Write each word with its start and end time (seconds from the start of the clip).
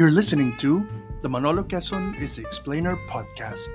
You're 0.00 0.10
listening 0.10 0.56
to 0.56 0.88
the 1.20 1.28
Manolo 1.28 1.62
Quezon 1.62 2.18
is 2.22 2.36
the 2.36 2.40
Explainer 2.40 2.96
podcast. 3.06 3.68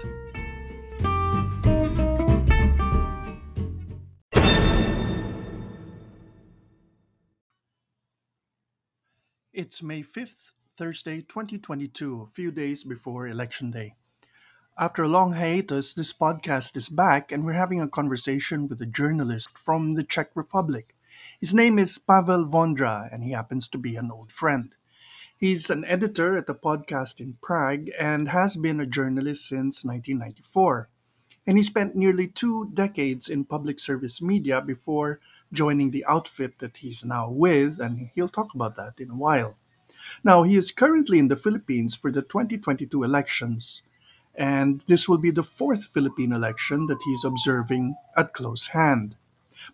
It's 9.54 9.84
May 9.84 10.02
5th, 10.02 10.56
Thursday, 10.76 11.22
2022, 11.22 12.24
a 12.24 12.34
few 12.34 12.50
days 12.50 12.84
before 12.84 13.28
Election 13.28 13.70
Day. 13.70 13.94
After 14.80 15.04
a 15.04 15.08
long 15.08 15.34
hiatus, 15.34 15.94
this 15.94 16.12
podcast 16.12 16.76
is 16.76 16.90
back 16.90 17.32
and 17.32 17.46
we're 17.46 17.54
having 17.54 17.82
a 17.82 17.88
conversation 17.88 18.68
with 18.68 18.82
a 18.82 18.88
journalist 18.88 19.60
from 19.60 19.94
the 19.94 20.04
Czech 20.04 20.32
Republic. 20.34 20.96
His 21.40 21.54
name 21.54 21.78
is 21.78 22.00
Pavel 22.00 22.48
Vondra 22.48 23.14
and 23.14 23.24
he 23.24 23.34
happens 23.34 23.68
to 23.68 23.78
be 23.78 23.96
an 23.96 24.10
old 24.10 24.32
friend. 24.32 24.74
He's 25.38 25.70
an 25.70 25.84
editor 25.84 26.38
at 26.38 26.48
a 26.48 26.54
podcast 26.54 27.20
in 27.20 27.38
Prague 27.42 27.90
and 28.00 28.30
has 28.30 28.56
been 28.56 28.80
a 28.80 28.86
journalist 28.86 29.50
since 29.50 29.84
1994. 29.84 30.88
And 31.46 31.58
he 31.58 31.64
spent 31.64 31.94
nearly 31.94 32.28
two 32.28 32.72
decades 32.74 33.28
in 33.28 33.44
public 33.44 33.82
service 33.82 34.22
media 34.22 34.62
before 34.62 35.20
joining 35.52 35.92
the 35.92 36.06
outfit 36.06 36.60
that 36.60 36.78
he's 36.78 37.04
now 37.04 37.30
with, 37.30 37.82
and 37.82 38.12
he'll 38.16 38.30
talk 38.30 38.54
about 38.56 38.78
that 38.78 38.94
in 38.98 39.10
a 39.10 39.16
while. 39.16 39.58
Now, 40.24 40.44
he 40.44 40.56
is 40.56 40.72
currently 40.72 41.20
in 41.20 41.28
the 41.28 41.36
Philippines 41.36 41.96
for 41.96 42.12
the 42.12 42.22
2022 42.22 43.04
elections, 43.04 43.82
and 44.36 44.86
this 44.88 45.10
will 45.10 45.18
be 45.18 45.32
the 45.32 45.44
fourth 45.44 45.86
Philippine 45.86 46.32
election 46.32 46.86
that 46.86 47.02
he's 47.04 47.26
observing 47.26 47.96
at 48.16 48.34
close 48.34 48.68
hand. 48.68 49.18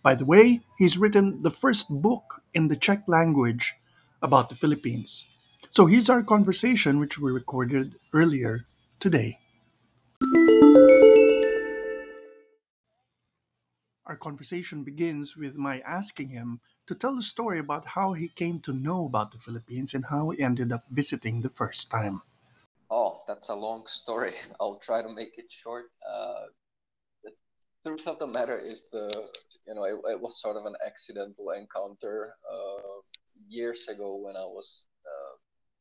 By 0.01 0.15
the 0.15 0.25
way, 0.25 0.61
he's 0.79 0.97
written 0.97 1.43
the 1.43 1.51
first 1.51 1.87
book 1.89 2.41
in 2.51 2.67
the 2.67 2.75
Czech 2.75 3.03
language 3.07 3.75
about 4.23 4.49
the 4.49 4.55
Philippines. 4.55 5.25
So 5.73 5.85
here's 5.85 6.09
our 6.09 6.21
conversation, 6.21 6.99
which 6.99 7.17
we 7.17 7.31
recorded 7.31 7.95
earlier 8.11 8.65
today. 8.99 9.39
Our 14.05 14.17
conversation 14.19 14.83
begins 14.83 15.37
with 15.37 15.55
my 15.55 15.79
asking 15.87 16.27
him 16.27 16.59
to 16.87 16.93
tell 16.93 17.15
the 17.15 17.23
story 17.23 17.57
about 17.57 17.87
how 17.95 18.11
he 18.11 18.27
came 18.27 18.59
to 18.67 18.73
know 18.73 19.05
about 19.05 19.31
the 19.31 19.37
Philippines 19.37 19.93
and 19.93 20.03
how 20.03 20.31
he 20.31 20.43
ended 20.43 20.73
up 20.73 20.83
visiting 20.89 21.39
the 21.39 21.49
first 21.49 21.89
time. 21.89 22.21
Oh, 22.89 23.23
that's 23.25 23.47
a 23.47 23.55
long 23.55 23.87
story. 23.87 24.33
I'll 24.59 24.79
try 24.83 25.01
to 25.01 25.07
make 25.07 25.37
it 25.37 25.49
short. 25.49 25.85
Uh, 26.03 26.51
the 27.23 27.31
truth 27.85 28.07
of 28.07 28.19
the 28.19 28.27
matter 28.27 28.59
is 28.59 28.89
the 28.91 29.07
you 29.65 29.73
know 29.73 29.85
it, 29.85 29.95
it 30.11 30.19
was 30.19 30.41
sort 30.41 30.57
of 30.57 30.65
an 30.65 30.75
accidental 30.85 31.51
encounter 31.51 32.35
uh, 32.43 32.99
years 33.47 33.87
ago 33.87 34.17
when 34.17 34.35
I 34.35 34.43
was 34.43 34.83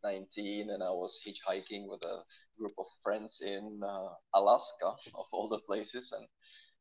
19 0.02 0.70
and 0.70 0.82
I 0.82 0.90
was 0.90 1.18
hitchhiking 1.26 1.88
with 1.88 2.02
a 2.04 2.22
group 2.58 2.74
of 2.78 2.86
friends 3.02 3.40
in 3.44 3.80
uh, 3.82 4.10
Alaska, 4.34 4.94
of 5.14 5.26
all 5.32 5.48
the 5.48 5.60
places, 5.60 6.12
and 6.12 6.26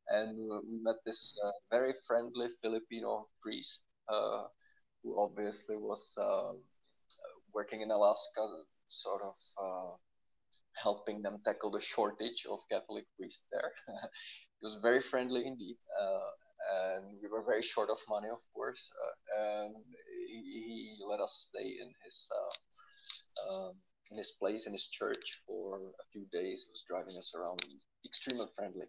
and 0.09 0.37
we 0.67 0.81
met 0.81 0.97
this 1.05 1.37
uh, 1.45 1.51
very 1.69 1.93
friendly 2.07 2.47
Filipino 2.61 3.27
priest 3.41 3.83
uh, 4.09 4.45
who 5.03 5.19
obviously 5.19 5.77
was 5.77 6.15
um, 6.19 6.57
working 7.53 7.81
in 7.81 7.91
Alaska, 7.91 8.41
sort 8.87 9.21
of 9.21 9.35
uh, 9.61 9.95
helping 10.73 11.21
them 11.21 11.37
tackle 11.45 11.71
the 11.71 11.81
shortage 11.81 12.45
of 12.49 12.59
Catholic 12.71 13.05
priests 13.17 13.47
there. 13.51 13.71
he 13.87 14.63
was 14.65 14.79
very 14.81 15.01
friendly 15.01 15.45
indeed. 15.45 15.77
Uh, 16.01 16.29
and 16.69 17.05
we 17.21 17.29
were 17.29 17.43
very 17.43 17.61
short 17.61 17.89
of 17.89 17.97
money, 18.09 18.27
of 18.29 18.41
course. 18.53 18.91
Uh, 18.99 19.41
and 19.41 19.75
he, 20.27 20.95
he, 20.97 21.05
let 21.09 21.19
us 21.19 21.49
stay 21.49 21.65
in 21.65 21.89
his 22.03 22.29
um, 23.49 23.73
in 24.11 24.17
his 24.17 24.31
place 24.31 24.65
in 24.65 24.73
his 24.73 24.87
church 24.87 25.41
for 25.45 25.77
a 25.77 26.05
few 26.11 26.25
days. 26.31 26.65
He 26.65 26.71
was 26.71 26.83
driving 26.87 27.17
us 27.17 27.33
around, 27.35 27.61
extremely 28.05 28.47
friendly. 28.55 28.87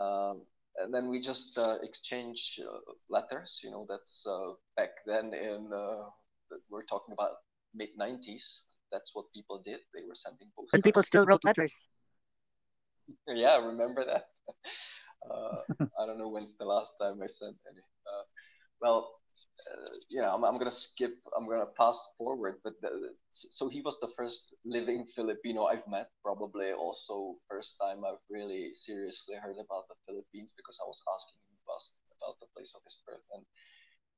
Um, 0.00 0.42
and 0.76 0.94
then 0.94 1.08
we 1.08 1.20
just 1.20 1.58
uh, 1.58 1.76
exchange 1.82 2.60
uh, 2.62 2.78
letters. 3.10 3.60
You 3.64 3.70
know, 3.70 3.86
that's 3.88 4.24
uh, 4.26 4.52
back 4.76 4.90
then 5.06 5.32
in 5.34 5.70
uh, 5.74 6.56
we're 6.70 6.84
talking 6.84 7.14
about 7.14 7.42
mid 7.74 7.90
'90s. 8.00 8.60
That's 8.92 9.10
what 9.14 9.26
people 9.34 9.60
did. 9.64 9.80
They 9.92 10.02
were 10.06 10.14
sending 10.14 10.48
postcards. 10.56 10.74
And 10.74 10.84
people 10.84 11.02
still 11.02 11.26
wrote 11.26 11.44
letters. 11.44 11.86
yeah, 13.28 13.56
remember 13.56 14.04
that? 14.04 14.28
Uh, 15.28 15.58
I 16.00 16.06
don't 16.06 16.16
know 16.16 16.28
when's 16.28 16.54
the 16.54 16.64
last 16.64 16.94
time 17.02 17.20
I 17.20 17.26
sent 17.26 17.56
any. 17.68 17.82
Uh, 18.06 18.22
well, 18.80 19.17
uh, 19.66 19.96
yeah, 20.08 20.32
I'm, 20.32 20.44
I'm 20.44 20.58
gonna 20.58 20.70
skip. 20.70 21.18
I'm 21.36 21.48
gonna 21.48 21.70
fast 21.76 22.00
forward. 22.16 22.56
But 22.62 22.74
the, 22.80 23.14
so 23.32 23.68
he 23.68 23.80
was 23.82 23.98
the 24.00 24.12
first 24.16 24.54
living 24.64 25.06
Filipino 25.14 25.64
I've 25.64 25.86
met. 25.88 26.10
Probably 26.22 26.72
also 26.72 27.36
first 27.50 27.76
time 27.80 28.04
I've 28.04 28.22
really 28.30 28.72
seriously 28.74 29.36
heard 29.36 29.58
about 29.58 29.88
the 29.88 29.98
Philippines 30.06 30.52
because 30.56 30.78
I 30.80 30.86
was 30.86 31.02
asking 31.14 31.42
him 31.48 31.58
about, 31.66 31.82
about 32.16 32.36
the 32.40 32.50
place 32.54 32.72
of 32.76 32.82
his 32.84 32.98
birth. 33.06 33.24
And 33.34 33.44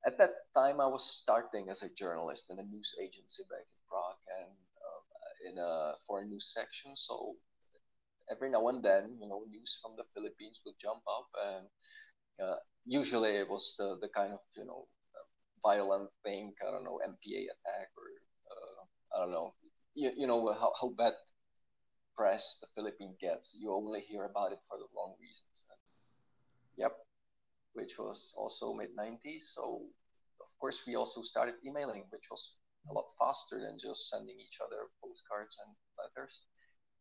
at 0.06 0.18
that 0.18 0.52
time, 0.54 0.80
I 0.80 0.86
was 0.86 1.04
starting 1.04 1.68
as 1.70 1.82
a 1.82 1.92
journalist 1.96 2.46
in 2.50 2.58
a 2.58 2.64
news 2.64 2.94
agency 3.00 3.44
back 3.50 3.64
in 3.64 3.80
Prague 3.88 4.22
and 4.40 4.52
uh, 4.80 5.02
in 5.50 5.54
a 5.58 5.94
foreign 6.06 6.30
news 6.30 6.52
section. 6.52 6.94
So 6.96 7.36
every 8.30 8.50
now 8.50 8.68
and 8.68 8.82
then, 8.82 9.18
you 9.20 9.28
know, 9.28 9.44
news 9.50 9.78
from 9.82 9.96
the 9.96 10.04
Philippines 10.14 10.60
would 10.64 10.76
jump 10.80 11.02
up 11.08 11.28
and. 11.36 11.66
Uh, 12.40 12.56
usually 12.86 13.36
it 13.36 13.46
was 13.46 13.74
the, 13.78 13.98
the 14.00 14.08
kind 14.08 14.32
of 14.32 14.40
you 14.56 14.64
know 14.64 14.88
violent 15.62 16.10
thing. 16.24 16.52
I 16.62 16.70
don't 16.70 16.84
know, 16.84 17.00
NPA 17.04 17.40
attack 17.54 17.88
or 17.96 18.06
uh, 18.50 18.80
I 19.14 19.24
don't 19.24 19.32
know. 19.32 19.54
You, 19.94 20.12
you 20.16 20.26
know 20.26 20.52
how, 20.52 20.72
how 20.80 20.90
bad 20.96 21.14
press 22.16 22.58
the 22.60 22.68
Philippines 22.74 23.16
gets. 23.20 23.54
You 23.56 23.72
only 23.72 24.00
hear 24.00 24.24
about 24.24 24.52
it 24.52 24.60
for 24.68 24.78
the 24.78 24.88
wrong 24.94 25.16
reasons. 25.20 25.64
And, 25.70 25.80
yep, 26.76 26.92
which 27.72 27.96
was 27.98 28.34
also 28.36 28.72
mid 28.74 28.90
90s. 28.96 29.52
So 29.54 29.82
of 30.40 30.52
course 30.60 30.82
we 30.86 30.96
also 30.96 31.22
started 31.22 31.54
emailing, 31.64 32.04
which 32.10 32.28
was 32.30 32.56
a 32.88 32.92
lot 32.92 33.08
faster 33.18 33.60
than 33.60 33.78
just 33.80 34.08
sending 34.10 34.36
each 34.40 34.58
other 34.60 34.88
postcards 35.02 35.56
and 35.64 35.70
letters. 35.98 36.42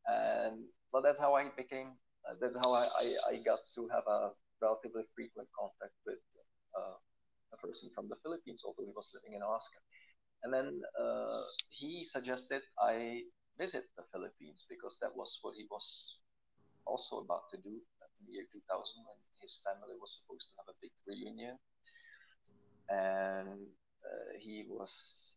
And 0.07 0.65
well, 0.91 1.03
that's 1.03 1.19
how 1.19 1.35
I 1.35 1.49
became. 1.55 1.95
Uh, 2.27 2.35
that's 2.41 2.57
how 2.57 2.73
I, 2.73 2.87
I, 2.99 3.05
I 3.31 3.33
got 3.45 3.59
to 3.75 3.87
have 3.93 4.03
a 4.07 4.31
relatively 4.61 5.03
frequent 5.15 5.47
contact 5.55 5.95
with 6.05 6.19
uh, 6.75 6.97
person 7.61 7.89
from 7.93 8.07
the 8.09 8.17
Philippines, 8.23 8.63
although 8.65 8.85
he 8.85 8.95
was 8.95 9.11
living 9.13 9.35
in 9.35 9.41
Alaska. 9.41 9.79
And 10.43 10.53
then 10.53 10.81
uh, 10.95 11.43
he 11.69 12.03
suggested 12.03 12.61
I 12.79 13.23
visit 13.57 13.83
the 13.97 14.03
Philippines 14.11 14.65
because 14.69 14.97
that 15.01 15.11
was 15.15 15.39
what 15.41 15.55
he 15.55 15.67
was 15.69 16.19
also 16.87 17.19
about 17.19 17.51
to 17.51 17.57
do 17.61 17.75
in 17.75 18.21
the 18.25 18.33
year 18.33 18.45
2000 18.51 18.63
when 19.03 19.19
his 19.41 19.59
family 19.63 19.95
was 19.99 20.21
supposed 20.21 20.47
to 20.49 20.55
have 20.63 20.69
a 20.71 20.77
big 20.81 20.91
reunion. 21.05 21.59
And 22.89 23.67
uh, 24.01 24.31
he 24.39 24.65
was 24.67 25.35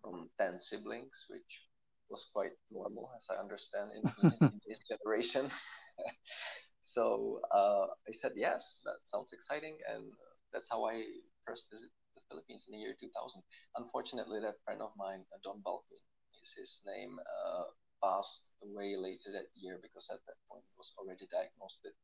from 0.00 0.28
10 0.38 0.58
siblings, 0.58 1.26
which 1.28 1.62
was 2.08 2.26
quite 2.32 2.52
normal, 2.70 3.10
as 3.16 3.28
I 3.30 3.40
understand, 3.40 3.92
in, 3.94 4.02
in, 4.40 4.60
his 4.66 4.82
generation. 4.82 5.48
so 6.80 7.40
uh, 7.54 7.86
I 8.08 8.12
said, 8.12 8.32
yes, 8.34 8.80
that 8.84 8.96
sounds 9.04 9.32
exciting. 9.32 9.76
And 9.88 10.10
that's 10.52 10.68
how 10.68 10.84
I 10.84 11.02
first 11.46 11.66
visit 11.70 11.90
to 11.90 12.10
the 12.16 12.26
Philippines 12.30 12.66
in 12.68 12.72
the 12.76 12.82
year 12.82 12.94
2000. 12.98 13.42
Unfortunately, 13.76 14.40
that 14.40 14.62
friend 14.64 14.80
of 14.82 14.92
mine, 14.96 15.24
uh, 15.34 15.38
Don 15.44 15.62
Balkin, 15.62 16.02
is 16.42 16.52
his 16.58 16.80
name, 16.86 17.18
uh, 17.20 17.64
passed 18.02 18.50
away 18.62 18.96
later 18.98 19.30
that 19.30 19.50
year 19.54 19.78
because 19.82 20.10
at 20.10 20.22
that 20.26 20.38
point 20.50 20.66
he 20.66 20.74
was 20.76 20.90
already 20.98 21.26
diagnosed 21.30 21.78
with 21.86 21.94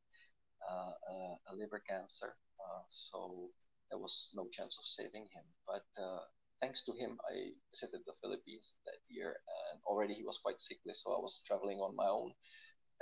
uh, 0.62 0.92
uh, 0.94 1.34
a 1.50 1.52
liver 1.56 1.82
cancer. 1.88 2.34
Uh, 2.60 2.82
so 2.90 3.50
there 3.90 3.98
was 3.98 4.30
no 4.34 4.48
chance 4.52 4.76
of 4.78 4.84
saving 4.86 5.26
him. 5.32 5.46
But 5.66 5.86
uh, 5.96 6.22
thanks 6.60 6.84
to 6.86 6.92
him, 6.92 7.18
I 7.30 7.54
visited 7.72 8.02
the 8.06 8.18
Philippines 8.20 8.74
that 8.86 9.00
year, 9.08 9.34
and 9.72 9.80
already 9.86 10.14
he 10.14 10.24
was 10.24 10.38
quite 10.38 10.60
sickly, 10.60 10.92
so 10.94 11.14
I 11.14 11.20
was 11.22 11.40
traveling 11.46 11.78
on 11.78 11.96
my 11.96 12.06
own 12.06 12.32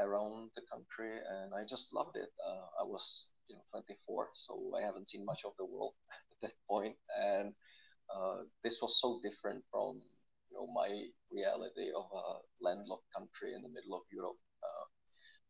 around 0.01 0.51
the 0.55 0.63
country, 0.71 1.19
and 1.19 1.55
I 1.55 1.65
just 1.69 1.93
loved 1.93 2.17
it. 2.17 2.31
I 2.81 2.85
was 2.85 3.29
you 3.49 3.57
know 3.57 3.65
24, 3.73 4.29
so 4.35 4.73
I 4.77 4.83
haven't 4.83 5.09
seen 5.09 5.25
much 5.25 5.43
of 5.45 5.53
the 5.59 5.65
world 5.67 5.95
at 6.33 6.39
that 6.43 6.57
point, 6.69 6.97
and 7.19 7.55
uh, 8.15 8.47
this 8.63 8.79
was 8.83 9.01
so 9.01 9.21
different 9.23 9.65
from 9.71 10.01
you 10.51 10.57
know 10.57 10.67
my 10.73 10.91
reality 11.33 11.91
of 11.95 12.07
a 12.13 12.25
landlocked 12.61 13.11
country 13.15 13.55
in 13.55 13.63
the 13.63 13.73
middle 13.73 13.95
of 13.97 14.03
Europe. 14.13 14.39
Uh, 14.63 14.87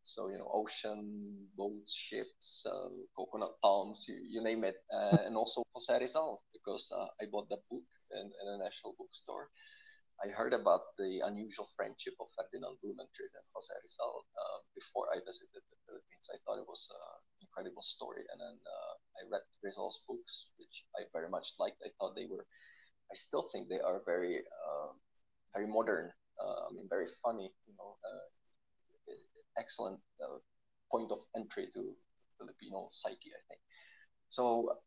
so 0.04 0.28
you 0.28 0.38
know, 0.38 0.48
ocean, 0.52 1.34
boats, 1.56 1.92
ships, 1.92 2.64
uh, 2.64 2.88
coconut 3.16 3.58
palms, 3.62 4.06
you, 4.08 4.16
you 4.22 4.42
name 4.42 4.64
it, 4.64 4.76
uh, 4.94 5.18
and 5.26 5.36
also 5.36 5.62
Jose 5.74 5.92
Rizal 5.98 6.42
because 6.52 6.90
uh, 6.94 7.08
I 7.20 7.26
bought 7.30 7.48
that 7.50 7.66
book 7.70 7.84
in, 8.12 8.26
in 8.26 8.46
a 8.54 8.58
national 8.62 8.94
bookstore. 8.98 9.50
I 10.24 10.32
heard 10.32 10.54
about 10.54 10.96
the 10.96 11.20
unusual 11.28 11.68
friendship 11.76 12.14
of 12.20 12.32
Ferdinand 12.32 12.80
Blumentritt 12.80 13.36
and 13.36 13.46
Jose 13.52 13.74
Rizal 13.84 14.24
before 14.72 15.12
I 15.12 15.20
visited 15.20 15.60
the 15.60 15.76
Philippines. 15.84 16.32
I 16.32 16.40
thought 16.40 16.56
it 16.56 16.64
was 16.64 16.88
incredible 17.56 17.82
story, 17.82 18.24
and 18.28 18.38
then 18.40 18.56
uh, 18.60 18.94
I 19.16 19.20
read 19.32 19.42
Rizal's 19.64 20.04
books, 20.08 20.52
which 20.58 20.84
I 20.96 21.08
very 21.12 21.30
much 21.30 21.56
liked. 21.58 21.80
I 21.84 21.90
thought 21.98 22.16
they 22.16 22.26
were, 22.28 22.44
I 23.12 23.14
still 23.16 23.48
think 23.52 23.68
they 23.68 23.80
are 23.80 24.02
very, 24.06 24.44
uh, 24.66 24.92
very 25.54 25.68
modern 25.68 26.12
Uh, 26.36 26.68
I 26.68 26.70
mean, 26.76 26.88
very 26.88 27.08
funny. 27.24 27.48
You 27.68 27.74
know, 27.80 27.96
uh, 28.04 28.28
excellent 29.58 30.00
uh, 30.20 30.38
point 30.90 31.10
of 31.12 31.18
entry 31.36 31.68
to 31.74 31.96
Filipino 32.38 32.88
psyche, 32.92 33.32
I 33.32 33.42
think. 33.48 33.60
So 34.28 34.78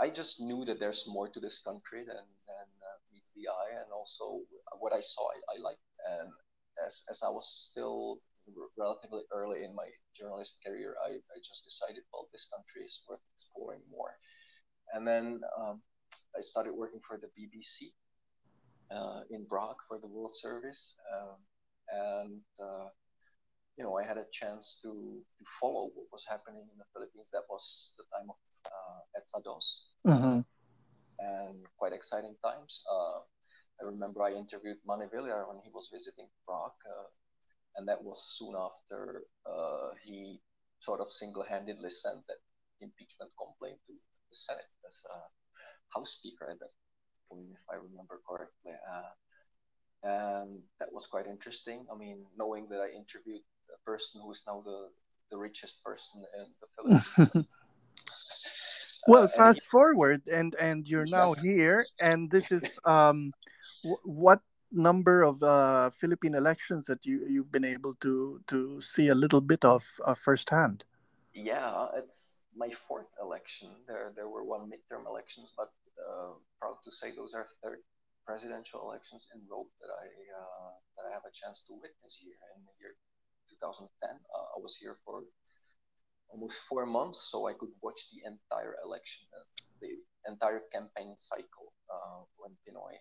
I 0.00 0.10
just 0.10 0.40
knew 0.40 0.64
that 0.66 0.80
there's 0.80 1.04
more 1.08 1.28
to 1.30 1.40
this 1.40 1.58
country 1.60 2.04
than, 2.04 2.24
than 2.48 2.66
uh, 2.88 2.98
meets 3.12 3.30
the 3.36 3.48
eye, 3.48 3.72
and 3.82 3.92
also 3.92 4.42
what 4.78 4.92
I 4.92 5.00
saw, 5.00 5.28
I, 5.30 5.38
I 5.54 5.58
liked. 5.62 5.86
And 6.08 6.30
as, 6.86 7.04
as 7.10 7.22
I 7.22 7.30
was 7.30 7.46
still 7.70 8.18
relatively 8.76 9.22
early 9.32 9.64
in 9.64 9.74
my 9.74 9.88
journalist 10.14 10.58
career, 10.64 10.96
I, 11.04 11.10
I 11.10 11.38
just 11.42 11.64
decided, 11.64 12.02
well, 12.12 12.28
this 12.32 12.48
country 12.52 12.84
is 12.84 13.00
worth 13.08 13.20
exploring 13.34 13.80
more. 13.90 14.18
And 14.92 15.06
then 15.06 15.40
um, 15.58 15.82
I 16.36 16.40
started 16.40 16.74
working 16.74 17.00
for 17.06 17.18
the 17.18 17.28
BBC 17.38 17.92
uh, 18.90 19.22
in 19.30 19.46
Prague 19.46 19.80
for 19.88 19.98
the 20.00 20.08
World 20.08 20.34
Service. 20.34 20.94
Um, 21.12 21.38
and 21.92 22.40
uh, 22.60 22.88
you 23.76 23.84
know, 23.84 23.96
I 23.96 24.04
had 24.04 24.16
a 24.16 24.26
chance 24.32 24.78
to 24.82 24.92
to 24.92 25.44
follow 25.60 25.90
what 25.94 26.06
was 26.12 26.24
happening 26.28 26.68
in 26.70 26.78
the 26.78 26.88
Philippines. 26.92 27.30
That 27.32 27.48
was 27.48 27.92
the 27.96 28.04
time 28.12 28.28
of 28.28 28.36
uh, 28.66 29.00
EDSA 29.16 29.44
DOS, 29.44 29.66
mm-hmm. 30.06 30.40
and 31.18 31.56
quite 31.78 31.92
exciting 31.92 32.36
times. 32.44 32.82
Uh, 32.90 33.20
I 33.80 33.84
remember 33.84 34.22
I 34.22 34.32
interviewed 34.32 34.76
Manny 34.86 35.06
Villar 35.10 35.48
when 35.48 35.58
he 35.64 35.70
was 35.72 35.88
visiting 35.92 36.28
Prague, 36.46 36.76
uh, 36.86 37.08
and 37.76 37.88
that 37.88 38.02
was 38.02 38.36
soon 38.38 38.54
after 38.54 39.22
uh, 39.46 39.90
he 40.02 40.40
sort 40.80 41.00
of 41.00 41.10
single-handedly 41.10 41.90
sent 41.90 42.26
that 42.26 42.42
impeachment 42.80 43.30
complaint 43.38 43.78
to 43.86 43.92
the 43.92 44.36
Senate 44.36 44.68
as 44.86 45.02
a 45.10 45.18
House 45.94 46.18
Speaker 46.18 46.50
at 46.50 46.58
that 46.58 46.74
point, 47.30 47.46
if 47.52 47.64
I 47.70 47.76
remember 47.76 48.20
correctly. 48.26 48.72
Uh, 48.72 49.12
and 50.02 50.58
that 50.80 50.92
was 50.92 51.06
quite 51.06 51.26
interesting. 51.26 51.86
I 51.92 51.96
mean, 51.96 52.26
knowing 52.36 52.68
that 52.70 52.80
I 52.80 52.90
interviewed 52.96 53.42
a 53.72 53.78
person 53.88 54.20
who 54.22 54.32
is 54.32 54.42
now 54.46 54.62
the, 54.64 54.90
the 55.30 55.38
richest 55.38 55.82
person 55.84 56.24
in 56.36 56.46
the 56.60 56.66
Philippines. 56.74 57.46
well, 59.06 59.24
uh, 59.24 59.28
fast 59.28 59.60
he, 59.62 59.68
forward, 59.70 60.22
and 60.26 60.54
and 60.56 60.88
you're 60.88 61.06
yeah. 61.06 61.18
now 61.18 61.34
here, 61.34 61.86
and 62.00 62.30
this 62.30 62.50
is 62.50 62.64
um, 62.84 63.32
w- 63.84 64.02
what 64.02 64.40
number 64.72 65.22
of 65.22 65.42
uh, 65.42 65.90
Philippine 65.90 66.34
elections 66.34 66.86
that 66.86 67.06
you 67.06 67.26
you've 67.28 67.52
been 67.52 67.64
able 67.64 67.94
to 68.00 68.40
to 68.48 68.80
see 68.80 69.08
a 69.08 69.14
little 69.14 69.40
bit 69.40 69.64
of 69.64 69.84
uh, 70.04 70.14
firsthand? 70.14 70.84
Yeah, 71.34 71.88
it's 71.96 72.40
my 72.56 72.70
fourth 72.88 73.08
election. 73.20 73.68
There 73.86 74.12
there 74.16 74.28
were 74.28 74.44
one 74.44 74.68
midterm 74.68 75.06
elections, 75.06 75.52
but 75.56 75.70
uh, 76.00 76.36
proud 76.60 76.76
to 76.84 76.90
say 76.90 77.12
those 77.14 77.34
are 77.34 77.46
third 77.62 77.80
presidential 78.24 78.80
elections 78.82 79.28
in 79.34 79.42
row 79.50 79.66
that 79.80 79.92
I 79.92 80.06
uh, 80.40 80.72
that 80.96 81.04
I 81.08 81.12
have 81.12 81.26
a 81.28 81.34
chance 81.34 81.62
to 81.68 81.74
witness 81.74 82.18
here 82.20 82.38
in 82.56 82.64
the 82.64 82.74
year 82.80 82.94
2010. 83.60 83.88
Uh, 84.08 84.56
I 84.56 84.58
was 84.60 84.76
here 84.80 84.96
for 85.04 85.24
almost 86.32 86.60
four 86.64 86.86
months, 86.86 87.28
so 87.30 87.46
I 87.46 87.52
could 87.52 87.72
watch 87.82 88.08
the 88.10 88.24
entire 88.24 88.74
election, 88.84 89.28
uh, 89.36 89.44
the 89.80 90.00
entire 90.24 90.64
campaign 90.72 91.14
cycle 91.18 91.76
uh, 91.92 92.24
when 92.40 92.56
PNoy 92.64 92.96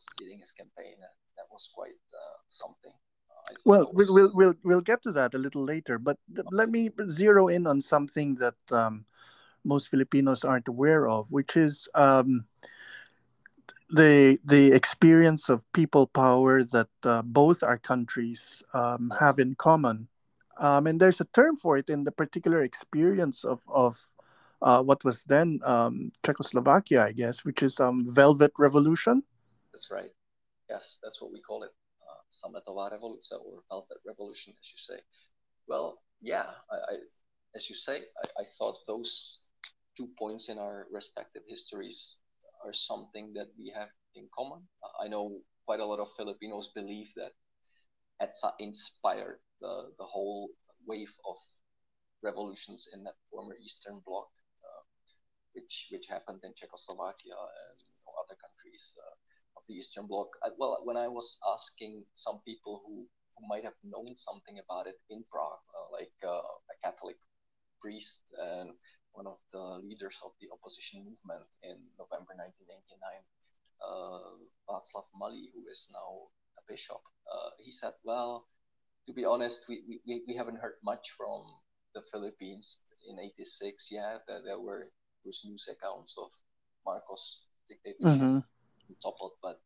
was 0.00 0.08
leading 0.20 0.40
his 0.40 0.52
campaign. 0.52 0.96
that 1.36 1.48
was 1.52 1.68
quite 1.74 2.00
uh, 2.14 2.38
something. 2.48 2.92
Uh, 3.28 3.54
well, 3.64 3.90
was... 3.92 4.10
we'll, 4.10 4.30
we'll 4.34 4.54
we'll 4.64 4.80
get 4.80 5.02
to 5.02 5.12
that 5.12 5.34
a 5.34 5.38
little 5.38 5.64
later, 5.64 5.98
but 5.98 6.16
th- 6.28 6.40
okay. 6.40 6.56
let 6.56 6.68
me 6.70 6.90
zero 7.08 7.48
in 7.48 7.66
on 7.66 7.80
something 7.80 8.36
that 8.36 8.60
um, 8.72 9.04
most 9.64 9.88
Filipinos 9.88 10.44
aren't 10.44 10.68
aware 10.68 11.08
of, 11.08 11.30
which 11.30 11.56
is 11.56 11.88
um, 11.94 12.46
the 13.90 14.38
the 14.44 14.72
experience 14.72 15.48
of 15.48 15.60
people 15.72 16.06
power 16.06 16.64
that 16.64 16.92
uh, 17.04 17.22
both 17.22 17.62
our 17.62 17.78
countries 17.78 18.62
um, 18.72 19.12
have 19.20 19.38
in 19.38 19.54
common, 19.54 20.08
um, 20.58 20.86
and 20.86 21.00
there's 21.00 21.20
a 21.20 21.28
term 21.36 21.56
for 21.56 21.76
it 21.76 21.90
in 21.90 22.04
the 22.04 22.12
particular 22.12 22.62
experience 22.62 23.44
of 23.44 23.60
of 23.68 24.08
uh, 24.62 24.82
what 24.82 25.04
was 25.04 25.24
then 25.24 25.60
um, 25.64 26.12
Czechoslovakia, 26.24 27.04
I 27.04 27.12
guess, 27.12 27.44
which 27.44 27.62
is 27.62 27.80
um, 27.80 28.04
Velvet 28.04 28.52
Revolution. 28.58 29.24
That's 29.80 29.90
right. 29.90 30.12
Yes, 30.68 30.98
that's 31.02 31.22
what 31.22 31.32
we 31.32 31.40
call 31.40 31.62
it, 31.62 31.72
uh, 32.04 32.20
Sametová 32.28 32.90
revoluce 32.92 33.32
or 33.32 33.64
Velvet 33.70 33.96
Revolution, 34.06 34.52
as 34.52 34.68
you 34.68 34.76
say. 34.76 35.00
Well, 35.68 36.02
yeah, 36.20 36.52
I, 36.70 36.76
I 36.76 36.94
as 37.56 37.70
you 37.70 37.74
say, 37.74 38.04
I, 38.22 38.42
I 38.42 38.44
thought 38.58 38.76
those 38.86 39.40
two 39.96 40.10
points 40.18 40.50
in 40.50 40.58
our 40.58 40.86
respective 40.92 41.44
histories 41.48 42.16
are 42.62 42.74
something 42.74 43.32
that 43.32 43.48
we 43.56 43.72
have 43.74 43.88
in 44.14 44.28
common. 44.36 44.68
I 45.00 45.08
know 45.08 45.40
quite 45.64 45.80
a 45.80 45.86
lot 45.86 45.98
of 45.98 46.12
Filipinos 46.14 46.72
believe 46.74 47.08
that 47.16 47.32
EDSA 48.20 48.52
inspired 48.58 49.40
the, 49.62 49.92
the 49.96 50.04
whole 50.04 50.50
wave 50.86 51.14
of 51.24 51.38
revolutions 52.22 52.86
in 52.92 53.02
that 53.04 53.16
former 53.30 53.56
Eastern 53.64 54.02
Bloc, 54.04 54.28
uh, 54.60 54.82
which 55.54 55.88
which 55.90 56.04
happened 56.06 56.40
in 56.44 56.52
Czechoslovakia 56.52 57.32
and 57.32 57.80
you 57.80 57.96
know, 58.04 58.12
other 58.20 58.36
countries 58.36 58.92
uh, 59.00 59.16
of 59.60 59.66
the 59.68 59.76
Eastern 59.76 60.06
Bloc. 60.06 60.28
I, 60.42 60.48
well, 60.56 60.80
when 60.84 60.96
I 60.96 61.08
was 61.08 61.36
asking 61.52 62.04
some 62.14 62.40
people 62.44 62.82
who, 62.86 63.04
who 63.36 63.48
might 63.48 63.64
have 63.64 63.76
known 63.84 64.16
something 64.16 64.56
about 64.64 64.86
it 64.86 64.96
in 65.10 65.24
Prague, 65.30 65.60
uh, 65.76 65.92
like 65.92 66.12
uh, 66.24 66.40
a 66.72 66.76
Catholic 66.82 67.16
priest 67.80 68.20
and 68.40 68.72
one 69.12 69.26
of 69.26 69.36
the 69.52 69.84
leaders 69.84 70.16
of 70.24 70.32
the 70.40 70.48
opposition 70.52 71.04
movement 71.04 71.44
in 71.62 71.76
November 72.00 72.32
1989, 72.40 73.20
uh, 73.84 74.40
Václav 74.64 75.08
Malý, 75.20 75.52
who 75.52 75.68
is 75.68 75.88
now 75.92 76.32
a 76.56 76.62
bishop, 76.68 77.02
uh, 77.28 77.50
he 77.60 77.72
said, 77.72 77.92
well, 78.04 78.46
to 79.06 79.12
be 79.12 79.24
honest, 79.24 79.64
we, 79.68 80.00
we, 80.06 80.22
we 80.26 80.34
haven't 80.34 80.60
heard 80.60 80.78
much 80.84 81.12
from 81.16 81.42
the 81.94 82.02
Philippines 82.12 82.76
in 83.08 83.18
86. 83.18 83.88
Yeah, 83.90 84.18
there, 84.28 84.40
there 84.44 84.60
were 84.60 84.88
those 85.24 85.42
news 85.44 85.68
accounts 85.68 86.14
of 86.16 86.30
Marcos 86.86 87.44
dictatorship 87.68 88.20
mm-hmm. 88.20 88.38
Toppled, 89.02 89.32
but 89.42 89.60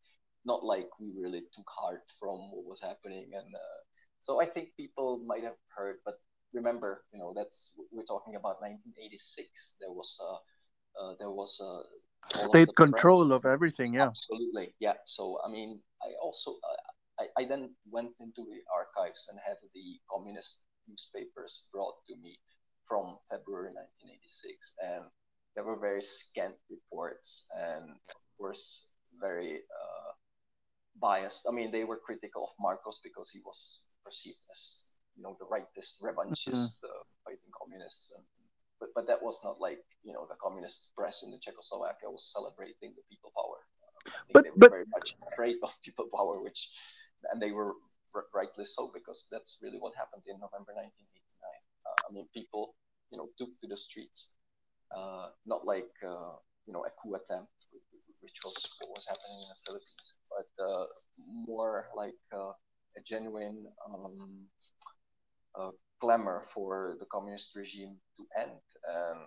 not 0.45 0.65
like 0.65 0.89
we 1.01 1.11
really 1.17 1.43
took 1.55 1.69
heart 1.69 2.05
from 2.21 2.53
what 2.53 2.65
was 2.65 2.81
happening. 2.81 3.31
And 3.35 3.55
uh, 3.55 3.81
so 4.21 4.41
I 4.41 4.47
think 4.47 4.77
people 4.77 5.21
might 5.27 5.45
have 5.45 5.57
heard, 5.77 5.97
but 6.05 6.21
remember, 6.53 7.05
you 7.13 7.19
know, 7.19 7.33
that's 7.35 7.73
we're 7.91 8.05
talking 8.05 8.37
about 8.37 8.61
1986. 8.61 9.75
There 9.81 9.93
was 9.93 10.19
a 10.21 10.33
uh, 10.95 11.15
there 11.19 11.31
was 11.31 11.59
a 11.61 12.39
state 12.49 12.71
control 12.77 13.29
press. 13.29 13.37
of 13.37 13.45
everything. 13.45 13.95
Yeah, 13.95 14.07
absolutely. 14.07 14.75
Yeah. 14.81 14.95
So 15.07 15.39
I 15.45 15.51
mean, 15.51 15.81
I 16.03 16.15
also 16.23 16.53
uh, 16.53 17.25
I, 17.25 17.43
I 17.43 17.49
then 17.49 17.75
went 17.91 18.13
into 18.21 18.43
the 18.43 18.61
archives 18.73 19.29
and 19.31 19.39
had 19.45 19.57
the 19.75 19.99
communist 20.11 20.63
newspapers 20.89 21.67
brought 21.73 21.97
to 22.07 22.17
me 22.17 22.39
from 22.87 23.17
February 23.31 23.73
1986, 23.73 24.75
and 24.85 25.05
there 25.57 25.65
were 25.65 25.81
very 25.81 26.03
scant 26.03 26.55
reports, 26.69 27.47
and 27.57 27.91
of 27.91 28.21
course 28.39 28.89
very 29.25 29.65
uh, 29.81 30.11
biased. 31.01 31.49
I 31.49 31.53
mean, 31.53 31.73
they 31.73 31.85
were 31.89 32.01
critical 32.09 32.45
of 32.45 32.53
Marcos 32.61 33.01
because 33.03 33.29
he 33.33 33.41
was 33.49 33.81
perceived 34.05 34.45
as 34.53 34.61
you 35.17 35.23
know 35.25 35.37
the 35.41 35.49
rightist 35.49 36.03
revanchist 36.05 36.85
mm-hmm. 36.85 36.93
uh, 36.93 37.03
fighting 37.25 37.53
communists 37.57 38.13
and 38.17 38.25
but 38.81 38.91
but 38.95 39.07
that 39.07 39.23
was 39.23 39.41
not 39.47 39.57
like 39.61 39.81
you 40.03 40.13
know 40.13 40.27
the 40.29 40.37
communist 40.43 40.89
press 40.97 41.23
in 41.25 41.31
the 41.31 41.39
Czechoslovakia 41.39 42.11
was 42.11 42.33
celebrating 42.37 42.93
the 42.99 43.05
people 43.09 43.33
power. 43.33 43.61
Uh, 43.81 44.11
but 44.35 44.45
they 44.45 44.51
were 44.51 44.63
but, 44.65 44.71
very 44.71 44.89
much 44.93 45.17
afraid 45.33 45.57
of 45.63 45.71
people 45.81 46.07
power, 46.13 46.43
which 46.43 46.69
and 47.33 47.41
they 47.41 47.53
were 47.53 47.73
r- 48.15 48.29
rightly 48.35 48.67
so 48.67 48.91
because 48.93 49.27
that's 49.33 49.59
really 49.63 49.79
what 49.79 49.95
happened 49.97 50.23
in 50.27 50.37
November 50.37 50.75
1989. 50.77 50.85
Uh, 51.87 51.99
I 52.05 52.09
mean, 52.13 52.27
people 52.35 52.75
you 53.11 53.19
know 53.19 53.29
took 53.39 53.55
to 53.61 53.67
the 53.67 53.79
streets, 53.79 54.35
uh, 54.91 55.31
not 55.47 55.65
like 55.65 55.91
uh, 56.03 56.37
you 56.67 56.73
know 56.75 56.85
a 56.85 56.93
coup 56.99 57.15
attempt, 57.15 57.55
which 58.25 58.41
was 58.45 58.57
what 58.81 58.91
was 58.97 59.07
happening 59.07 59.39
in 59.45 59.49
the 59.53 59.61
Philippines, 59.67 60.07
but 60.33 60.51
uh, 60.65 60.87
more 61.47 61.87
like 61.95 62.17
a 62.33 62.57
genuine 63.05 63.67
um, 63.87 64.49
uh, 65.55 65.71
clamor 66.01 66.45
for 66.53 66.97
the 66.99 67.07
communist 67.07 67.55
regime 67.55 67.97
to 68.17 68.23
end. 68.41 68.61
And 68.89 69.21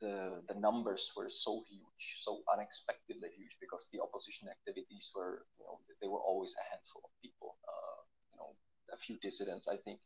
the, 0.00 0.42
the 0.48 0.58
numbers 0.58 1.12
were 1.16 1.30
so 1.30 1.62
huge, 1.68 2.04
so 2.18 2.42
unexpectedly 2.52 3.30
huge, 3.36 3.56
because 3.60 3.88
the 3.92 4.00
opposition 4.00 4.48
activities 4.48 5.12
were, 5.14 5.44
you 5.58 5.64
know, 5.64 5.78
they 6.00 6.08
were 6.08 6.20
always 6.20 6.54
a 6.58 6.64
handful 6.70 7.02
of 7.04 7.12
people. 7.22 7.56
Uh, 7.68 7.98
you 8.32 8.36
know, 8.40 8.50
a 8.92 8.98
few 8.98 9.16
dissidents. 9.22 9.68
I 9.68 9.76
think 9.84 10.00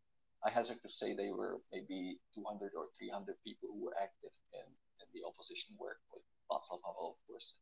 I 0.44 0.50
hazard 0.50 0.82
to 0.82 0.88
say 0.88 1.14
they 1.16 1.32
were 1.32 1.58
maybe 1.72 2.20
200 2.34 2.72
or 2.76 2.86
300 2.98 3.34
people 3.42 3.72
who 3.72 3.84
were 3.88 3.96
active 3.96 4.34
in, 4.52 4.68
in 5.00 5.06
the 5.14 5.26
opposition 5.26 5.74
work, 5.80 5.98
with 6.12 6.22
Václav 6.52 6.78
Havel, 6.84 7.16
of 7.16 7.20
course, 7.26 7.54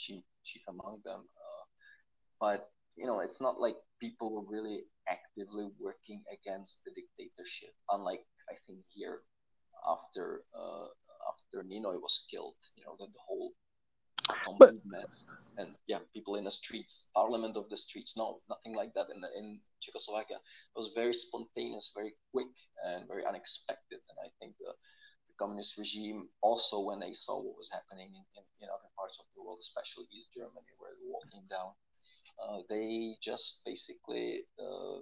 chief, 0.00 0.24
chief 0.48 0.64
among 0.68 1.04
them. 1.04 1.20
Uh, 1.20 1.64
but 2.40 2.72
you 2.96 3.06
know, 3.06 3.20
it's 3.20 3.40
not 3.40 3.60
like 3.60 3.76
people 4.00 4.32
were 4.32 4.48
really 4.48 4.88
actively 5.08 5.68
working 5.78 6.24
against 6.32 6.80
the 6.84 6.92
dictatorship. 6.96 7.72
Unlike 7.90 8.24
I 8.48 8.56
think 8.66 8.80
here, 8.88 9.20
after 9.84 10.42
uh, 10.56 10.88
after 11.28 11.62
Ninoy 11.68 12.00
was 12.00 12.24
killed, 12.30 12.56
you 12.76 12.84
know, 12.84 12.96
that 12.98 13.12
the 13.12 13.24
whole 13.28 13.52
But 14.58 14.74
movement 14.74 15.10
and 15.58 15.74
yeah, 15.86 15.98
people 16.14 16.36
in 16.36 16.44
the 16.44 16.50
streets, 16.50 17.08
parliament 17.14 17.56
of 17.56 17.68
the 17.68 17.76
streets. 17.76 18.16
No, 18.16 18.40
nothing 18.48 18.74
like 18.74 18.92
that 18.94 19.08
in 19.14 19.20
the, 19.20 19.28
in 19.36 19.60
Czechoslovakia. 19.80 20.36
It 20.36 20.76
was 20.78 20.90
very 20.94 21.12
spontaneous, 21.12 21.92
very 21.94 22.14
quick, 22.32 22.52
and 22.86 23.08
very 23.08 23.24
unexpected. 23.26 24.00
And 24.08 24.18
I 24.24 24.28
think 24.38 24.54
the, 24.60 24.72
the 24.72 24.76
communist 25.40 25.80
regime 25.80 26.28
also, 26.44 26.84
when 26.84 27.00
they 27.00 27.16
saw 27.16 27.40
what 27.40 27.56
was 27.56 27.72
happening 27.72 28.12
in, 28.12 28.24
in, 28.36 28.44
in 28.60 28.68
other 28.68 28.92
parts 28.92 29.16
of 29.16 29.24
the 29.32 29.40
world, 29.40 29.56
especially 29.64 30.04
East 30.12 30.28
Germany, 30.36 30.72
where 30.76 30.92
the 31.00 31.08
wall 31.08 31.24
came 31.32 31.48
down, 31.48 31.72
uh, 32.36 32.60
they 32.68 33.16
just 33.24 33.64
basically 33.64 34.44
uh, 34.60 35.00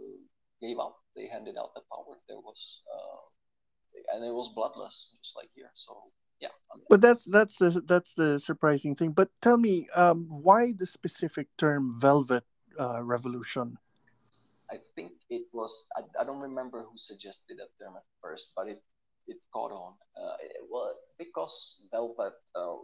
gave 0.62 0.78
up. 0.78 0.94
They 1.18 1.26
handed 1.26 1.58
out 1.58 1.74
the 1.74 1.82
power. 1.90 2.14
There 2.30 2.38
was, 2.38 2.82
uh, 2.86 4.14
and 4.14 4.24
it 4.24 4.32
was 4.32 4.54
bloodless, 4.54 5.10
just 5.18 5.34
like 5.34 5.50
here. 5.54 5.74
So 5.74 6.14
yeah. 6.40 6.54
I 6.70 6.78
mean, 6.78 6.86
but 6.88 7.02
that's 7.02 7.24
that's 7.26 7.58
the 7.58 7.82
that's 7.82 8.14
the 8.14 8.38
surprising 8.38 8.94
thing. 8.94 9.10
But 9.10 9.30
tell 9.42 9.58
me, 9.58 9.88
um, 9.94 10.30
why 10.30 10.70
the 10.70 10.86
specific 10.86 11.50
term 11.58 11.98
"velvet 11.98 12.46
uh, 12.78 13.02
revolution"? 13.02 13.78
I 14.70 14.78
think 14.94 15.12
it 15.30 15.50
was. 15.52 15.86
I, 15.96 16.06
I 16.20 16.24
don't 16.24 16.40
remember 16.40 16.86
who 16.86 16.96
suggested 16.96 17.58
that 17.58 17.74
term 17.82 17.96
at 17.96 18.06
first, 18.22 18.52
but 18.54 18.68
it 18.68 18.82
it 19.28 19.38
caught 19.52 19.72
on. 19.72 19.94
Uh, 20.16 20.36
well, 20.70 20.94
because 21.18 21.86
velvet, 21.92 22.34
uh, 22.56 22.78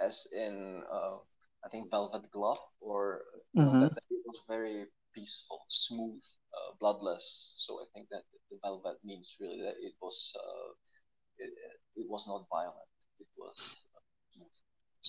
as 0.00 0.26
in 0.32 0.82
uh, 0.92 1.18
I 1.64 1.68
think 1.70 1.90
velvet 1.90 2.30
glove, 2.32 2.58
or 2.80 3.22
Mm-hmm. 3.56 3.80
that 3.80 4.02
it 4.10 4.22
was 4.26 4.40
very 4.48 4.86
peaceful, 5.14 5.60
smooth, 5.68 6.22
uh, 6.54 6.74
bloodless. 6.80 7.54
So 7.58 7.80
I 7.80 7.86
think 7.94 8.08
that 8.10 8.22
the 8.50 8.58
velvet 8.62 8.98
means 9.04 9.36
really 9.40 9.60
that 9.62 9.76
it 9.80 9.94
was 10.02 10.32
uh, 10.36 10.70
it, 11.38 11.50
it 11.96 12.06
was 12.08 12.26
not 12.28 12.46
violent. 12.50 12.90
It 13.20 13.28
was. 13.36 13.86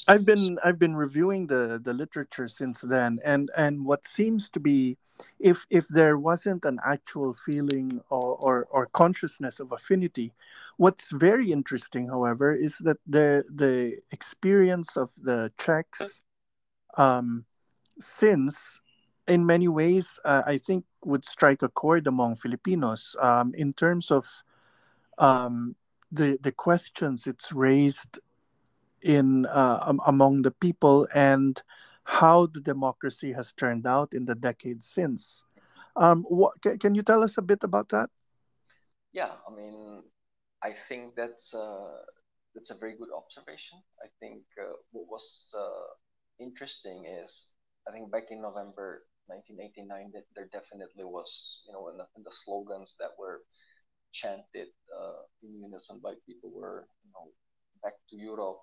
I've 0.07 0.25
been 0.25 0.57
I've 0.63 0.79
been 0.79 0.95
reviewing 0.95 1.47
the 1.47 1.79
the 1.83 1.93
literature 1.93 2.47
since 2.47 2.81
then, 2.81 3.19
and 3.23 3.49
and 3.57 3.85
what 3.85 4.05
seems 4.05 4.49
to 4.51 4.59
be, 4.59 4.97
if 5.39 5.65
if 5.69 5.87
there 5.89 6.17
wasn't 6.17 6.65
an 6.65 6.79
actual 6.85 7.33
feeling 7.33 8.01
or 8.09 8.35
or, 8.35 8.67
or 8.71 8.85
consciousness 8.87 9.59
of 9.59 9.71
affinity, 9.71 10.33
what's 10.77 11.11
very 11.11 11.51
interesting, 11.51 12.07
however, 12.07 12.55
is 12.55 12.77
that 12.79 12.99
the 13.05 13.43
the 13.53 13.97
experience 14.11 14.95
of 14.95 15.11
the 15.21 15.51
Czechs, 15.57 16.21
um, 16.97 17.45
since 17.99 18.79
in 19.27 19.45
many 19.45 19.67
ways, 19.67 20.19
uh, 20.23 20.43
I 20.45 20.57
think 20.57 20.85
would 21.05 21.25
strike 21.25 21.63
a 21.63 21.69
chord 21.69 22.07
among 22.07 22.37
Filipinos 22.37 23.15
um, 23.21 23.53
in 23.55 23.73
terms 23.73 24.09
of 24.09 24.25
um, 25.17 25.75
the 26.11 26.39
the 26.41 26.51
questions 26.51 27.27
it's 27.27 27.51
raised 27.51 28.19
in 29.01 29.45
uh, 29.45 29.93
among 30.05 30.41
the 30.41 30.51
people 30.51 31.07
and 31.13 31.61
how 32.03 32.47
the 32.47 32.61
democracy 32.61 33.33
has 33.33 33.53
turned 33.53 33.85
out 33.85 34.13
in 34.13 34.25
the 34.25 34.35
decades 34.35 34.85
since. 34.85 35.43
Um, 35.95 36.23
what, 36.23 36.61
can, 36.61 36.77
can 36.77 36.95
you 36.95 37.03
tell 37.03 37.23
us 37.23 37.37
a 37.37 37.41
bit 37.41 37.63
about 37.63 37.89
that? 37.89 38.09
Yeah, 39.13 39.31
I 39.47 39.55
mean, 39.55 40.03
I 40.63 40.73
think 40.87 41.15
that's 41.15 41.53
uh, 41.53 41.99
that's 42.55 42.71
a 42.71 42.77
very 42.77 42.95
good 42.97 43.09
observation. 43.15 43.79
I 44.01 44.07
think 44.19 44.43
uh, 44.59 44.77
what 44.91 45.07
was 45.09 45.53
uh, 45.57 45.91
interesting 46.39 47.05
is 47.05 47.47
I 47.87 47.91
think 47.91 48.11
back 48.11 48.31
in 48.31 48.41
November 48.41 49.03
1989 49.27 50.11
that 50.13 50.27
there 50.35 50.49
definitely 50.51 51.03
was 51.03 51.61
you 51.67 51.73
know 51.73 51.89
in 51.89 51.97
the, 51.97 52.07
the 52.23 52.31
slogans 52.31 52.95
that 52.99 53.11
were 53.19 53.41
chanted 54.11 54.67
uh, 54.91 55.23
in 55.43 55.61
unison 55.61 55.99
by 56.03 56.13
people 56.27 56.51
were 56.53 56.87
you 57.03 57.11
know 57.11 57.31
back 57.83 57.97
to 58.09 58.15
Europe, 58.15 58.61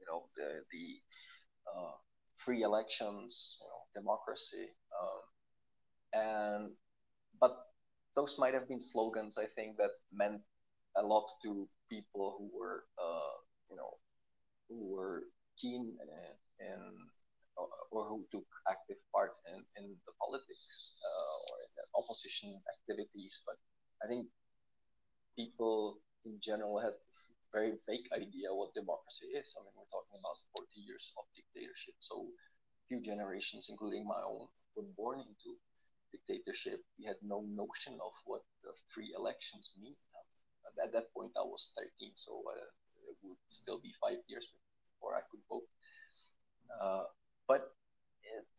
you 0.00 0.06
know 0.06 0.28
the 0.36 0.62
the 0.72 0.86
uh, 1.68 1.94
free 2.36 2.62
elections, 2.62 3.58
you 3.60 3.68
know 3.68 3.82
democracy, 3.94 4.74
um, 5.00 5.20
and 6.12 6.64
but 7.40 7.56
those 8.14 8.36
might 8.38 8.54
have 8.54 8.68
been 8.68 8.80
slogans 8.80 9.38
I 9.38 9.46
think 9.54 9.76
that 9.78 9.92
meant 10.12 10.42
a 10.96 11.02
lot 11.02 11.26
to 11.44 11.68
people 11.90 12.36
who 12.38 12.50
were 12.58 12.84
uh, 12.98 13.36
you 13.70 13.76
know 13.76 13.98
who 14.68 14.94
were 14.94 15.24
keen 15.60 15.96
in 16.60 16.80
or 17.90 18.04
who 18.08 18.24
took 18.30 18.46
active 18.70 18.98
part 19.12 19.32
in, 19.50 19.58
in 19.76 19.96
the 20.06 20.12
politics 20.20 20.94
uh, 21.02 21.36
or 21.48 21.54
in 21.64 21.70
the 21.76 21.84
opposition 21.98 22.60
activities. 22.70 23.40
But 23.46 23.56
I 24.04 24.06
think 24.06 24.28
people 25.36 25.98
in 26.24 26.38
general 26.42 26.80
had 26.80 26.94
very 27.52 27.76
vague 27.88 28.08
idea 28.12 28.52
what 28.52 28.74
democracy 28.74 29.32
is. 29.32 29.54
I 29.56 29.64
mean, 29.64 29.74
we're 29.76 29.90
talking 29.92 30.18
about 30.18 30.38
40 30.56 30.68
years 30.84 31.12
of 31.16 31.24
dictatorship. 31.34 31.94
So 32.00 32.28
few 32.88 33.00
generations, 33.00 33.68
including 33.68 34.06
my 34.06 34.20
own, 34.24 34.48
were 34.76 34.88
born 34.96 35.20
into 35.20 35.56
dictatorship. 36.12 36.80
We 36.98 37.04
had 37.04 37.20
no 37.22 37.44
notion 37.44 37.98
of 38.00 38.12
what 38.24 38.42
the 38.64 38.72
free 38.92 39.12
elections 39.16 39.70
mean. 39.80 39.96
At 40.82 40.92
that 40.92 41.12
point, 41.12 41.32
I 41.36 41.42
was 41.42 41.72
13, 41.76 42.12
so 42.14 42.44
uh, 42.46 42.60
it 43.10 43.16
would 43.22 43.40
still 43.48 43.80
be 43.80 43.92
five 44.00 44.18
years 44.28 44.48
before 44.94 45.16
I 45.16 45.22
could 45.30 45.40
vote. 45.48 45.66
Uh, 46.80 47.04
but 47.48 47.72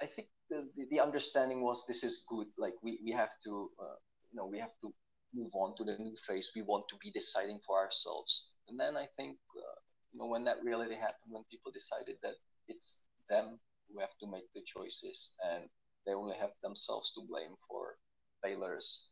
I 0.01 0.05
think 0.05 0.27
the, 0.50 0.67
the 0.89 1.00
understanding 1.00 1.62
was 1.62 1.86
this 1.88 2.03
is 2.03 2.25
good. 2.27 2.48
Like 2.58 2.74
we, 2.81 3.00
we 3.03 3.12
have 3.12 3.29
to, 3.46 3.69
uh, 3.79 3.98
you 4.31 4.38
know, 4.38 4.48
we 4.48 4.60
have 4.60 4.75
to 4.81 4.93
move 5.34 5.51
on 5.53 5.75
to 5.77 5.84
the 5.84 5.98
new 6.00 6.15
phase. 6.27 6.50
We 6.55 6.63
want 6.63 6.86
to 6.89 6.98
be 7.01 7.12
deciding 7.12 7.60
for 7.65 7.77
ourselves. 7.77 8.51
And 8.70 8.80
then 8.80 8.96
I 8.96 9.08
think, 9.18 9.38
uh, 9.58 9.80
you 10.14 10.20
know, 10.20 10.28
when 10.28 10.46
that 10.46 10.64
reality 10.64 10.96
happened, 10.96 11.34
when 11.34 11.44
people 11.50 11.72
decided 11.72 12.18
that 12.22 12.38
it's 12.68 13.02
them 13.30 13.60
who 13.90 14.00
have 14.00 14.14
to 14.22 14.28
make 14.30 14.46
the 14.54 14.62
choices 14.66 15.32
and 15.52 15.66
they 16.06 16.14
only 16.14 16.38
have 16.38 16.52
themselves 16.64 17.12
to 17.14 17.22
blame 17.28 17.56
for 17.68 17.98
failures. 18.44 19.10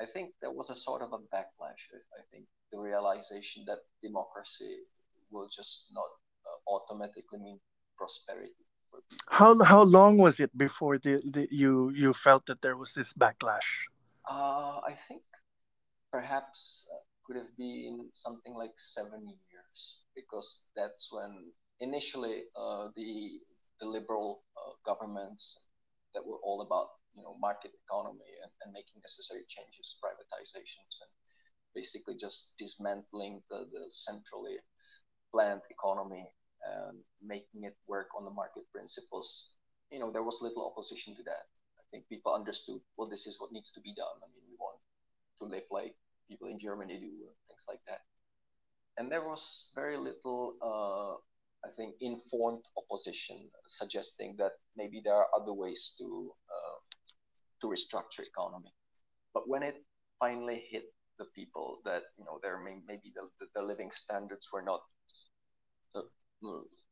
I 0.00 0.06
think 0.06 0.34
there 0.40 0.52
was 0.52 0.70
a 0.70 0.74
sort 0.74 1.02
of 1.02 1.12
a 1.12 1.18
backlash. 1.34 1.82
I 2.14 2.22
think 2.30 2.46
the 2.72 2.78
realization 2.78 3.64
that 3.66 3.78
democracy 4.02 4.82
will 5.30 5.48
just 5.48 5.90
not 5.92 6.10
uh, 6.46 6.58
automatically 6.70 7.38
mean 7.38 7.58
prosperity. 7.96 8.66
How 9.30 9.58
how 9.64 9.82
long 9.82 10.18
was 10.18 10.38
it 10.38 10.56
before 10.56 10.98
the, 10.98 11.22
the 11.24 11.48
you 11.50 11.90
you 11.90 12.12
felt 12.12 12.46
that 12.46 12.62
there 12.62 12.76
was 12.76 12.92
this 12.94 13.12
backlash? 13.12 13.88
Uh, 14.28 14.80
I 14.84 14.94
think 15.08 15.22
perhaps 16.12 16.86
uh, 16.92 17.07
could 17.28 17.36
have 17.36 17.52
been 17.58 18.08
something 18.14 18.54
like 18.56 18.72
seven 18.80 19.28
years 19.52 20.00
because 20.16 20.64
that's 20.74 21.12
when 21.12 21.52
initially 21.80 22.48
uh, 22.56 22.88
the 22.96 23.38
the 23.80 23.86
liberal 23.86 24.42
uh, 24.56 24.72
governments 24.84 25.60
that 26.14 26.24
were 26.24 26.40
all 26.42 26.64
about 26.64 26.88
you 27.12 27.22
know 27.22 27.36
market 27.38 27.70
economy 27.84 28.32
and, 28.42 28.50
and 28.64 28.72
making 28.72 29.04
necessary 29.04 29.44
changes, 29.46 30.00
privatizations, 30.00 31.04
and 31.04 31.12
basically 31.74 32.16
just 32.16 32.56
dismantling 32.58 33.42
the, 33.50 33.68
the 33.70 33.84
centrally 33.92 34.56
planned 35.30 35.62
economy 35.70 36.32
and 36.64 36.98
making 37.22 37.64
it 37.68 37.76
work 37.86 38.08
on 38.16 38.24
the 38.24 38.32
market 38.32 38.64
principles. 38.72 39.52
You 39.92 40.00
know, 40.00 40.10
there 40.10 40.24
was 40.24 40.40
little 40.40 40.66
opposition 40.66 41.14
to 41.16 41.22
that. 41.24 41.44
I 41.78 41.84
think 41.90 42.08
people 42.08 42.34
understood, 42.34 42.80
well, 42.96 43.08
this 43.08 43.26
is 43.26 43.40
what 43.40 43.52
needs 43.52 43.70
to 43.72 43.80
be 43.80 43.94
done. 43.94 44.16
I 44.20 44.26
mean, 44.32 44.44
we 44.48 44.56
want 44.58 44.80
to 45.38 45.44
live 45.44 45.68
like 45.70 45.94
people 46.28 46.48
in 46.48 46.58
Germany 46.58 46.98
do, 46.98 47.10
things 47.48 47.64
like 47.68 47.80
that. 47.86 48.00
And 48.96 49.10
there 49.10 49.22
was 49.22 49.70
very 49.74 49.96
little, 49.96 50.56
uh, 50.62 51.14
I 51.66 51.70
think, 51.76 51.94
informed 52.00 52.64
opposition 52.76 53.48
suggesting 53.66 54.36
that 54.38 54.52
maybe 54.76 55.00
there 55.04 55.14
are 55.14 55.28
other 55.34 55.52
ways 55.52 55.92
to 55.98 56.32
uh, 56.50 56.78
to 57.60 57.66
restructure 57.66 58.26
economy. 58.26 58.72
But 59.34 59.48
when 59.48 59.62
it 59.62 59.76
finally 60.18 60.64
hit 60.68 60.84
the 61.18 61.26
people 61.34 61.80
that 61.84 62.02
you 62.16 62.24
know 62.24 62.38
their 62.42 62.58
maybe 62.58 63.12
the, 63.14 63.28
the 63.54 63.62
living 63.62 63.90
standards 63.90 64.48
were 64.52 64.62
not 64.62 64.80
uh, 65.94 66.02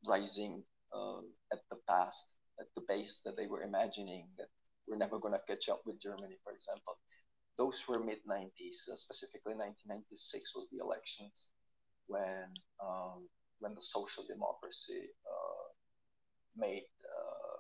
rising 0.07 0.63
uh, 0.95 1.21
at 1.53 1.61
the 1.71 1.79
past 1.89 2.27
at 2.61 2.67
the 2.75 2.83
pace 2.83 3.21
that 3.25 3.37
they 3.37 3.47
were 3.47 3.63
imagining 3.63 4.27
that 4.39 4.49
we're 4.89 4.97
never 4.97 5.19
going 5.19 5.35
to 5.35 5.41
catch 5.47 5.69
up 5.69 5.83
with 5.85 6.01
Germany, 6.01 6.37
for 6.43 6.53
example. 6.53 6.99
Those 7.59 7.83
were 7.89 7.99
mid 7.99 8.19
90s, 8.29 8.89
uh, 8.93 8.97
specifically 8.97 9.55
1996 9.55 10.55
was 10.55 10.69
the 10.71 10.79
elections 10.79 11.49
when 12.07 12.53
um, 12.83 13.29
when 13.61 13.75
the 13.75 13.83
social 13.83 14.25
democracy 14.29 15.09
uh, 15.25 15.67
made 16.57 16.85
uh, 17.05 17.57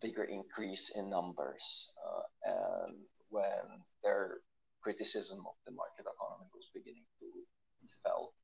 bigger 0.00 0.24
increase 0.24 0.90
in 0.90 1.08
numbers 1.08 1.90
uh, 2.02 2.22
and 2.44 2.96
when 3.30 3.82
their 4.02 4.42
criticism 4.82 5.38
of 5.46 5.54
the 5.64 5.72
market 5.72 6.02
economy 6.02 6.50
was 6.52 6.66
beginning 6.74 7.06
to 7.20 7.26
be 7.80 7.88
felt. 8.02 8.34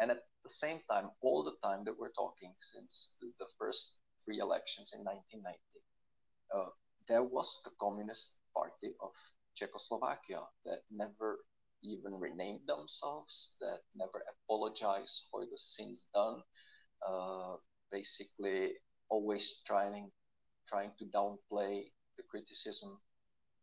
And 0.00 0.12
at 0.12 0.22
the 0.44 0.50
same 0.50 0.80
time, 0.88 1.10
all 1.20 1.42
the 1.42 1.58
time 1.66 1.84
that 1.84 1.98
we're 1.98 2.14
talking 2.14 2.54
since 2.58 3.16
the, 3.20 3.32
the 3.40 3.50
first 3.58 3.98
free 4.24 4.38
elections 4.38 4.94
in 4.94 5.02
1990, 5.02 5.58
uh, 6.54 6.70
there 7.08 7.24
was 7.24 7.58
the 7.64 7.74
Communist 7.80 8.38
Party 8.54 8.94
of 9.02 9.10
Czechoslovakia 9.58 10.46
that 10.64 10.86
never 10.90 11.42
even 11.82 12.14
renamed 12.18 12.66
themselves, 12.66 13.56
that 13.60 13.82
never 13.94 14.22
apologized 14.30 15.26
for 15.30 15.46
the 15.46 15.58
sins 15.58 16.06
done. 16.14 16.42
Uh, 17.02 17.56
basically 17.90 18.74
always 19.08 19.62
trying 19.66 20.10
trying 20.68 20.92
to 20.98 21.06
downplay 21.06 21.90
the 22.16 22.24
criticism. 22.30 23.00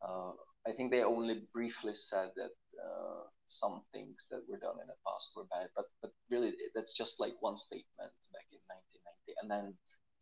Uh, 0.01 0.33
I 0.67 0.73
think 0.73 0.91
they 0.91 1.03
only 1.03 1.45
briefly 1.53 1.93
said 1.93 2.31
that 2.35 2.55
uh, 2.81 3.23
some 3.47 3.83
things 3.93 4.25
that 4.31 4.41
were 4.49 4.57
done 4.57 4.81
in 4.81 4.87
the 4.87 4.99
past 5.05 5.31
were 5.35 5.45
bad, 5.51 5.69
but 5.75 5.85
but 6.01 6.11
really 6.31 6.53
that's 6.73 6.93
just 6.93 7.19
like 7.19 7.35
one 7.39 7.57
statement 7.57 8.11
back 8.33 8.47
in 8.51 8.59
1990, 8.67 9.39
and 9.41 9.47
then 9.51 9.65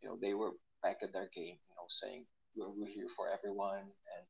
you 0.02 0.08
know 0.08 0.16
they 0.20 0.34
were 0.34 0.52
back 0.82 1.00
at 1.02 1.12
their 1.12 1.30
game, 1.32 1.56
you 1.56 1.74
know, 1.80 1.88
saying 1.88 2.26
we're, 2.54 2.70
we're 2.70 2.92
here 2.92 3.08
for 3.16 3.32
everyone 3.32 3.88
and 3.88 4.24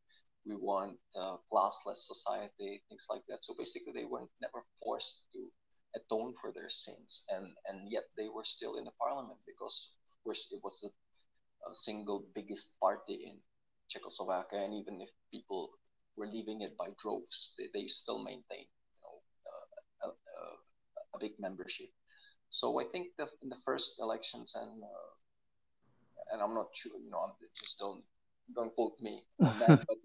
we 0.47 0.57
want 0.57 0.99
a 1.17 1.37
classless 1.53 2.05
society, 2.05 2.83
things 2.89 3.07
like 3.09 3.23
that. 3.29 3.45
So 3.45 3.55
basically, 3.57 3.93
they 3.93 4.05
were 4.05 4.29
never 4.41 4.65
forced 4.83 5.25
to 5.33 5.49
atone 5.97 6.35
for 6.41 6.53
their 6.53 6.69
sins, 6.69 7.25
and 7.31 7.47
and 7.67 7.91
yet 7.91 8.05
they 8.17 8.29
were 8.29 8.45
still 8.45 8.77
in 8.77 8.85
the 8.85 8.97
parliament 9.01 9.39
because, 9.47 9.93
of 10.11 10.17
course, 10.25 10.49
it 10.53 10.61
was 10.63 10.81
the 10.81 10.91
single 11.73 12.27
biggest 12.35 12.79
party 12.81 13.15
in 13.25 13.41
Czechoslovakia, 13.89 14.65
and 14.65 14.75
even 14.75 15.01
if 15.01 15.09
people 15.31 15.71
were 16.17 16.27
leaving 16.27 16.61
it 16.61 16.77
by 16.77 16.91
droves, 17.01 17.55
they, 17.59 17.69
they 17.73 17.89
still 17.89 18.23
maintained 18.23 18.69
you 18.69 19.01
know, 19.03 19.17
uh, 19.49 19.67
a, 20.05 20.09
a, 20.09 20.41
a, 21.15 21.19
big 21.19 21.33
membership. 21.39 21.91
So 22.51 22.81
I 22.81 22.85
think 22.85 23.17
the, 23.19 23.29
in 23.43 23.49
the 23.49 23.61
first 23.65 23.97
elections, 23.99 24.55
and 24.55 24.83
uh, 24.83 25.13
and 26.33 26.43
I'm 26.43 26.55
not 26.55 26.69
sure, 26.73 26.93
you 26.99 27.11
know, 27.11 27.19
I'm, 27.19 27.33
just 27.55 27.79
don't 27.79 28.05
don't 28.55 28.75
quote 28.75 29.01
me 29.01 29.25
on 29.41 29.59
that, 29.61 29.85
but 29.89 29.99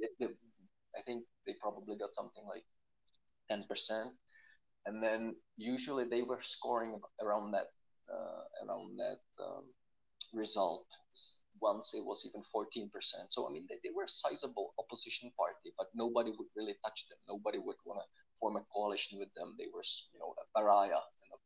I 0.97 1.01
think 1.05 1.23
they 1.45 1.53
probably 1.59 1.97
got 1.97 2.13
something 2.13 2.43
like 2.47 2.63
ten 3.49 3.65
percent, 3.67 4.09
and 4.85 5.03
then 5.03 5.35
usually 5.57 6.05
they 6.05 6.21
were 6.21 6.41
scoring 6.41 6.99
around 7.21 7.51
that 7.51 7.67
uh, 8.09 8.65
around 8.65 8.97
that 8.97 9.19
um, 9.43 9.63
result 10.33 10.85
once 11.61 11.93
it 11.93 12.03
was 12.03 12.25
even 12.25 12.41
14%. 12.41 12.89
So, 13.29 13.47
I 13.47 13.51
mean, 13.51 13.67
they, 13.69 13.75
they 13.83 13.91
were 13.93 14.03
a 14.03 14.07
sizable 14.07 14.73
opposition 14.79 15.31
party, 15.37 15.73
but 15.77 15.87
nobody 15.93 16.31
would 16.31 16.47
really 16.55 16.75
touch 16.83 17.07
them. 17.09 17.19
Nobody 17.27 17.59
would 17.59 17.75
want 17.85 17.99
to 17.99 18.07
form 18.39 18.55
a 18.55 18.63
coalition 18.73 19.19
with 19.19 19.27
them. 19.35 19.55
They 19.57 19.67
were, 19.73 19.83
you 20.13 20.19
know, 20.19 20.33
a 20.39 20.45
pariah 20.57 21.03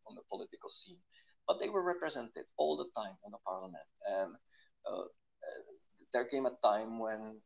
on 0.08 0.16
the 0.16 0.22
political 0.30 0.70
scene. 0.70 1.02
But 1.48 1.60
they 1.60 1.70
were 1.70 1.84
represented 1.84 2.46
all 2.58 2.78
the 2.78 2.88
time 2.96 3.18
in 3.26 3.32
the 3.32 3.42
parliament. 3.46 3.88
And 4.08 4.36
uh, 4.86 5.10
there 6.14 6.26
came 6.26 6.46
a 6.46 6.56
time 6.64 7.00
when 7.00 7.38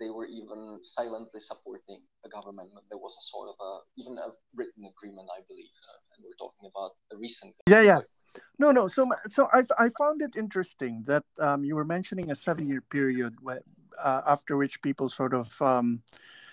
they 0.00 0.10
were 0.10 0.26
even 0.26 0.78
silently 0.82 1.40
supporting 1.40 2.00
the 2.22 2.30
government. 2.30 2.68
There 2.90 2.98
was 2.98 3.16
a 3.18 3.24
sort 3.24 3.48
of 3.48 3.56
a, 3.60 3.78
even 3.96 4.18
a 4.18 4.30
written 4.54 4.84
agreement, 4.84 5.28
I 5.30 5.42
believe. 5.48 5.70
Uh, 5.88 5.98
and 6.16 6.24
we're 6.24 6.38
talking 6.38 6.68
about 6.68 6.92
a 7.12 7.16
recent. 7.16 7.54
Yeah, 7.68 7.82
yeah. 7.82 8.00
No, 8.58 8.72
no. 8.72 8.88
So, 8.88 9.08
so 9.28 9.48
I, 9.52 9.62
I 9.78 9.88
found 9.96 10.20
it 10.20 10.36
interesting 10.36 11.04
that 11.06 11.24
um, 11.38 11.64
you 11.64 11.76
were 11.76 11.84
mentioning 11.84 12.30
a 12.30 12.34
seven-year 12.34 12.82
period 12.82 13.36
where, 13.40 13.62
uh, 14.02 14.22
after 14.26 14.56
which 14.56 14.82
people 14.82 15.08
sort 15.08 15.32
of 15.32 15.60
um, 15.62 16.02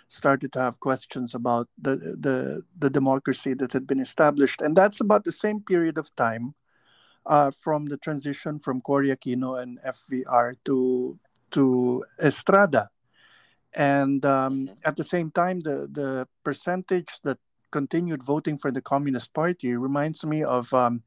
started 0.07 0.53
to 0.53 0.59
have 0.59 0.79
questions 0.79 1.33
about 1.33 1.67
the, 1.81 1.95
the 1.95 2.61
the 2.77 2.89
democracy 2.89 3.55
that 3.55 3.73
had 3.73 3.87
been 3.87 3.99
established, 3.99 4.61
and 4.61 4.75
that's 4.75 4.99
about 4.99 5.23
the 5.23 5.31
same 5.31 5.61
period 5.61 5.97
of 5.97 6.15
time 6.15 6.53
uh, 7.25 7.49
from 7.49 7.85
the 7.85 7.97
transition 7.97 8.59
from 8.59 8.81
Cory 8.81 9.09
Aquino 9.09 9.61
and 9.61 9.79
FVR 9.81 10.55
to 10.65 11.17
to 11.51 12.03
Estrada, 12.21 12.89
and 13.73 14.25
um, 14.25 14.67
mm-hmm. 14.67 14.73
at 14.85 14.95
the 14.95 15.03
same 15.03 15.31
time, 15.31 15.61
the 15.61 15.87
the 15.91 16.27
percentage 16.43 17.19
that 17.23 17.37
continued 17.71 18.21
voting 18.21 18.57
for 18.57 18.71
the 18.71 18.81
Communist 18.81 19.33
Party 19.33 19.75
reminds 19.75 20.25
me 20.25 20.43
of 20.43 20.73
um, 20.73 21.03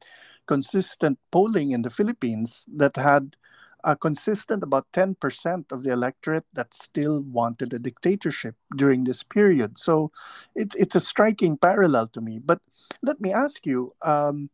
consistent 0.47 1.19
polling 1.31 1.73
in 1.73 1.83
the 1.83 1.91
Philippines 1.91 2.67
that 2.75 2.97
had 2.97 3.37
a 3.85 3.95
consistent 3.95 4.63
about 4.63 4.91
10% 4.93 5.71
of 5.71 5.83
the 5.83 5.93
electorate 5.93 6.47
that 6.55 6.73
still 6.73 7.21
wanted 7.21 7.73
a 7.73 7.79
dictatorship 7.79 8.57
during 8.77 9.05
this 9.05 9.23
period. 9.23 9.79
So 9.79 10.11
it's 10.55 10.75
it's 10.75 10.97
a 10.97 11.01
striking 11.01 11.59
parallel 11.59 12.09
to 12.09 12.21
me. 12.21 12.39
But 12.39 12.61
let 13.03 13.21
me 13.21 13.33
ask 13.33 13.67
you, 13.67 13.93
um, 14.01 14.49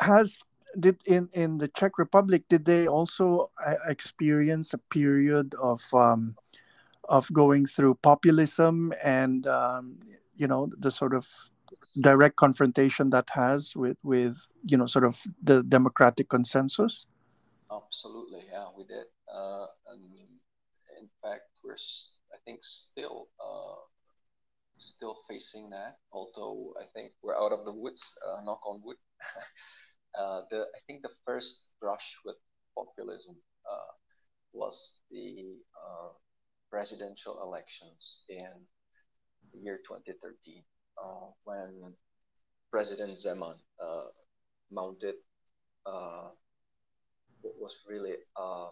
has 0.00 0.42
did 0.78 0.98
in, 1.06 1.28
in 1.32 1.58
the 1.58 1.68
Czech 1.68 1.98
Republic 1.98 2.44
did 2.48 2.64
they 2.64 2.86
also 2.86 3.50
uh, 3.64 3.74
experience 3.88 4.74
a 4.74 4.78
period 4.78 5.54
of 5.60 5.82
um, 5.94 6.36
of 7.08 7.32
going 7.32 7.66
through 7.66 7.94
populism 8.02 8.92
and 9.02 9.46
um, 9.46 9.98
you 10.36 10.46
know 10.46 10.68
the 10.78 10.90
sort 10.90 11.14
of 11.14 11.26
direct 12.00 12.36
confrontation 12.36 13.10
that 13.10 13.30
has 13.30 13.74
with 13.76 13.96
with 14.02 14.48
you 14.64 14.76
know 14.76 14.86
sort 14.86 15.04
of 15.04 15.22
the 15.42 15.62
democratic 15.62 16.28
consensus? 16.28 17.06
Absolutely 17.70 18.44
yeah 18.50 18.66
we 18.76 18.84
did. 18.84 19.06
Uh, 19.26 19.66
and 19.92 20.04
in 21.00 21.08
fact 21.22 21.42
we're 21.64 21.76
i 22.32 22.38
think 22.44 22.60
still 22.62 23.28
uh, 23.40 23.76
still 24.78 25.16
facing 25.28 25.70
that 25.70 25.98
although 26.12 26.72
i 26.80 26.84
think 26.94 27.12
we're 27.22 27.36
out 27.36 27.52
of 27.52 27.64
the 27.64 27.72
woods 27.72 28.14
uh, 28.26 28.40
knock 28.44 28.60
on 28.66 28.80
wood 28.84 28.96
uh, 30.18 30.42
the 30.50 30.66
i 30.76 30.80
think 30.86 31.02
the 31.02 31.14
first 31.24 31.68
brush 31.80 32.16
with 32.24 32.36
populism 32.76 33.36
uh, 33.70 33.92
was 34.52 35.02
the 35.10 35.56
uh, 35.76 36.08
presidential 36.70 37.42
elections 37.42 38.24
in 38.28 38.50
the 39.52 39.58
year 39.58 39.78
2013 39.86 40.62
uh, 40.98 41.28
when 41.44 41.92
President 42.70 43.16
Zeman 43.16 43.56
uh, 43.80 44.08
mounted 44.70 45.14
uh, 45.86 46.28
what 47.42 47.54
was 47.60 47.78
really 47.88 48.14
a 48.36 48.68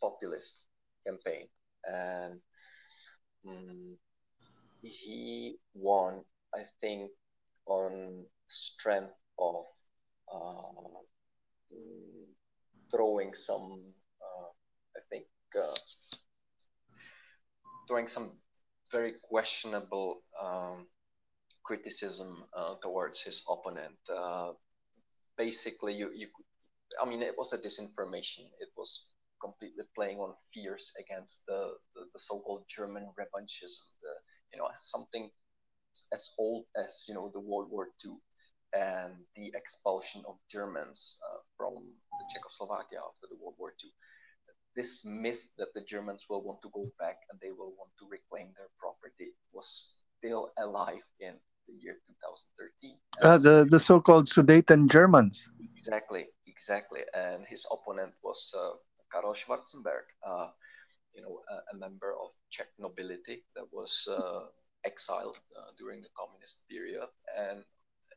populist 0.00 0.58
campaign, 1.06 1.46
and 1.84 2.40
um, 3.46 3.96
he 4.82 5.56
won, 5.74 6.22
I 6.54 6.62
think, 6.80 7.10
on 7.66 8.24
strength 8.48 9.14
of 9.38 9.64
throwing 12.92 13.34
some, 13.34 13.80
uh, 14.20 14.48
I 14.96 15.00
think, 15.10 15.26
uh, 15.58 15.74
throwing 17.88 18.08
some 18.08 18.32
very 18.90 19.14
questionable 19.22 20.22
um, 20.40 20.86
criticism 21.64 22.44
uh, 22.54 22.74
towards 22.82 23.20
his 23.20 23.42
opponent. 23.48 23.96
Basically, 25.38 25.94
you, 25.94 26.10
you, 26.14 26.28
I 27.02 27.08
mean, 27.08 27.22
it 27.22 27.34
was 27.38 27.52
a 27.54 27.58
disinformation. 27.58 28.44
It 28.60 28.68
was 28.76 29.08
completely 29.40 29.84
playing 29.96 30.18
on 30.18 30.34
fears 30.52 30.92
against 31.00 31.42
the, 31.46 31.72
the, 31.94 32.02
the 32.12 32.20
so-called 32.20 32.64
German 32.68 33.08
revanchism, 33.18 33.84
the, 34.02 34.12
you 34.52 34.58
know, 34.58 34.68
something 34.76 35.30
as 36.12 36.30
old 36.38 36.64
as, 36.76 37.06
you 37.08 37.14
know, 37.14 37.30
the 37.32 37.40
World 37.40 37.70
War 37.70 37.88
II 38.04 38.12
and 38.72 39.12
the 39.36 39.52
expulsion 39.54 40.22
of 40.26 40.36
Germans 40.50 41.18
uh, 41.28 41.40
from 41.56 41.74
the 41.76 42.24
Czechoslovakia 42.32 42.98
after 43.04 43.28
the 43.28 43.36
World 43.36 43.56
War 43.58 43.72
II. 43.76 43.90
This 44.74 45.04
myth 45.04 45.44
that 45.58 45.68
the 45.74 45.84
Germans 45.84 46.24
will 46.28 46.42
want 46.42 46.62
to 46.62 46.70
go 46.72 46.88
back 46.98 47.20
and 47.30 47.38
they 47.40 47.52
will 47.52 47.76
want 47.76 47.92
to 48.00 48.08
reclaim 48.08 48.52
their 48.56 48.72
property 48.80 49.36
was 49.52 50.00
still 50.16 50.52
alive 50.56 51.04
in 51.20 51.36
the 51.68 51.74
year 51.76 52.00
2013. 52.06 52.96
Uh, 53.20 53.38
the 53.38 53.66
the 53.68 53.78
so-called 53.78 54.26
Sudeten 54.26 54.88
Germans. 54.88 55.48
Exactly, 55.60 56.26
exactly. 56.46 57.04
And 57.12 57.44
his 57.46 57.66
opponent 57.70 58.14
was 58.22 58.50
uh, 58.56 58.80
Karel 59.12 59.34
Schwarzenberg, 59.34 60.08
uh, 60.24 60.48
you 61.14 61.22
know, 61.22 61.44
a, 61.52 61.74
a, 61.74 61.78
member 61.78 62.16
of 62.16 62.32
Czech 62.50 62.68
nobility 62.78 63.44
that 63.54 63.68
was 63.70 64.08
uh, 64.08 64.48
exiled 64.84 65.36
uh, 65.52 65.70
during 65.76 66.00
the 66.00 66.08
communist 66.16 66.64
period, 66.68 67.08
and 67.36 67.64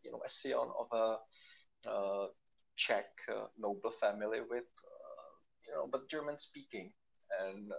you 0.05 0.11
know, 0.11 0.21
a 0.25 0.29
scion 0.29 0.69
of 0.79 0.87
a 0.93 1.89
uh, 1.89 2.27
Czech 2.75 3.09
noble 3.57 3.91
family 3.99 4.39
with, 4.41 4.69
you 5.67 5.73
know, 5.73 5.87
but 5.91 6.09
German 6.09 6.37
speaking 6.37 6.93
and 7.41 7.71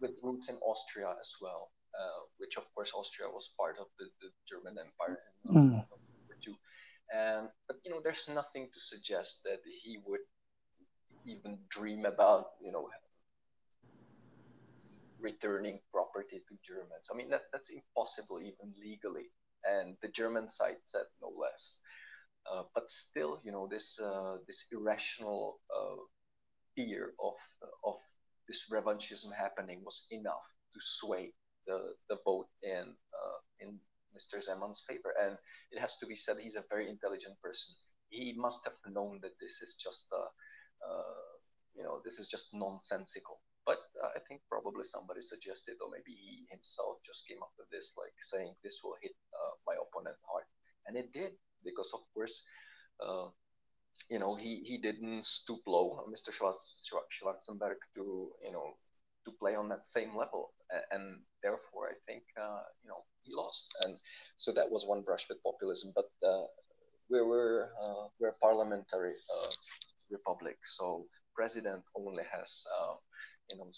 with 0.00 0.12
roots 0.22 0.48
in 0.48 0.56
Austria 0.56 1.14
as 1.20 1.34
well. 1.40 1.70
Uh, 1.92 2.24
which 2.38 2.56
of 2.56 2.64
course 2.74 2.90
Austria 2.96 3.28
was 3.28 3.52
part 3.58 3.76
of 3.78 3.84
the, 3.98 4.06
the 4.22 4.30
German 4.48 4.78
Empire 4.80 5.18
in 5.44 5.52
mm. 5.52 5.72
World 5.76 6.00
War 6.24 6.36
II. 6.40 6.56
And 7.12 7.48
but 7.68 7.76
you 7.84 7.90
know, 7.90 8.00
there's 8.02 8.30
nothing 8.32 8.70
to 8.72 8.80
suggest 8.80 9.44
that 9.44 9.60
he 9.84 9.98
would 10.06 10.24
even 11.26 11.58
dream 11.68 12.06
about 12.06 12.56
you 12.64 12.72
know 12.72 12.88
returning 15.20 15.80
property 15.92 16.40
to 16.48 16.54
Germans. 16.64 17.12
I 17.12 17.14
mean 17.14 17.28
that 17.28 17.42
that's 17.52 17.68
impossible 17.68 18.40
even 18.40 18.72
legally, 18.80 19.28
and 19.64 19.96
the 20.02 20.08
German 20.08 20.48
side 20.48 20.76
said 20.84 21.06
no 21.20 21.32
less. 21.38 21.78
Uh, 22.50 22.64
but 22.74 22.90
still, 22.90 23.40
you 23.44 23.52
know, 23.52 23.68
this 23.70 23.98
uh, 24.00 24.36
this 24.46 24.66
irrational 24.72 25.60
uh, 25.74 26.02
fear 26.74 27.12
of 27.22 27.36
of 27.84 27.98
this 28.48 28.68
revanchism 28.70 29.30
happening 29.36 29.82
was 29.84 30.06
enough 30.10 30.46
to 30.72 30.80
sway 30.80 31.32
the, 31.66 31.94
the 32.08 32.16
vote 32.24 32.48
in 32.62 32.94
uh, 33.14 33.38
in 33.60 33.78
Mr. 34.16 34.42
Zeman's 34.42 34.82
favor. 34.86 35.14
And 35.20 35.36
it 35.70 35.80
has 35.80 35.96
to 35.98 36.06
be 36.06 36.16
said 36.16 36.36
he's 36.38 36.56
a 36.56 36.64
very 36.68 36.88
intelligent 36.88 37.40
person. 37.42 37.74
he 38.10 38.34
must 38.36 38.60
have 38.64 38.76
known 38.92 39.20
that 39.22 39.40
this 39.40 39.62
is 39.62 39.74
just 39.80 40.12
a, 40.12 40.24
uh, 40.84 41.32
you 41.74 41.82
know, 41.82 42.00
this 42.04 42.18
is 42.18 42.28
just 42.28 42.52
nonsensical. 42.52 43.40
But 43.64 43.78
uh, 44.02 44.10
I 44.16 44.20
think 44.26 44.42
probably 44.48 44.84
somebody 44.84 45.20
suggested, 45.20 45.78
or 45.80 45.88
maybe 45.90 46.12
he 46.18 46.46
himself 46.50 46.98
just 47.06 47.26
came 47.28 47.42
up 47.42 47.54
with 47.58 47.70
this, 47.70 47.94
like 47.96 48.14
saying 48.20 48.54
this 48.62 48.80
will 48.82 48.96
hit 49.02 49.14
uh, 49.30 49.54
my 49.66 49.74
opponent 49.78 50.18
hard, 50.26 50.44
and 50.86 50.96
it 50.96 51.12
did 51.12 51.32
because, 51.64 51.90
of 51.94 52.00
course, 52.12 52.42
uh, 52.98 53.30
you 54.10 54.18
know, 54.18 54.34
he 54.34 54.62
he 54.66 54.78
didn't 54.78 55.24
stoop 55.24 55.60
low, 55.66 56.04
Mr. 56.10 56.32
Schwarzenberg, 56.34 57.78
to 57.94 58.32
you 58.42 58.52
know 58.52 58.74
to 59.24 59.30
play 59.38 59.54
on 59.54 59.68
that 59.68 59.86
same 59.86 60.16
level, 60.16 60.52
and 60.90 61.22
therefore 61.42 61.88
I 61.90 61.96
think 62.06 62.24
uh, 62.36 62.62
you 62.82 62.88
know 62.88 63.04
he 63.22 63.32
lost, 63.34 63.70
and 63.82 63.96
so 64.36 64.52
that 64.52 64.70
was 64.70 64.84
one 64.86 65.02
brush 65.02 65.28
with 65.28 65.42
populism. 65.42 65.92
But 65.94 66.10
uh, 66.26 66.46
we 67.10 67.22
were 67.22 67.70
uh, 67.80 68.08
we're 68.18 68.34
a 68.34 68.42
parliamentary 68.42 69.14
uh, 69.36 69.50
republic, 70.10 70.58
so 70.64 71.06
president 71.34 71.84
only 71.94 72.24
has 72.32 72.64
uh, 72.68 72.94
you 73.52 73.58
know 73.58 73.70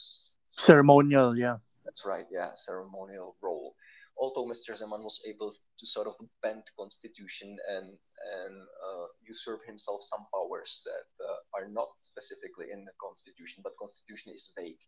ceremonial, 0.51 1.37
yeah. 1.37 1.59
That's 1.85 2.07
right, 2.07 2.27
yeah, 2.31 2.55
ceremonial 2.55 3.37
role. 3.43 3.75
Although 4.17 4.47
Mr. 4.47 4.79
Zeman 4.79 5.03
was 5.03 5.21
able 5.27 5.53
to 5.53 5.87
sort 5.87 6.07
of 6.07 6.15
bend 6.41 6.63
constitution 6.79 7.57
and 7.69 7.99
and 8.39 8.55
uh, 8.63 9.07
usurp 9.27 9.67
himself 9.67 10.03
some 10.03 10.25
powers 10.33 10.81
that 10.87 11.27
are 11.53 11.69
not 11.69 11.89
specifically 12.01 12.71
in 12.71 12.85
the 12.85 12.95
constitution, 13.03 13.61
but 13.63 13.73
constitution 13.77 14.33
is 14.33 14.53
vague 14.57 14.79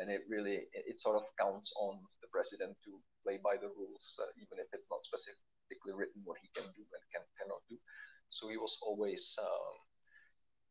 and 0.00 0.10
it 0.10 0.22
really 0.28 0.68
it, 0.72 1.00
sort 1.00 1.16
of 1.16 1.24
counts 1.40 1.72
on 1.80 1.98
the 2.20 2.28
president 2.28 2.76
to 2.84 3.00
play 3.24 3.38
by 3.42 3.56
the 3.56 3.68
rules, 3.76 4.16
uh, 4.20 4.30
even 4.36 4.60
if 4.60 4.68
it's 4.72 4.88
not 4.90 5.04
specifically 5.04 5.92
written 5.96 6.20
what 6.24 6.38
he 6.40 6.48
can 6.54 6.68
do 6.76 6.84
and 6.84 7.04
can 7.12 7.24
cannot 7.40 7.64
do. 7.68 7.76
So 8.28 8.48
he 8.48 8.56
was 8.56 8.76
always 8.82 9.36
um, 9.40 9.76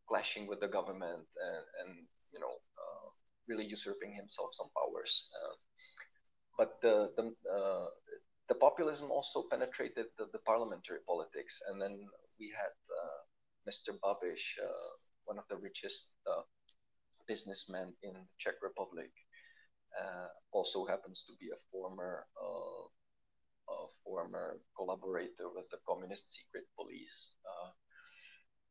clashing 0.07 0.45
with 0.47 0.59
the 0.59 0.69
government 0.69 1.25
and, 1.25 1.65
and 1.81 1.91
you 2.33 2.39
know 2.39 2.55
uh, 2.77 3.09
really 3.47 3.65
usurping 3.65 4.13
himself 4.13 4.49
some 4.53 4.69
powers. 4.75 5.29
Uh, 5.35 5.55
but 6.57 6.81
the 6.81 7.11
the 7.17 7.25
uh, 7.51 7.87
the 8.47 8.55
populism 8.55 9.11
also 9.11 9.43
penetrated 9.49 10.05
the, 10.17 10.27
the, 10.31 10.39
parliamentary 10.45 10.99
politics, 11.07 11.59
and 11.67 11.81
then 11.81 11.97
we 12.39 12.53
had 12.53 12.73
uh, 12.93 13.19
Mr. 13.67 13.97
Babiš, 13.97 14.61
uh, 14.61 14.91
one 15.25 15.39
of 15.39 15.45
the 15.49 15.57
richest 15.57 16.13
businessmen 17.27 17.93
in 18.03 18.13
the 18.13 18.25
Czech 18.37 18.61
Republic. 18.61 19.11
Uh, 19.95 20.27
also 20.51 20.85
happens 20.85 21.23
to 21.23 21.33
be 21.39 21.47
a 21.55 21.59
former 21.71 22.27
uh, 22.35 22.83
a 23.71 23.87
former 24.03 24.59
collaborator 24.75 25.47
with 25.55 25.67
the 25.71 25.77
communist 25.87 26.35
secret 26.35 26.65
police, 26.75 27.31
uh, 27.47 27.71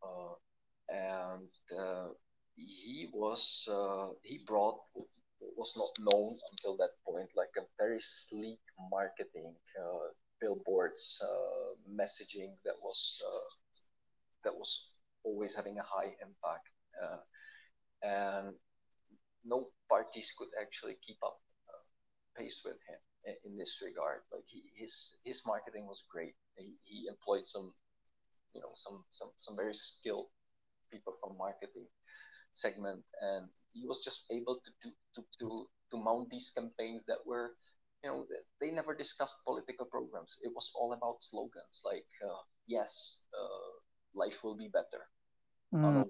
uh 0.07 0.35
and 0.93 1.49
uh, 1.49 1.64
he 2.85 3.09
was 3.13 3.67
uh, 3.73 4.09
he 4.23 4.41
brought 4.47 4.79
was 5.57 5.75
not 5.77 5.93
known 5.99 6.37
until 6.51 6.77
that 6.77 6.93
point 7.07 7.29
like 7.35 7.55
a 7.57 7.65
very 7.79 8.01
sleek 8.01 8.61
marketing 8.91 9.55
billboards 10.41 11.23
messaging 11.89 12.53
that 12.65 12.77
was 12.83 13.23
that 14.45 14.55
was 14.55 14.89
always 15.25 15.55
having 15.55 15.79
a 15.79 15.89
high 15.95 16.13
impact 16.21 16.69
and 18.03 18.55
no 19.45 19.69
parties 19.89 20.33
could 20.37 20.53
actually 20.61 20.97
keep 21.07 21.17
up 21.23 21.41
uh, 21.69 21.85
pace 22.37 22.61
with 22.65 22.77
him 22.89 23.01
in, 23.25 23.35
in, 23.45 23.59
this 23.59 23.81
regard. 23.85 24.21
Like 24.33 24.45
he, 24.47 24.63
his 24.77 25.17
his 25.25 25.43
marketing 25.47 25.87
was 25.87 26.05
great. 26.11 26.35
He, 26.57 26.73
he 26.85 27.07
employed 27.09 27.47
some, 27.47 27.73
you 28.55 28.61
know, 28.61 28.73
some 28.75 29.05
some 29.13 29.31
some 29.37 29.57
very 29.57 29.75
skilled 29.75 30.29
people 30.91 31.15
from 31.21 31.37
marketing 31.37 31.89
segment, 32.55 33.05
and 33.21 33.49
he 33.73 33.87
was 33.87 34.03
just 34.05 34.27
able 34.31 34.61
to 34.65 34.71
do 34.83 34.91
to 35.17 35.23
to 35.41 35.69
to 35.91 35.97
mount 35.99 36.31
these 36.31 36.51
campaigns 36.51 37.05
that 37.09 37.25
were. 37.27 37.57
You 38.05 38.11
know, 38.11 38.27
they 38.61 38.71
never 38.71 38.95
discussed 38.95 39.45
political 39.47 39.87
programs. 39.87 40.37
It 40.43 40.53
was 40.55 40.71
all 40.75 40.93
about 40.93 41.23
slogans 41.23 41.81
like, 41.85 42.07
uh, 42.23 42.43
"Yes, 42.67 43.21
uh, 43.33 43.71
life 44.15 44.45
will 44.45 44.57
be 44.57 44.69
better." 44.69 45.09
Mm 45.73 46.05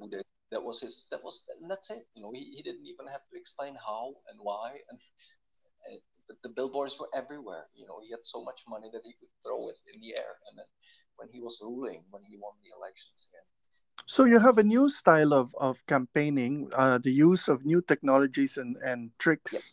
that 0.50 0.62
was 0.62 0.80
his 0.80 1.06
that 1.10 1.22
was 1.24 1.44
and 1.60 1.70
that's 1.70 1.90
it 1.90 2.06
you 2.14 2.22
know 2.22 2.30
he, 2.32 2.54
he 2.56 2.62
didn't 2.62 2.86
even 2.86 3.06
have 3.10 3.26
to 3.30 3.36
explain 3.36 3.74
how 3.74 4.14
and 4.30 4.38
why 4.40 4.70
and, 4.90 4.98
and 5.88 6.00
the, 6.28 6.34
the 6.44 6.54
billboards 6.54 6.96
were 6.98 7.10
everywhere 7.14 7.66
you 7.74 7.86
know 7.86 7.98
he 8.04 8.10
had 8.10 8.22
so 8.22 8.42
much 8.44 8.60
money 8.68 8.88
that 8.92 9.02
he 9.04 9.14
could 9.18 9.32
throw 9.42 9.58
it 9.68 9.78
in 9.92 10.00
the 10.00 10.14
air 10.16 10.34
and 10.46 10.58
then 10.58 10.70
when 11.16 11.28
he 11.32 11.40
was 11.40 11.58
ruling 11.62 12.04
when 12.10 12.22
he 12.22 12.38
won 12.38 12.54
the 12.62 12.70
elections 12.76 13.26
again 13.30 13.48
so 14.06 14.24
you 14.24 14.38
have 14.38 14.58
a 14.58 14.62
new 14.62 14.88
style 14.88 15.32
of, 15.32 15.54
of 15.58 15.84
campaigning, 15.86 16.68
uh, 16.74 16.98
the 16.98 17.12
use 17.12 17.48
of 17.48 17.64
new 17.64 17.80
technologies 17.80 18.56
and, 18.56 18.76
and 18.84 19.10
tricks. 19.18 19.52
Yes. 19.52 19.70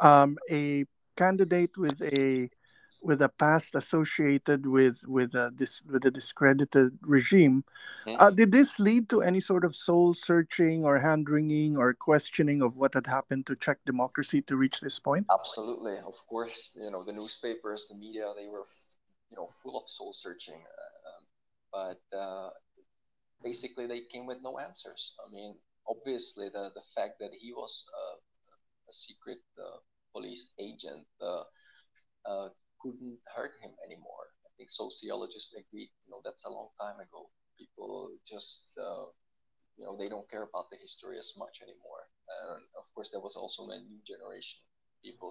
Um, 0.00 0.38
a 0.50 0.86
candidate 1.16 1.78
with 1.78 2.02
a 2.02 2.50
with 3.04 3.20
a 3.20 3.28
past 3.28 3.74
associated 3.74 4.66
with 4.66 5.04
with 5.06 5.34
a 5.34 5.52
this 5.54 5.82
with 5.82 6.04
a 6.06 6.10
discredited 6.10 6.98
regime. 7.02 7.64
Mm-hmm. 8.06 8.20
Uh, 8.20 8.30
did 8.30 8.50
this 8.50 8.80
lead 8.80 9.08
to 9.10 9.22
any 9.22 9.40
sort 9.40 9.64
of 9.64 9.76
soul 9.76 10.14
searching 10.14 10.84
or 10.84 10.98
hand 10.98 11.28
wringing 11.28 11.76
or 11.76 11.92
questioning 11.92 12.62
of 12.62 12.78
what 12.78 12.94
had 12.94 13.06
happened 13.06 13.46
to 13.46 13.56
Czech 13.56 13.78
democracy 13.84 14.40
to 14.42 14.56
reach 14.56 14.80
this 14.80 14.98
point? 14.98 15.26
Absolutely, 15.30 15.98
of 15.98 16.16
course. 16.26 16.72
You 16.80 16.90
know 16.90 17.04
the 17.04 17.12
newspapers, 17.12 17.86
the 17.86 17.96
media, 17.96 18.32
they 18.34 18.48
were 18.48 18.64
you 19.30 19.36
know 19.36 19.50
full 19.62 19.78
of 19.78 19.88
soul 19.88 20.12
searching, 20.12 20.64
uh, 20.64 21.20
but 21.70 22.16
uh, 22.16 22.50
basically 23.44 23.86
they 23.86 24.02
came 24.10 24.26
with 24.26 24.40
no 24.42 24.58
answers. 24.58 25.14
I 25.20 25.30
mean, 25.30 25.54
obviously 25.86 26.48
the 26.48 26.72
the 26.74 26.86
fact 26.96 27.20
that 27.20 27.30
he 27.38 27.52
was 27.52 27.84
a 28.88 28.92
secret 28.92 29.40
uh, 29.58 29.78
police 30.12 30.52
agent 30.60 31.06
uh, 31.20 31.44
uh, 32.24 32.48
couldn't 32.80 33.18
hurt 33.34 33.52
him 33.62 33.72
anymore. 33.84 34.26
I 34.44 34.50
think 34.56 34.70
sociologists 34.70 35.54
agree, 35.56 35.90
you 36.04 36.08
know, 36.10 36.20
that's 36.24 36.44
a 36.44 36.50
long 36.50 36.68
time 36.80 37.00
ago. 37.00 37.30
People 37.58 38.10
just, 38.28 38.70
uh, 38.78 39.10
you 39.76 39.84
know, 39.84 39.96
they 39.98 40.08
don't 40.08 40.28
care 40.30 40.46
about 40.46 40.70
the 40.70 40.78
history 40.80 41.18
as 41.18 41.32
much 41.36 41.58
anymore. 41.62 42.06
And 42.28 42.62
of 42.78 42.86
course, 42.94 43.10
there 43.10 43.20
was 43.20 43.36
also 43.36 43.66
a 43.68 43.78
new 43.78 44.00
generation 44.06 44.60
people. 45.02 45.30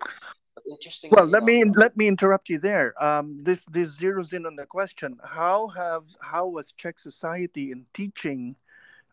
Interesting. 0.69 1.11
Well, 1.11 1.25
let 1.25 1.43
me 1.43 1.63
let 1.75 1.97
me 1.97 2.07
interrupt 2.07 2.49
you 2.49 2.59
there. 2.59 2.93
Um, 3.03 3.43
this 3.43 3.65
this 3.65 3.97
zeroes 3.99 4.33
in 4.33 4.45
on 4.45 4.55
the 4.55 4.65
question: 4.65 5.17
How 5.23 5.67
have 5.69 6.03
how 6.21 6.47
was 6.47 6.71
Czech 6.73 6.99
society 6.99 7.71
in 7.71 7.85
teaching 7.93 8.55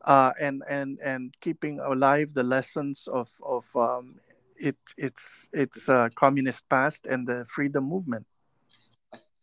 uh, 0.04 0.32
and 0.40 0.62
and 0.68 0.98
and 1.02 1.34
keeping 1.40 1.80
alive 1.80 2.34
the 2.34 2.42
lessons 2.42 3.08
of 3.08 3.30
of 3.42 3.64
um, 3.74 4.20
it 4.56 4.76
its 4.96 5.48
its 5.52 5.88
uh, 5.88 6.08
communist 6.14 6.68
past 6.68 7.06
and 7.06 7.26
the 7.26 7.44
freedom 7.48 7.84
movement? 7.84 8.26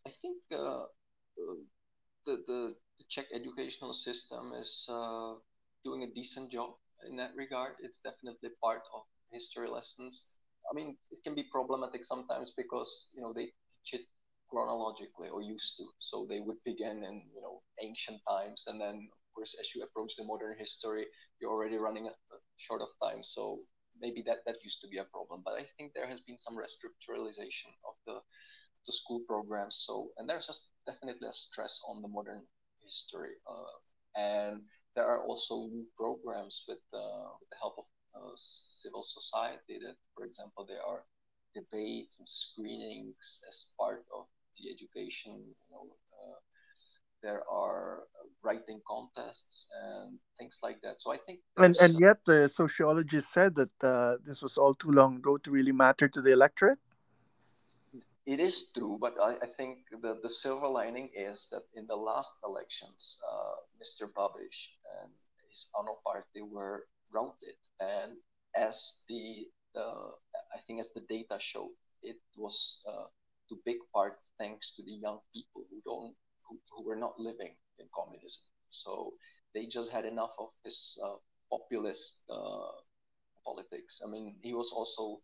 I 0.06 0.10
think 0.22 0.40
uh, 0.52 0.88
the, 2.24 2.42
the, 2.46 2.74
the 2.98 3.04
Czech 3.08 3.26
educational 3.34 3.92
system 3.92 4.52
is 4.56 4.86
uh, 4.88 5.34
doing 5.84 6.04
a 6.04 6.14
decent 6.14 6.50
job 6.50 6.70
in 7.08 7.16
that 7.16 7.32
regard. 7.36 7.74
It's 7.80 7.98
definitely 7.98 8.50
part 8.62 8.82
of 8.94 9.02
history 9.30 9.68
lessons. 9.68 10.30
I 10.70 10.74
mean, 10.74 10.96
it 11.10 11.20
can 11.24 11.34
be 11.34 11.44
problematic 11.50 12.04
sometimes 12.04 12.52
because 12.56 13.10
you 13.14 13.22
know 13.22 13.32
they 13.32 13.52
teach 13.84 14.00
it 14.00 14.06
chronologically 14.50 15.28
or 15.28 15.42
used 15.42 15.76
to. 15.78 15.84
So 15.98 16.26
they 16.28 16.40
would 16.40 16.58
begin 16.64 17.04
in 17.04 17.22
you 17.34 17.42
know 17.42 17.62
ancient 17.82 18.20
times, 18.28 18.64
and 18.66 18.80
then 18.80 19.08
of 19.12 19.28
course 19.34 19.56
as 19.60 19.74
you 19.74 19.82
approach 19.82 20.16
the 20.16 20.24
modern 20.24 20.56
history, 20.58 21.06
you're 21.40 21.52
already 21.52 21.76
running 21.76 22.08
short 22.56 22.82
of 22.82 22.88
time. 23.02 23.22
So 23.22 23.60
maybe 24.00 24.22
that 24.26 24.44
that 24.46 24.62
used 24.62 24.80
to 24.82 24.88
be 24.88 24.98
a 24.98 25.10
problem. 25.12 25.42
But 25.44 25.54
I 25.54 25.64
think 25.76 25.92
there 25.94 26.08
has 26.08 26.20
been 26.20 26.38
some 26.38 26.56
restructuralization 26.56 27.72
of 27.88 27.94
the 28.06 28.20
the 28.86 28.92
school 28.92 29.20
programs. 29.28 29.84
So, 29.86 30.10
and 30.16 30.28
there's 30.28 30.46
just 30.46 30.70
definitely 30.86 31.28
a 31.28 31.32
stress 31.32 31.80
on 31.88 32.02
the 32.02 32.08
modern 32.08 32.42
history. 32.82 33.36
Uh, 33.46 33.76
and 34.18 34.62
there 34.96 35.06
are 35.06 35.22
also 35.22 35.68
new 35.68 35.86
programs 35.96 36.64
with, 36.66 36.82
uh, 36.94 37.28
with 37.38 37.48
the 37.50 37.60
help 37.60 37.74
of 37.78 37.84
civil 38.36 39.02
society 39.02 39.78
that, 39.84 39.96
for 40.14 40.24
example, 40.24 40.64
there 40.66 40.84
are 40.86 41.04
debates 41.54 42.18
and 42.18 42.28
screenings 42.28 43.40
as 43.48 43.66
part 43.78 44.04
of 44.14 44.26
the 44.58 44.70
education. 44.70 45.32
You 45.32 45.68
know, 45.70 45.86
uh, 46.12 46.38
there 47.22 47.42
are 47.50 48.04
writing 48.42 48.80
contests 48.86 49.66
and 49.84 50.18
things 50.38 50.60
like 50.62 50.80
that. 50.82 51.00
So 51.00 51.12
I 51.12 51.18
think, 51.18 51.40
and 51.56 51.76
and 51.80 51.98
yet 51.98 52.24
the 52.24 52.48
sociologist 52.48 53.32
said 53.32 53.54
that 53.56 53.74
uh, 53.82 54.16
this 54.24 54.42
was 54.42 54.58
all 54.58 54.74
too 54.74 54.90
long 54.90 55.16
ago 55.16 55.36
to 55.38 55.50
really 55.50 55.72
matter 55.72 56.08
to 56.08 56.20
the 56.20 56.32
electorate 56.32 56.78
it 58.28 58.40
is 58.40 58.68
true, 58.76 58.98
but 59.00 59.16
I, 59.16 59.40
I, 59.40 59.48
think 59.56 59.88
the, 60.02 60.20
the 60.22 60.28
silver 60.28 60.68
lining 60.68 61.08
is 61.16 61.48
that 61.50 61.62
in 61.74 61.86
the 61.86 61.96
last 61.96 62.34
elections, 62.44 63.18
uh, 63.24 63.56
Mr. 63.80 64.12
Babiš 64.12 64.68
and 65.00 65.10
his 65.48 65.70
ANO 65.78 65.96
party 66.04 66.42
were 66.42 66.84
routed. 67.12 67.56
And 67.80 68.16
as 68.56 69.00
the, 69.08 69.46
the 69.74 69.86
I 70.54 70.58
think 70.66 70.80
as 70.80 70.90
the 70.94 71.04
data 71.08 71.38
showed, 71.38 71.74
it 72.02 72.16
was 72.36 72.82
uh, 72.88 73.06
to 73.48 73.60
big 73.64 73.78
part 73.94 74.18
thanks 74.38 74.74
to 74.76 74.82
the 74.82 74.92
young 74.92 75.20
people 75.32 75.64
who 75.70 75.80
don't 75.84 76.14
who, 76.48 76.58
who 76.72 76.86
were 76.86 76.96
not 76.96 77.18
living 77.18 77.54
in 77.78 77.86
communism. 77.94 78.42
So 78.70 79.12
they 79.54 79.66
just 79.66 79.90
had 79.90 80.04
enough 80.04 80.34
of 80.38 80.48
this 80.64 80.98
uh, 81.04 81.16
populist 81.50 82.22
uh, 82.30 82.72
politics. 83.44 84.00
I 84.06 84.10
mean, 84.10 84.36
he 84.42 84.54
was 84.54 84.70
also, 84.72 85.20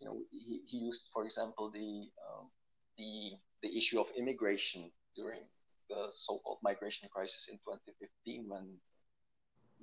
you 0.00 0.06
know, 0.06 0.22
he, 0.30 0.60
he 0.66 0.78
used, 0.78 1.10
for 1.12 1.24
example, 1.24 1.70
the 1.70 2.08
um, 2.26 2.50
the 2.98 3.32
the 3.62 3.76
issue 3.76 4.00
of 4.00 4.10
immigration 4.16 4.90
during 5.16 5.42
the 5.88 6.08
so-called 6.14 6.58
migration 6.62 7.08
crisis 7.12 7.48
in 7.50 7.56
2015 7.58 8.48
when 8.48 8.78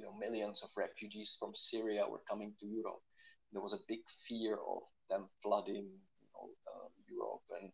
you 0.01 0.09
know 0.09 0.17
millions 0.17 0.63
of 0.65 0.69
refugees 0.75 1.37
from 1.37 1.53
Syria 1.53 2.09
were 2.09 2.25
coming 2.27 2.53
to 2.59 2.65
Europe. 2.65 3.05
There 3.53 3.61
was 3.61 3.73
a 3.73 3.85
big 3.87 4.01
fear 4.27 4.57
of 4.57 4.81
them 5.09 5.29
flooding 5.43 5.93
you 5.93 6.29
know, 6.33 6.49
uh, 6.65 6.89
Europe, 7.05 7.45
and 7.61 7.69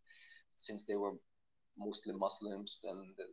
since 0.58 0.84
they 0.84 0.98
were 1.00 1.16
mostly 1.78 2.14
Muslims, 2.14 2.80
then 2.84 3.16
the, 3.16 3.32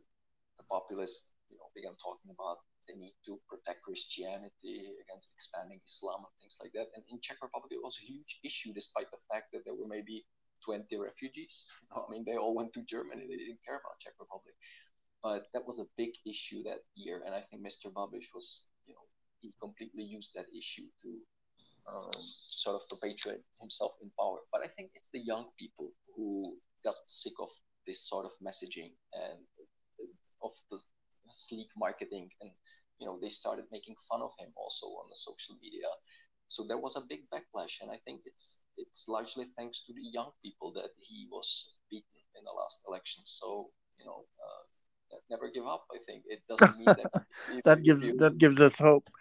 the 0.57 0.63
populace 0.71 1.27
you 1.51 1.57
know 1.57 1.67
began 1.75 1.91
talking 1.99 2.31
about 2.31 2.63
the 2.87 2.95
need 2.95 3.17
to 3.25 3.35
protect 3.51 3.83
Christianity 3.83 4.95
against 5.03 5.33
expanding 5.35 5.81
Islam 5.83 6.23
and 6.23 6.33
things 6.39 6.55
like 6.61 6.71
that. 6.77 6.87
And 6.95 7.03
in 7.11 7.19
Czech 7.19 7.41
Republic, 7.43 7.73
it 7.75 7.83
was 7.83 7.97
a 7.99 8.05
huge 8.07 8.39
issue, 8.45 8.71
despite 8.71 9.11
the 9.11 9.19
fact 9.27 9.51
that 9.51 9.65
there 9.65 9.75
were 9.75 9.89
maybe 9.89 10.23
20 10.63 10.87
refugees. 10.95 11.67
I 11.91 12.07
mean, 12.07 12.23
they 12.23 12.37
all 12.39 12.55
went 12.55 12.71
to 12.79 12.87
Germany; 12.87 13.27
they 13.27 13.43
didn't 13.43 13.65
care 13.67 13.83
about 13.83 13.99
Czech 13.99 14.15
Republic. 14.23 14.55
But 15.25 15.49
that 15.57 15.65
was 15.65 15.79
a 15.79 15.89
big 15.97 16.13
issue 16.21 16.61
that 16.69 16.85
year, 16.93 17.23
and 17.25 17.33
I 17.33 17.41
think 17.49 17.65
Mr. 17.65 17.89
Babiš 17.89 18.29
was, 18.29 18.69
he 19.45 19.53
completely 19.61 20.03
used 20.03 20.33
that 20.33 20.49
issue 20.49 20.89
to 21.01 21.09
um, 21.85 22.17
sort 22.49 22.75
of 22.81 22.81
perpetuate 22.89 23.45
himself 23.61 23.93
in 24.01 24.09
power. 24.17 24.39
But 24.51 24.61
I 24.65 24.69
think 24.73 24.89
it's 24.95 25.09
the 25.13 25.21
young 25.21 25.53
people 25.59 25.91
who 26.15 26.57
got 26.83 26.95
sick 27.05 27.33
of 27.39 27.49
this 27.85 28.01
sort 28.09 28.25
of 28.25 28.33
messaging 28.41 28.97
and 29.13 29.39
of 30.41 30.51
the 30.71 30.81
sleek 31.29 31.69
marketing, 31.77 32.29
and 32.41 32.51
you 32.99 33.05
know 33.05 33.19
they 33.21 33.29
started 33.29 33.65
making 33.71 33.95
fun 34.09 34.21
of 34.21 34.31
him 34.39 34.49
also 34.57 34.87
on 35.01 35.09
the 35.09 35.15
social 35.15 35.55
media. 35.61 35.89
So 36.47 36.65
there 36.65 36.77
was 36.77 36.95
a 36.95 37.05
big 37.09 37.25
backlash, 37.33 37.81
and 37.81 37.89
I 37.91 37.97
think 38.05 38.21
it's 38.25 38.65
it's 38.77 39.05
largely 39.07 39.45
thanks 39.57 39.85
to 39.85 39.93
the 39.93 40.05
young 40.17 40.31
people 40.41 40.73
that 40.73 40.89
he 40.97 41.27
was 41.31 41.77
beaten 41.89 42.21
in 42.37 42.43
the 42.45 42.53
last 42.53 42.81
election. 42.87 43.23
So 43.25 43.69
you 43.99 44.05
know, 44.05 44.25
uh, 44.41 44.63
never 45.29 45.49
give 45.49 45.65
up. 45.65 45.85
I 45.93 45.97
think 46.05 46.23
it 46.27 46.41
doesn't 46.49 46.77
mean 46.77 46.85
that. 46.85 47.25
that 47.63 47.83
gives 47.83 48.05
you... 48.05 48.17
that 48.17 48.37
gives 48.37 48.61
us 48.61 48.77
hope. 48.77 49.09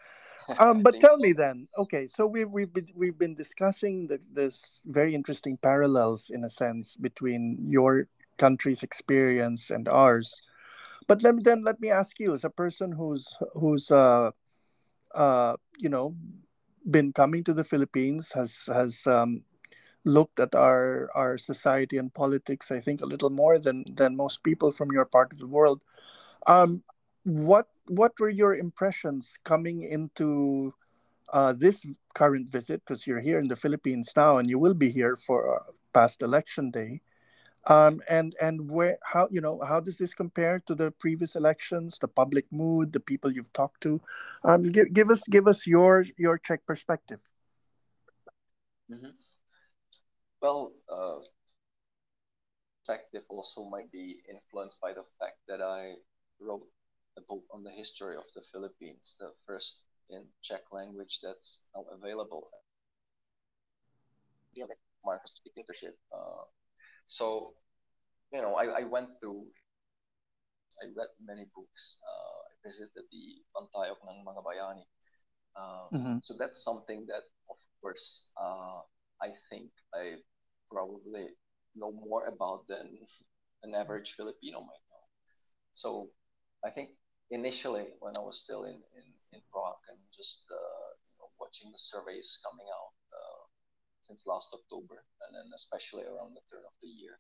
Um, 0.59 0.83
but 0.83 1.01
tell 1.01 1.17
so. 1.17 1.25
me 1.25 1.33
then, 1.33 1.67
okay, 1.79 2.07
so 2.07 2.27
we've 2.27 2.51
we've 2.51 2.71
been 2.71 2.93
we've 2.95 3.17
been 3.17 3.35
discussing 3.35 4.07
the, 4.09 4.21
this 4.31 4.83
very 4.85 5.15
interesting 5.15 5.57
parallels 5.57 6.29
in 6.29 6.45
a 6.45 6.51
sense 6.51 6.97
between 6.97 7.57
your 7.65 8.09
country's 8.37 8.83
experience 8.83 9.71
and 9.71 9.89
ours. 9.89 10.43
But 11.07 11.23
let 11.23 11.37
me 11.37 11.43
then 11.43 11.65
let 11.65 11.81
me 11.81 11.91
ask 11.91 12.21
you, 12.21 12.35
as 12.35 12.45
a 12.45 12.51
person 12.51 12.93
who's 12.93 13.25
who's 13.55 13.91
uh, 13.91 14.33
uh, 15.15 15.57
you 15.79 15.89
know 15.89 16.15
been 16.91 17.13
coming 17.13 17.45
to 17.45 17.55
the 17.55 17.65
Philippines, 17.65 18.33
has 18.33 18.69
has 18.69 19.07
um, 19.07 19.43
looked 20.05 20.39
at 20.41 20.55
our 20.55 21.11
our 21.15 21.39
society 21.39 21.99
and 21.99 22.13
politics, 22.13 22.71
I 22.71 22.81
think 22.81 23.01
a 23.01 23.07
little 23.07 23.31
more 23.31 23.59
than 23.59 23.85
than 23.95 24.17
most 24.17 24.43
people 24.43 24.73
from 24.73 24.93
your 24.93 25.05
part 25.05 25.33
of 25.33 25.39
the 25.39 25.47
world. 25.47 25.81
Um, 26.47 26.83
what 27.25 27.69
what 27.89 28.13
were 28.21 28.29
your 28.29 28.55
impressions 28.57 29.39
coming 29.45 29.83
into 29.83 30.75
uh, 31.33 31.53
this 31.53 31.85
current 32.15 32.49
visit? 32.49 32.83
Because 32.85 33.07
you're 33.07 33.21
here 33.21 33.39
in 33.39 33.49
the 33.49 33.57
Philippines 33.57 34.13
now, 34.17 34.39
and 34.39 34.49
you 34.49 34.59
will 34.59 34.75
be 34.75 34.91
here 34.91 35.17
for 35.17 35.57
uh, 35.57 35.73
past 35.93 36.23
election 36.23 36.71
day. 36.71 37.01
Um, 37.67 38.03
and 38.09 38.37
and 38.43 38.71
where 38.71 38.99
how 39.03 39.29
you 39.31 39.41
know 39.41 39.59
how 39.65 39.81
does 39.81 39.97
this 39.97 40.13
compare 40.13 40.61
to 40.67 40.75
the 40.75 40.91
previous 41.01 41.35
elections, 41.35 41.99
the 41.99 42.09
public 42.09 42.45
mood, 42.53 42.93
the 42.93 43.01
people 43.01 43.33
you've 43.33 43.53
talked 43.55 43.81
to? 43.83 44.01
Um, 44.45 44.69
give, 44.71 44.93
give 44.93 45.11
us 45.11 45.23
give 45.25 45.49
us 45.49 45.67
your 45.67 46.05
your 46.19 46.37
Czech 46.37 46.67
perspective. 46.67 47.21
Mm-hmm. 48.93 49.17
Well, 50.45 50.77
uh, 50.93 51.25
perspective 52.85 53.25
also 53.31 53.65
might 53.65 53.91
be 53.91 54.21
influenced 54.29 54.77
by 54.77 54.93
the 54.93 55.09
fact 55.19 55.41
that 55.49 55.65
I 55.65 55.97
wrote 56.39 56.69
a 57.17 57.23
book 57.23 57.45
on 57.51 57.65
the 57.65 57.73
history 57.73 58.17
of 58.17 58.29
the 58.37 58.43
Philippines, 58.53 59.17
the 59.19 59.33
first 59.47 59.81
in 60.11 60.29
Czech 60.43 60.61
language 60.71 61.21
that's 61.23 61.65
now 61.75 61.87
available. 61.97 62.51
Yeah, 64.53 64.67
Marcos 65.03 65.41
dictatorship. 65.41 65.97
Uh, 66.13 66.45
so, 67.07 67.55
you 68.31 68.43
know, 68.43 68.55
I, 68.57 68.81
I 68.81 68.85
went 68.85 69.09
through, 69.23 69.47
I 70.83 70.93
read 70.95 71.09
many 71.25 71.49
books. 71.57 71.97
Uh, 72.05 72.41
I 72.45 72.69
visited 72.69 72.93
the 73.11 73.41
Bantayog 73.57 73.97
ng 73.97 74.21
mga 74.29 74.45
bayani. 74.45 74.85
Um, 75.57 75.89
mm-hmm. 75.89 76.17
So 76.21 76.37
that's 76.39 76.63
something 76.63 77.07
that, 77.09 77.25
of 77.49 77.57
course, 77.81 78.29
uh, 78.37 78.85
I 79.23 79.33
think 79.49 79.71
I 79.95 80.21
probably 80.75 81.31
know 81.79 81.93
more 81.95 82.27
about 82.27 82.67
than 82.67 82.99
an 83.63 83.75
average 83.75 84.15
Filipino 84.19 84.59
might 84.61 84.87
know. 84.91 85.05
So 85.75 86.11
I 86.67 86.71
think 86.71 86.91
initially 87.31 87.95
when 88.01 88.17
I 88.17 88.21
was 88.21 88.43
still 88.43 88.65
in, 88.65 88.79
in, 88.99 89.07
in 89.33 89.41
Prague 89.53 89.85
and 89.89 89.99
just 90.11 90.43
uh, 90.51 90.89
you 91.07 91.17
know, 91.23 91.31
watching 91.39 91.71
the 91.71 91.79
surveys 91.79 92.39
coming 92.43 92.67
out, 92.67 92.95
uh, 93.15 93.43
since 94.03 94.27
last 94.27 94.49
October, 94.53 95.07
and 95.23 95.31
then 95.33 95.49
especially 95.55 96.05
around 96.05 96.35
the 96.35 96.45
turn 96.51 96.67
of 96.67 96.77
the 96.83 96.89
year. 96.91 97.19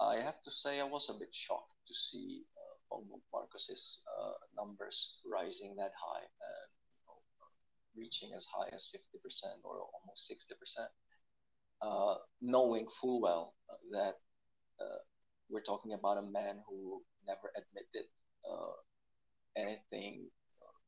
I 0.00 0.18
have 0.18 0.42
to 0.42 0.50
say 0.50 0.80
I 0.80 0.88
was 0.88 1.06
a 1.08 1.18
bit 1.18 1.30
shocked 1.30 1.78
to 1.86 1.94
see 1.94 2.42
uh, 2.58 2.98
Marcos's 3.32 4.02
uh, 4.08 4.36
numbers 4.56 5.22
rising 5.24 5.76
that 5.76 5.94
high 5.94 6.26
and 6.26 6.70
you 6.90 7.02
know, 7.06 7.22
reaching 7.94 8.34
as 8.34 8.46
high 8.50 8.68
as 8.74 8.90
50% 8.90 9.62
or 9.62 9.78
almost 9.94 10.26
60%, 10.26 10.58
uh, 11.82 12.14
knowing 12.40 12.86
full 13.00 13.20
well 13.20 13.54
that 13.90 14.14
uh, 14.80 15.00
we're 15.50 15.62
talking 15.62 15.92
about 15.92 16.18
a 16.18 16.22
man 16.22 16.62
who 16.68 17.02
never 17.26 17.50
admitted 17.56 18.08
uh, 18.48 18.76
anything 19.56 20.28
uh, 20.62 20.78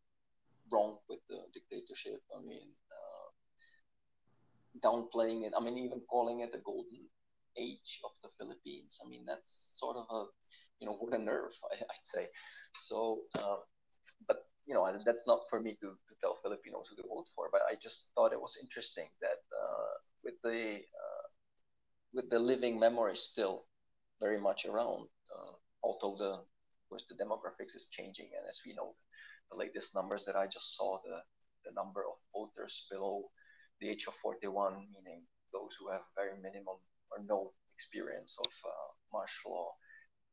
wrong 0.73 0.99
with 1.09 1.21
the 1.29 1.39
dictatorship. 1.53 2.21
I 2.37 2.43
mean, 2.43 2.71
downplaying 4.83 5.47
it. 5.47 5.53
I 5.57 5.63
mean, 5.63 5.79
even 5.79 6.01
calling 6.11 6.41
it 6.41 6.53
the 6.53 6.59
golden 6.65 7.07
age 7.57 8.01
of 8.05 8.11
the 8.23 8.31
Philippines. 8.39 8.99
I 9.05 9.09
mean, 9.09 9.25
that's 9.27 9.79
sort 9.79 9.97
of 9.97 10.07
a, 10.11 10.25
you 10.81 10.87
know, 10.87 10.97
what 10.99 11.15
a 11.15 11.23
nerve, 11.23 11.53
I, 11.73 11.77
would 11.79 12.03
say. 12.05 12.29
So, 12.77 13.21
uh, 13.39 13.63
you 14.67 14.75
know, 14.75 14.87
that's 15.05 15.27
not 15.27 15.41
for 15.51 15.61
me 15.61 15.77
to, 15.81 15.89
to 16.09 16.15
tell 16.21 16.39
Filipinos 16.43 16.89
who 16.89 16.97
to 16.97 17.09
vote 17.09 17.29
for. 17.35 17.49
But 17.53 17.63
I 17.71 17.75
just 17.81 18.09
thought 18.15 18.33
it 18.33 18.41
was 18.41 18.59
interesting 18.61 19.09
that 19.21 19.41
uh, 19.53 19.95
with 20.25 20.35
the 20.43 20.81
uh, 20.81 21.25
with 22.15 22.31
the 22.31 22.39
living 22.39 22.79
memory 22.79 23.17
still 23.17 23.67
very 24.21 24.41
much 24.41 24.65
around, 24.65 25.09
uh, 25.35 25.55
although 25.83 26.17
the 26.17 26.33
of 26.41 26.83
course 26.89 27.05
the 27.09 27.17
demographics 27.23 27.75
is 27.77 27.89
changing, 27.91 28.31
and 28.37 28.49
as 28.49 28.61
we 28.65 28.73
know, 28.75 28.95
the 29.51 29.59
latest 29.59 29.95
numbers 29.95 30.25
that 30.25 30.37
I 30.37 30.47
just 30.47 30.77
saw, 30.77 30.99
the 31.05 31.21
the 31.65 31.73
number 31.73 32.03
of 32.05 32.17
voters 32.33 32.87
below 32.91 33.31
the 33.81 33.91
age 33.91 34.07
of 34.07 34.15
41, 34.23 34.87
meaning 34.93 35.25
those 35.53 35.77
who 35.79 35.91
have 35.91 36.03
very 36.17 36.37
minimum 36.41 36.79
or 37.11 37.19
no 37.27 37.53
experience 37.75 38.37
of 38.39 38.53
uh, 38.65 38.91
martial 39.13 39.53
law, 39.53 39.71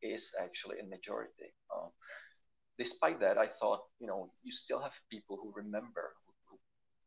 is 0.02 0.32
actually 0.40 0.80
a 0.80 0.86
majority. 0.86 1.54
Uh, 2.82 2.84
despite 2.84 3.20
that, 3.20 3.38
I 3.38 3.48
thought, 3.48 3.82
you 4.00 4.08
know, 4.08 4.32
you 4.44 4.52
still 4.52 4.82
have 4.82 4.94
people 5.10 5.38
who 5.42 5.52
remember, 5.56 6.14
who, 6.26 6.34
who 6.50 6.60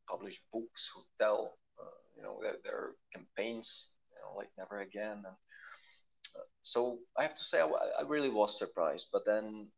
publish 0.08 0.40
books, 0.52 0.90
who 0.94 1.02
tell, 1.18 1.54
uh, 1.80 1.98
you 2.16 2.22
know, 2.22 2.38
their, 2.42 2.56
their, 2.64 2.90
campaigns, 3.12 3.90
you 4.12 4.20
know, 4.22 4.36
like 4.36 4.50
Never 4.58 4.80
Again. 4.80 5.22
And 5.24 5.36
uh, 6.36 6.46
so 6.62 6.98
I 7.18 7.22
have 7.22 7.36
to 7.36 7.44
say, 7.44 7.60
I, 7.60 7.66
I 8.00 8.02
really 8.06 8.30
was 8.30 8.58
surprised. 8.58 9.08
But 9.12 9.24
then 9.26 9.70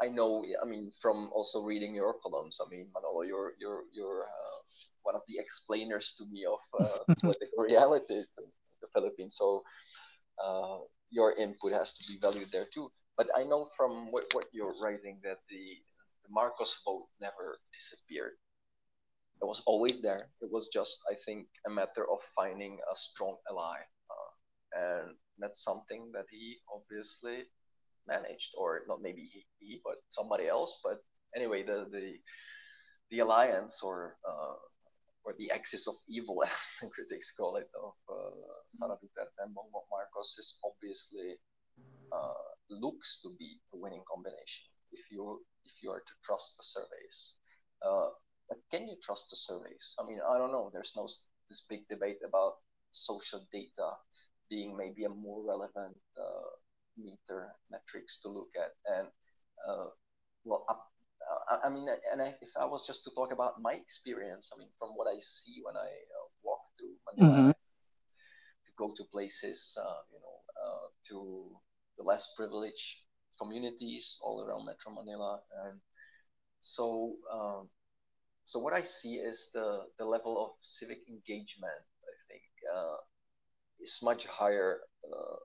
I 0.00 0.08
know, 0.08 0.44
I 0.62 0.66
mean, 0.68 0.90
from 1.00 1.30
also 1.34 1.62
reading 1.62 1.94
your 1.94 2.14
columns, 2.22 2.58
I 2.64 2.68
mean, 2.70 2.88
Manolo, 2.94 3.22
you're, 3.22 3.52
you're, 3.60 3.84
you're, 3.92 4.22
uh, 4.22 4.58
one 5.04 5.16
of 5.16 5.22
the 5.26 5.34
explainers 5.38 6.14
to 6.16 6.24
me 6.26 6.44
of 6.46 6.60
uh, 6.78 7.14
political 7.20 7.64
reality 7.64 8.14
in 8.14 8.24
the 8.80 8.88
Philippines. 8.94 9.36
So 9.36 9.64
uh, 10.42 10.78
your 11.10 11.34
input 11.34 11.72
has 11.72 11.92
to 11.94 12.12
be 12.12 12.18
valued 12.20 12.52
there 12.52 12.66
too. 12.72 12.90
But 13.16 13.28
I 13.36 13.44
know 13.44 13.68
from 13.76 14.10
what, 14.10 14.24
what 14.32 14.46
you're 14.52 14.74
writing 14.80 15.20
that 15.22 15.38
the, 15.48 15.64
the 16.24 16.30
Marcos 16.30 16.80
vote 16.84 17.08
never 17.20 17.58
disappeared. 17.72 18.32
It 19.42 19.46
was 19.46 19.62
always 19.66 20.00
there. 20.00 20.28
It 20.40 20.50
was 20.50 20.68
just, 20.72 21.00
I 21.10 21.14
think, 21.26 21.48
a 21.66 21.70
matter 21.70 22.08
of 22.10 22.20
finding 22.34 22.78
a 22.90 22.96
strong 22.96 23.36
ally. 23.50 23.78
Uh, 24.10 24.32
and 24.78 25.16
that's 25.38 25.64
something 25.64 26.10
that 26.14 26.26
he 26.30 26.58
obviously 26.72 27.44
managed, 28.06 28.54
or 28.56 28.82
not 28.88 29.02
maybe 29.02 29.22
he, 29.22 29.44
he 29.58 29.80
but 29.84 29.96
somebody 30.08 30.48
else. 30.48 30.80
But 30.82 30.98
anyway, 31.34 31.62
the 31.62 31.86
the 31.90 32.18
the 33.10 33.18
alliance 33.20 33.80
or 33.82 34.16
uh, 34.26 34.56
or 35.24 35.34
the 35.38 35.50
axis 35.50 35.86
of 35.86 35.94
evil, 36.08 36.42
as 36.46 36.72
the 36.80 36.88
critics 36.88 37.32
call 37.36 37.56
it, 37.56 37.68
of 37.74 37.94
uh, 38.08 38.58
Sara 38.70 38.96
Duterte 38.96 39.38
and 39.38 39.54
Bongbong 39.54 39.86
Marcos 39.90 40.36
is 40.38 40.58
obviously 40.64 41.38
uh, 42.12 42.51
looks 42.80 43.20
to 43.22 43.30
be 43.38 43.60
a 43.74 43.76
winning 43.76 44.04
combination. 44.08 44.66
if 44.92 45.10
you 45.10 45.40
if 45.64 45.82
you 45.82 45.90
are 45.90 46.00
to 46.00 46.14
trust 46.24 46.52
the 46.56 46.62
surveys. 46.62 47.34
Uh, 47.80 48.08
but 48.48 48.58
can 48.70 48.86
you 48.88 48.96
trust 49.02 49.30
the 49.30 49.36
surveys? 49.36 49.94
I 49.98 50.04
mean, 50.04 50.20
I 50.20 50.38
don't 50.38 50.52
know. 50.52 50.70
There's 50.72 50.92
no 50.96 51.08
this 51.48 51.62
big 51.68 51.88
debate 51.88 52.20
about 52.26 52.60
social 52.90 53.40
data 53.50 53.96
being 54.50 54.76
maybe 54.76 55.04
a 55.04 55.08
more 55.08 55.42
relevant 55.42 55.96
uh, 56.18 56.50
meter 56.96 57.54
metrics 57.70 58.20
to 58.20 58.28
look 58.28 58.50
at. 58.56 58.72
And 58.84 59.08
uh, 59.66 59.86
well, 60.44 60.66
uh, 60.68 61.56
I 61.64 61.68
mean, 61.70 61.86
and 62.12 62.22
I, 62.22 62.34
if 62.40 62.50
I 62.58 62.64
was 62.66 62.86
just 62.86 63.04
to 63.04 63.10
talk 63.14 63.32
about 63.32 63.60
my 63.60 63.72
experience, 63.72 64.50
I 64.54 64.58
mean, 64.58 64.68
from 64.78 64.90
what 64.96 65.06
I 65.06 65.18
see 65.18 65.60
when 65.62 65.76
I 65.76 65.88
uh, 65.88 66.26
walk 66.42 66.60
through 66.78 66.96
Manila, 67.06 67.38
mm-hmm. 67.38 67.50
to 67.50 68.70
go 68.76 68.92
to 68.96 69.04
places, 69.12 69.76
uh, 69.80 70.02
you 70.12 70.18
know, 70.20 70.38
uh, 70.58 70.86
to 71.08 71.16
the 71.98 72.04
less 72.04 72.32
privileged 72.36 72.98
communities 73.40 74.18
all 74.22 74.44
around 74.44 74.66
Metro 74.66 74.92
Manila, 74.92 75.40
and 75.66 75.80
so 76.60 77.16
um, 77.32 77.68
so 78.44 78.58
what 78.58 78.72
I 78.72 78.82
see 78.82 79.16
is 79.16 79.50
the 79.54 79.86
the 79.98 80.04
level 80.04 80.42
of 80.42 80.50
civic 80.62 80.98
engagement. 81.08 81.82
I 82.02 82.14
think 82.28 82.42
uh, 82.74 82.98
is 83.80 83.98
much 84.02 84.26
higher 84.26 84.80
uh, 85.04 85.38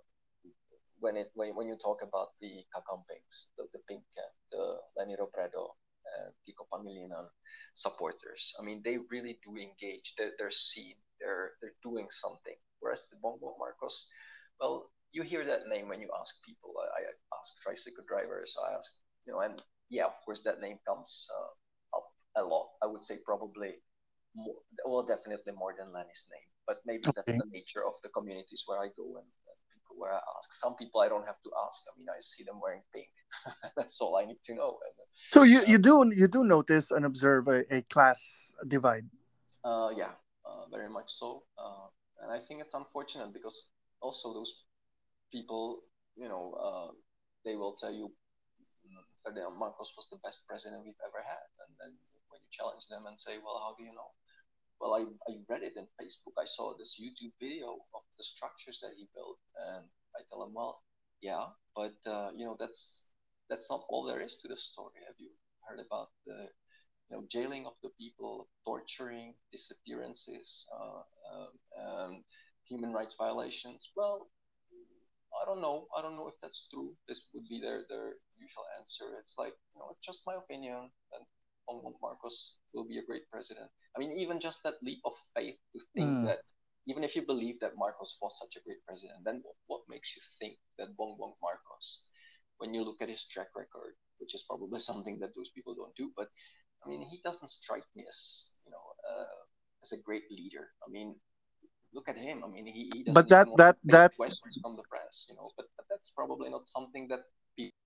when 1.00 1.16
it 1.16 1.32
when, 1.34 1.56
when 1.56 1.68
you 1.68 1.78
talk 1.84 2.02
about 2.02 2.30
the 2.42 2.64
Kakampinks, 2.74 3.48
the, 3.58 3.66
the 3.74 3.80
Pink 3.88 4.04
Camp, 4.16 4.34
the 4.52 4.78
Leni 4.98 5.16
Robredo, 5.16 5.74
and 6.18 6.34
Kiko 6.46 6.66
Pangilinan 6.72 7.28
supporters. 7.74 8.54
I 8.60 8.64
mean, 8.64 8.82
they 8.84 8.98
really 9.12 9.40
do 9.46 9.58
engage. 9.58 10.14
They're, 10.18 10.34
they're 10.38 10.52
seen. 10.52 10.96
They're 11.20 11.52
they're 11.62 11.78
doing 11.84 12.08
something. 12.10 12.56
Whereas 12.80 13.06
the 13.10 13.18
Bongbong 13.18 13.58
Marcos, 13.58 14.08
well, 14.60 14.90
you 15.12 15.24
hear 15.24 15.46
that 15.46 15.68
name 15.68 15.90
when 15.90 16.02
you 16.02 16.10
ask 16.20 16.36
people. 16.46 16.74
I, 16.78 17.02
I 17.02 17.38
ask 17.40 17.62
tricycle 17.62 18.04
drivers. 18.08 18.56
I 18.58 18.76
ask, 18.76 18.92
you 19.26 19.34
know, 19.34 19.40
and 19.40 19.62
yeah, 19.90 20.06
of 20.06 20.16
course, 20.26 20.44
that 20.44 20.60
name 20.62 20.80
comes 20.88 21.28
uh, 21.32 21.98
up 21.98 22.08
a 22.36 22.44
lot. 22.44 22.68
I 22.84 22.88
would 22.88 23.04
say 23.04 23.18
probably 23.26 23.80
more, 24.36 24.56
well, 24.86 25.06
definitely 25.06 25.54
more 25.54 25.74
than 25.78 25.94
Leni's 25.94 26.28
name. 26.32 26.48
But 26.68 26.84
maybe 26.86 27.04
okay. 27.08 27.24
that's 27.26 27.40
the 27.40 27.50
nature 27.50 27.88
of 27.88 27.94
the 28.04 28.10
communities 28.10 28.64
where 28.68 28.80
I 28.80 28.92
go 28.98 29.08
and, 29.16 29.24
and 29.48 29.58
people 29.72 29.96
where 29.98 30.12
I 30.12 30.20
ask. 30.38 30.52
Some 30.52 30.76
people 30.76 31.00
I 31.00 31.08
don't 31.08 31.26
have 31.26 31.40
to 31.40 31.52
ask. 31.66 31.80
I 31.88 31.98
mean, 31.98 32.08
I 32.12 32.20
see 32.20 32.44
them 32.44 32.60
wearing 32.62 32.84
pink. 32.94 33.08
that's 33.78 34.02
all 34.02 34.18
I 34.18 34.26
need 34.26 34.44
to 34.44 34.56
know. 34.56 34.78
And, 34.84 35.08
so 35.32 35.44
you, 35.44 35.60
uh, 35.60 35.72
you 35.72 35.78
do 35.78 36.12
you 36.16 36.28
do 36.28 36.44
notice 36.44 36.92
and 36.92 37.06
observe 37.06 37.48
a, 37.48 37.64
a 37.74 37.82
class 37.84 38.54
divide. 38.68 39.08
Uh, 39.64 39.90
yeah, 39.96 40.12
uh, 40.46 40.68
very 40.70 40.90
much 40.90 41.08
so. 41.08 41.44
Uh, 41.58 41.88
and 42.22 42.32
I 42.32 42.40
think 42.46 42.62
it's 42.62 42.74
unfortunate 42.74 43.32
because 43.34 43.70
also 44.02 44.34
those 44.34 44.67
people, 45.32 45.82
you 46.16 46.28
know, 46.28 46.54
uh, 46.58 46.92
they 47.46 47.56
will 47.56 47.76
tell 47.80 47.92
you 47.92 48.12
mm, 48.86 49.04
Ferdinand 49.24 49.58
Marcos 49.60 49.94
was 49.96 50.08
the 50.12 50.20
best 50.24 50.46
president 50.48 50.84
we've 50.86 51.04
ever 51.06 51.22
had. 51.24 51.48
And 51.66 51.72
then 51.80 51.92
when 52.30 52.42
you 52.42 52.50
challenge 52.52 52.88
them 52.90 53.06
and 53.08 53.20
say, 53.20 53.38
well, 53.44 53.60
how 53.64 53.76
do 53.78 53.84
you 53.84 53.94
know? 53.94 54.12
Well, 54.80 54.94
I, 54.94 55.02
I 55.30 55.42
read 55.50 55.64
it 55.64 55.74
in 55.76 55.88
Facebook. 55.98 56.38
I 56.38 56.46
saw 56.46 56.78
this 56.78 57.02
YouTube 57.02 57.34
video 57.42 57.82
of 57.96 58.04
the 58.18 58.24
structures 58.24 58.80
that 58.82 58.94
he 58.96 59.10
built. 59.16 59.40
And 59.58 59.86
I 60.16 60.22
tell 60.30 60.46
him, 60.46 60.54
well, 60.54 60.84
yeah, 61.22 61.50
but, 61.76 61.98
uh, 62.06 62.30
you 62.36 62.46
know, 62.46 62.56
that's 62.60 63.10
that's 63.50 63.70
not 63.70 63.86
all 63.90 64.04
there 64.04 64.22
is 64.22 64.38
to 64.38 64.48
the 64.48 64.58
story. 64.58 65.00
Have 65.08 65.16
you 65.18 65.30
heard 65.68 65.80
about 65.80 66.10
the 66.26 66.50
you 67.10 67.18
know, 67.18 67.24
jailing 67.32 67.66
of 67.66 67.74
the 67.82 67.90
people, 67.98 68.50
torturing, 68.66 69.34
disappearances, 69.52 70.66
uh, 70.76 71.02
um, 71.82 72.24
human 72.68 72.92
rights 72.92 73.16
violations? 73.18 73.90
Well, 73.96 74.28
I 75.36 75.46
don't 75.46 75.62
know. 75.62 75.88
I 75.98 76.02
don't 76.02 76.16
know 76.16 76.28
if 76.28 76.36
that's 76.42 76.68
true. 76.72 76.96
This 77.08 77.28
would 77.34 77.48
be 77.48 77.60
their, 77.60 77.84
their 77.90 78.16
usual 78.36 78.66
answer. 78.80 79.06
It's 79.20 79.36
like, 79.38 79.54
you 79.74 79.80
know, 79.80 79.92
it's 79.92 80.06
just 80.06 80.26
my 80.26 80.36
opinion. 80.36 80.90
And 81.14 81.24
Bongbong 81.68 82.00
Marcos 82.02 82.56
will 82.74 82.88
be 82.88 82.98
a 82.98 83.06
great 83.06 83.30
president. 83.30 83.70
I 83.96 84.00
mean, 84.00 84.12
even 84.14 84.40
just 84.40 84.64
that 84.64 84.82
leap 84.82 85.00
of 85.06 85.14
faith 85.36 85.60
to 85.74 85.80
think 85.94 86.10
mm. 86.10 86.26
that 86.26 86.40
even 86.88 87.04
if 87.04 87.16
you 87.16 87.22
believe 87.22 87.60
that 87.60 87.78
Marcos 87.78 88.16
was 88.22 88.40
such 88.40 88.56
a 88.56 88.64
great 88.64 88.80
president, 88.88 89.20
then 89.26 89.44
what, 89.44 89.56
what 89.68 89.82
makes 89.90 90.16
you 90.16 90.22
think 90.40 90.58
that 90.80 90.96
Bongbong 90.96 91.36
Marcos, 91.44 92.08
when 92.60 92.74
you 92.74 92.84
look 92.84 93.02
at 93.02 93.10
his 93.10 93.28
track 93.28 93.52
record, 93.56 94.00
which 94.20 94.34
is 94.34 94.44
probably 94.48 94.80
something 94.90 95.20
that 95.20 95.36
those 95.36 95.52
people 95.52 95.76
don't 95.76 95.96
do, 95.96 96.12
but 96.16 96.30
I 96.86 96.90
mean, 96.90 97.06
he 97.10 97.20
doesn't 97.24 97.50
strike 97.50 97.84
me 97.96 98.06
as, 98.08 98.54
you 98.66 98.72
know, 98.72 98.86
uh, 99.04 99.44
as 99.84 99.92
a 99.92 100.02
great 100.02 100.24
leader. 100.32 100.70
I 100.88 100.90
mean, 100.90 101.16
look 101.94 102.10
at 102.10 102.18
him. 102.18 102.44
I 102.44 102.48
mean, 102.48 102.66
he, 102.66 102.90
he 102.94 103.04
but 103.12 103.30
that 103.30 103.48
that 103.58 103.78
that 103.86 104.16
questions 104.16 104.60
from 104.62 104.76
the 104.76 104.84
press, 104.84 105.26
you 105.30 105.36
know. 105.36 105.50
But, 105.56 105.68
but 105.76 105.86
that's 105.90 106.10
probably 106.10 106.50
not 106.50 106.68
something 106.68 107.08
that 107.10 107.22
people 107.56 107.78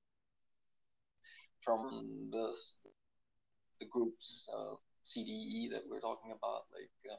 from 1.64 2.30
the 2.32 2.54
the 3.80 3.88
groups 3.88 4.50
uh, 4.54 4.76
CDE 5.06 5.72
that 5.72 5.84
we're 5.90 6.02
talking 6.02 6.32
about, 6.32 6.66
like 6.74 6.94
uh, 7.10 7.18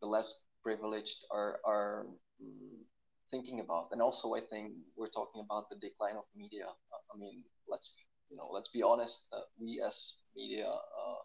the 0.00 0.06
less 0.06 0.42
privileged, 0.62 1.24
are 1.30 1.60
are 1.64 2.06
um, 2.40 2.84
thinking 3.30 3.60
about. 3.60 3.88
And 3.92 4.02
also, 4.02 4.34
I 4.34 4.40
think 4.40 4.72
we're 4.96 5.14
talking 5.14 5.42
about 5.44 5.70
the 5.70 5.76
decline 5.76 6.16
of 6.16 6.24
media. 6.36 6.66
I 6.66 7.18
mean, 7.18 7.44
let's 7.68 7.94
you 8.30 8.36
know, 8.36 8.48
let's 8.52 8.68
be 8.70 8.82
honest. 8.82 9.26
Uh, 9.32 9.46
we 9.60 9.82
as 9.86 10.14
media, 10.36 10.66
uh, 10.68 11.18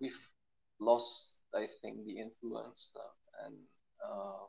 we've 0.00 0.20
lost, 0.80 1.40
I 1.54 1.66
think, 1.82 2.04
the 2.06 2.20
influence 2.20 2.90
uh, 2.94 3.46
and 3.46 3.56
uh, 4.04 4.46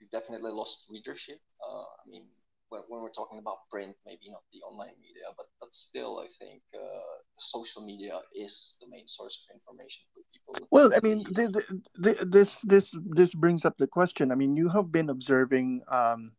we've 0.00 0.10
definitely 0.10 0.50
lost 0.50 0.84
readership. 0.90 1.40
Uh, 1.62 1.82
I 1.82 2.04
mean, 2.08 2.26
when, 2.68 2.82
when, 2.88 3.02
we're 3.02 3.12
talking 3.12 3.38
about 3.38 3.68
print, 3.70 3.94
maybe 4.06 4.30
not 4.30 4.42
the 4.52 4.60
online 4.60 4.96
media, 5.00 5.28
but 5.36 5.46
but 5.60 5.74
still, 5.74 6.18
I 6.20 6.28
think 6.38 6.62
uh, 6.74 7.20
social 7.36 7.84
media 7.84 8.18
is 8.34 8.76
the 8.80 8.88
main 8.88 9.06
source 9.06 9.44
of 9.44 9.54
information 9.54 10.04
for 10.14 10.22
people. 10.32 10.68
Well, 10.70 10.90
I 10.96 11.00
mean, 11.02 11.24
the, 11.24 11.52
the, 11.52 11.62
the, 11.94 12.26
this 12.26 12.62
this 12.62 12.96
this 13.04 13.34
brings 13.34 13.64
up 13.64 13.76
the 13.78 13.86
question. 13.86 14.32
I 14.32 14.34
mean, 14.34 14.56
you 14.56 14.70
have 14.70 14.90
been 14.90 15.10
observing 15.10 15.82
um, 15.88 16.32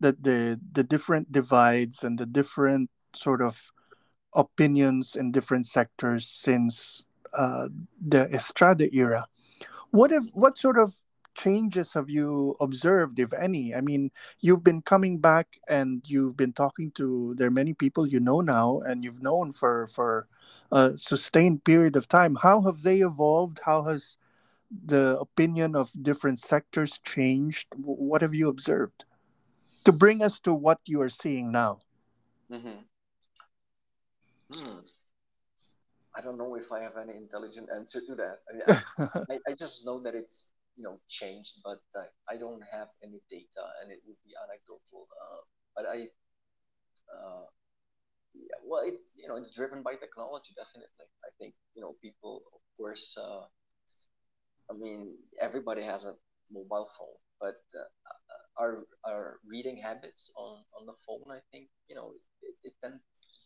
that 0.00 0.22
the 0.22 0.58
the 0.72 0.82
different 0.82 1.30
divides 1.30 2.02
and 2.02 2.18
the 2.18 2.26
different 2.26 2.90
sort 3.14 3.42
of 3.42 3.70
opinions 4.34 5.14
in 5.14 5.30
different 5.30 5.66
sectors 5.66 6.26
since 6.26 7.04
uh, 7.32 7.68
the 8.00 8.26
Estrada 8.34 8.88
era. 8.94 9.26
What 9.90 10.10
if 10.10 10.24
what 10.32 10.58
sort 10.58 10.78
of 10.78 10.96
changes 11.34 11.92
have 11.94 12.08
you 12.10 12.56
observed, 12.60 13.18
if 13.18 13.32
any? 13.32 13.74
I 13.74 13.80
mean, 13.80 14.10
you've 14.40 14.64
been 14.64 14.82
coming 14.82 15.18
back 15.18 15.58
and 15.68 16.02
you've 16.06 16.36
been 16.36 16.52
talking 16.52 16.90
to 16.92 17.34
there 17.36 17.48
are 17.48 17.58
many 17.62 17.74
people 17.74 18.06
you 18.06 18.20
know 18.20 18.40
now 18.40 18.80
and 18.80 19.04
you've 19.04 19.22
known 19.22 19.52
for 19.52 19.86
for 19.88 20.26
a 20.72 20.96
sustained 20.96 21.64
period 21.64 21.96
of 21.96 22.08
time. 22.08 22.36
How 22.36 22.62
have 22.62 22.82
they 22.82 23.00
evolved? 23.00 23.60
How 23.64 23.84
has 23.84 24.16
the 24.70 25.18
opinion 25.20 25.76
of 25.76 25.92
different 26.02 26.40
sectors 26.40 26.98
changed? 27.04 27.68
What 27.76 28.22
have 28.22 28.34
you 28.34 28.48
observed 28.48 29.04
to 29.84 29.92
bring 29.92 30.22
us 30.22 30.40
to 30.40 30.54
what 30.54 30.80
you 30.86 31.00
are 31.02 31.08
seeing 31.08 31.52
now? 31.52 31.80
Mm-hmm. 32.50 32.80
Hmm. 34.52 34.78
I 36.16 36.20
don't 36.20 36.38
know 36.38 36.54
if 36.54 36.70
I 36.70 36.80
have 36.80 36.96
any 36.96 37.16
intelligent 37.16 37.68
answer 37.74 38.00
to 38.06 38.14
that. 38.14 38.38
I, 38.48 39.02
I, 39.30 39.38
I, 39.50 39.54
just 39.54 39.84
know 39.84 40.00
that 40.02 40.14
it's 40.14 40.48
you 40.76 40.82
know 40.84 41.00
changed, 41.08 41.60
but 41.64 41.80
uh, 41.96 42.08
I 42.28 42.36
don't 42.36 42.62
have 42.72 42.88
any 43.02 43.20
data, 43.30 43.64
and 43.82 43.90
it 43.92 44.00
would 44.06 44.18
be 44.24 44.34
anecdotal. 44.42 45.08
Uh, 45.10 45.40
but 45.76 45.84
I, 45.86 46.08
uh, 47.10 47.46
yeah, 48.34 48.60
well, 48.64 48.82
it 48.84 49.00
you 49.16 49.28
know 49.28 49.36
it's 49.36 49.50
driven 49.54 49.82
by 49.82 49.94
technology, 49.96 50.52
definitely. 50.56 51.08
I 51.24 51.30
think 51.38 51.54
you 51.74 51.82
know 51.82 51.94
people, 52.02 52.42
of 52.54 52.60
course. 52.76 53.16
Uh, 53.18 53.46
I 54.70 54.74
mean, 54.74 55.16
everybody 55.40 55.82
has 55.82 56.04
a 56.04 56.14
mobile 56.50 56.88
phone, 56.98 57.18
but 57.40 57.60
uh, 57.76 57.88
our 58.58 58.86
our 59.06 59.40
reading 59.46 59.76
habits 59.78 60.30
on 60.36 60.64
on 60.78 60.86
the 60.86 60.94
phone, 61.06 61.26
I 61.30 61.40
think 61.50 61.68
you 61.88 61.94
know, 61.96 62.14
it, 62.42 62.54
it 62.64 62.74
tend, 62.82 63.00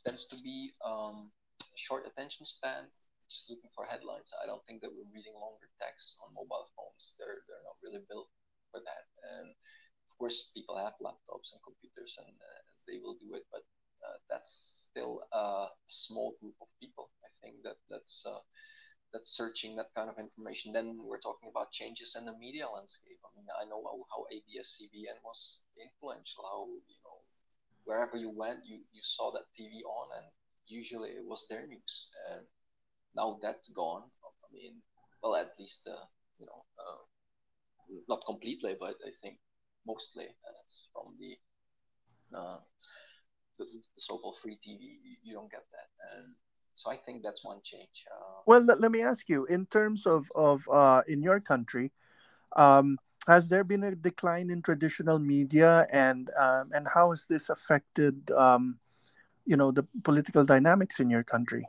tends 0.07 0.27
to 0.29 0.37
be 0.43 0.73
um, 0.85 1.31
short 1.77 2.07
attention 2.07 2.45
span 2.45 2.89
just 3.31 3.49
looking 3.53 3.71
for 3.77 3.85
headlines. 3.85 4.33
I 4.43 4.47
don't 4.49 4.65
think 4.67 4.81
that 4.83 4.93
we're 4.93 5.09
reading 5.13 5.37
longer 5.37 5.69
text 5.81 6.17
on 6.25 6.35
mobile 6.35 6.69
phones. 6.77 7.15
They're 7.21 7.45
they're 7.47 7.65
not 7.69 7.81
really 7.85 8.03
built 8.09 8.29
for 8.73 8.81
that. 8.81 9.05
And 9.23 9.53
of 10.09 10.13
course, 10.19 10.51
people 10.57 10.77
have 10.77 10.97
laptops 11.05 11.53
and 11.53 11.61
computers, 11.63 12.17
and 12.19 12.33
uh, 12.33 12.61
they 12.89 12.99
will 12.99 13.17
do 13.21 13.37
it. 13.37 13.45
But 13.53 13.65
uh, 14.03 14.19
that's 14.29 14.89
still 14.91 15.23
a 15.33 15.69
small 15.87 16.35
group 16.41 16.57
of 16.61 16.69
people. 16.81 17.11
I 17.25 17.31
think 17.45 17.63
that 17.65 17.77
that's 17.89 18.25
uh, 18.27 18.41
that's 19.13 19.37
searching 19.37 19.77
that 19.77 19.93
kind 19.95 20.11
of 20.11 20.19
information. 20.19 20.73
Then 20.73 20.99
we're 21.01 21.21
talking 21.23 21.49
about 21.49 21.73
changes 21.73 22.17
in 22.19 22.25
the 22.25 22.37
media 22.37 22.69
landscape. 22.69 23.21
I 23.25 23.31
mean, 23.37 23.49
I 23.57 23.65
know 23.65 23.81
how, 23.85 23.97
how 24.13 24.23
ABS-CBN 24.29 25.21
was 25.25 25.65
influential. 25.81 26.45
How 26.45 26.69
you 26.69 26.99
know 27.05 27.19
wherever 27.85 28.17
you 28.17 28.31
went, 28.31 28.67
you 28.67 28.85
you 28.93 29.03
saw 29.03 29.33
that 29.33 29.49
TV 29.57 29.83
on, 29.85 30.07
and 30.19 30.27
usually 30.67 31.11
it 31.11 31.25
was 31.25 31.47
their 31.49 31.67
news. 31.67 32.11
And 32.33 32.45
now 33.19 33.39
that's 33.43 33.69
gone. 33.75 34.05
I 34.25 34.49
mean, 34.55 34.75
well, 35.23 35.35
at 35.35 35.51
least 35.59 35.83
uh, 35.91 36.07
you 36.39 36.47
know, 36.47 36.63
uh, 36.79 37.03
not 38.09 38.23
completely, 38.27 38.77
but 38.79 38.95
I 39.05 39.11
think 39.21 39.39
mostly 39.87 40.27
uh, 40.27 40.63
from 40.93 41.07
the 41.19 41.33
uh, 42.39 42.59
the, 43.59 43.65
the 43.65 44.01
so-called 44.01 44.39
free 44.39 44.57
TV, 44.57 44.99
you, 45.25 45.35
don't 45.35 45.51
get 45.51 45.65
that. 45.73 45.89
And 46.15 46.35
so 46.75 46.93
I 46.93 46.97
think 46.97 47.25
that's 47.25 47.45
one 47.45 47.59
change. 47.65 48.05
Uh, 48.07 48.43
well, 48.47 48.61
let, 48.61 48.81
let, 48.81 48.93
me 48.93 49.03
ask 49.03 49.29
you, 49.29 49.47
in 49.47 49.67
terms 49.67 50.07
of 50.07 50.31
of 50.37 50.69
uh, 50.71 51.03
in 51.09 51.23
your 51.23 51.41
country, 51.41 51.91
um, 52.57 52.99
has 53.27 53.49
there 53.49 53.65
been 53.65 53.83
a 53.83 53.95
decline 53.95 54.51
in 54.51 54.63
traditional 54.63 55.19
media, 55.19 55.87
and 55.91 56.31
um, 56.39 56.71
and 56.73 56.87
how 56.95 57.11
has 57.11 57.27
this 57.27 57.51
affected, 57.51 58.31
um, 58.31 58.79
you 59.45 59.57
know, 59.57 59.73
the 59.73 59.85
political 60.05 60.45
dynamics 60.45 61.01
in 61.01 61.11
your 61.11 61.25
country? 61.25 61.67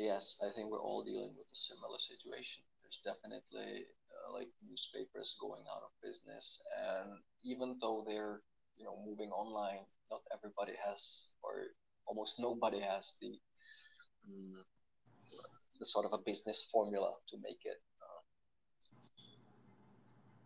Yes, 0.00 0.40
I 0.40 0.48
think 0.56 0.70
we're 0.72 0.80
all 0.80 1.04
dealing 1.04 1.36
with 1.36 1.46
a 1.52 1.54
similar 1.68 1.98
situation. 1.98 2.64
There's 2.80 3.00
definitely 3.04 3.84
uh, 4.08 4.32
like 4.32 4.48
newspapers 4.64 5.36
going 5.40 5.64
out 5.68 5.84
of 5.84 5.92
business, 6.02 6.62
and 6.88 7.20
even 7.44 7.76
though 7.82 8.02
they're 8.08 8.40
you 8.78 8.84
know 8.86 8.96
moving 9.04 9.30
online, 9.30 9.84
not 10.10 10.22
everybody 10.32 10.72
has, 10.80 11.28
or 11.42 11.76
almost 12.06 12.40
nobody 12.40 12.80
has 12.80 13.16
the 13.20 13.36
um, 14.24 14.64
the 15.78 15.84
sort 15.84 16.06
of 16.06 16.12
a 16.14 16.22
business 16.24 16.68
formula 16.72 17.12
to 17.28 17.36
make 17.42 17.60
it, 17.64 17.80
uh, 18.00 18.22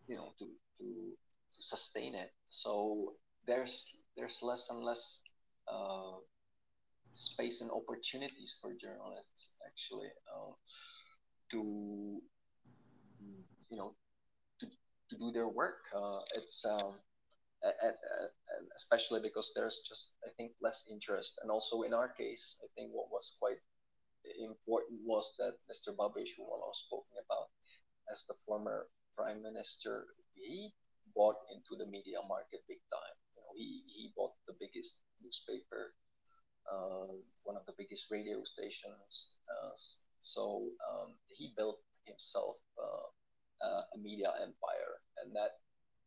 you 0.08 0.16
know, 0.16 0.34
to, 0.38 0.46
to 0.78 0.86
to 1.54 1.62
sustain 1.62 2.14
it. 2.14 2.32
So 2.48 3.14
there's 3.46 3.94
there's 4.16 4.40
less 4.42 4.68
and 4.70 4.82
less 4.82 5.20
uh, 5.70 6.18
space 7.14 7.60
and 7.60 7.70
opportunities 7.70 8.56
for 8.60 8.74
journalists 8.74 9.50
actually 9.66 10.10
uh, 10.28 10.52
to 11.50 12.20
you 13.70 13.76
know 13.78 13.94
to, 14.60 14.66
to 15.10 15.16
do 15.18 15.30
their 15.32 15.48
work. 15.48 15.86
Uh, 15.94 16.20
it's 16.36 16.64
um, 16.64 16.98
especially 18.76 19.20
because 19.22 19.52
there's 19.54 19.80
just 19.88 20.12
I 20.26 20.30
think 20.36 20.52
less 20.60 20.86
interest, 20.90 21.38
and 21.42 21.50
also 21.50 21.82
in 21.82 21.94
our 21.94 22.08
case, 22.08 22.56
I 22.62 22.66
think 22.76 22.92
what 22.92 23.10
was 23.10 23.36
quite 23.40 23.62
important 24.40 25.00
was 25.04 25.34
that 25.38 25.56
Mr. 25.68 25.92
Babiš, 25.92 26.36
who 26.36 26.44
I 26.44 26.58
was 26.60 26.84
speaking 26.86 27.20
about, 27.24 27.48
as 28.12 28.24
the 28.28 28.34
former 28.46 28.88
prime 29.16 29.42
minister, 29.42 30.06
he 30.34 30.72
bought 31.14 31.36
into 31.52 31.76
the 31.78 31.88
media 31.88 32.18
market 32.28 32.64
big 32.68 32.82
time. 32.92 33.16
You 33.36 33.42
know, 33.42 33.52
he 33.56 33.84
he 33.86 34.12
bought 34.16 34.34
the 34.46 34.56
biggest 34.58 35.00
newspaper, 35.22 35.94
one 37.44 37.56
of 37.56 37.66
the 37.66 37.74
biggest 37.76 38.10
radio 38.10 38.42
stations. 38.44 39.36
Uh, 39.48 39.72
so 40.20 40.68
um, 40.88 41.14
he 41.28 41.52
built 41.56 41.80
himself 42.06 42.56
uh, 42.78 43.08
uh 43.64 43.82
a 43.94 43.98
media 43.98 44.32
empire, 44.40 44.94
and 45.22 45.34
that 45.36 45.60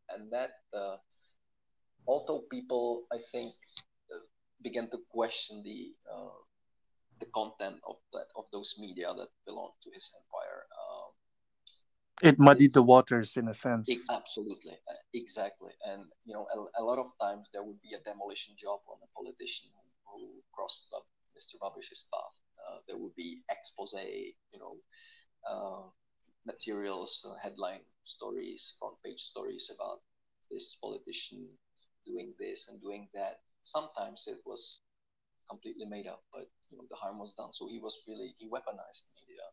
and 0.10 0.32
that 0.32 0.51
uh, 0.74 0.97
although 2.08 2.43
people, 2.49 3.03
I 3.12 3.20
think, 3.32 3.53
uh, 4.12 4.26
began 4.64 4.89
to 4.91 4.97
question 5.10 5.62
the 5.64 5.93
uh, 6.10 6.39
the 7.20 7.28
content 7.34 7.78
of 7.86 7.97
that 8.14 8.28
of 8.36 8.45
those 8.51 8.76
media 8.80 9.14
that 9.14 9.30
belong 9.45 9.72
to 9.84 9.89
his 9.93 10.10
empire. 10.16 10.66
Um, 10.72 11.10
it 12.24 12.39
muddied 12.39 12.72
it, 12.72 12.74
the 12.74 12.82
waters 12.82 13.38
in 13.38 13.47
a 13.47 13.53
sense. 13.53 13.89
It, 13.89 13.99
absolutely, 14.10 14.74
uh, 14.89 15.01
exactly. 15.14 15.74
And 15.86 16.05
you 16.26 16.34
know, 16.34 16.47
a, 16.49 16.82
a, 16.82 16.84
lot 16.84 16.97
of 16.97 17.14
times 17.22 17.49
there 17.53 17.64
would 17.64 17.82
be 17.82 17.93
a 17.93 18.01
demolition 18.01 18.55
job 18.58 18.80
on 18.89 18.97
a 19.03 19.10
politician 19.14 19.70
who, 19.70 19.87
who 20.18 20.41
crossed 20.53 20.89
Mr. 21.36 21.57
Babiš's 21.61 22.09
path. 22.11 22.36
Uh, 22.57 22.80
there 22.88 22.97
would 22.97 23.15
be 23.15 23.41
expose, 23.49 23.93
you 23.93 24.59
know, 24.59 24.76
uh, 25.45 25.88
materials, 26.45 27.26
uh, 27.30 27.36
headline 27.41 27.82
stories, 28.03 28.74
front 28.80 28.95
page 29.05 29.20
stories 29.20 29.70
about 29.74 29.99
this 30.49 30.78
politician 30.82 31.45
doing 32.05 32.34
this 32.39 32.70
and 32.70 32.82
doing 32.82 33.07
that. 33.13 33.39
Sometimes 33.63 34.26
it 34.28 34.39
was 34.45 34.82
completely 35.49 35.86
made 35.86 36.07
up, 36.07 36.24
but 36.34 36.47
you 36.72 36.78
know 36.78 36.86
the 36.89 36.95
harm 36.95 37.20
was 37.20 37.34
done. 37.34 37.51
So 37.51 37.68
he 37.68 37.80
was 37.80 37.99
really 38.07 38.36
he 38.39 38.47
weaponized 38.47 39.11
media. 39.15 39.45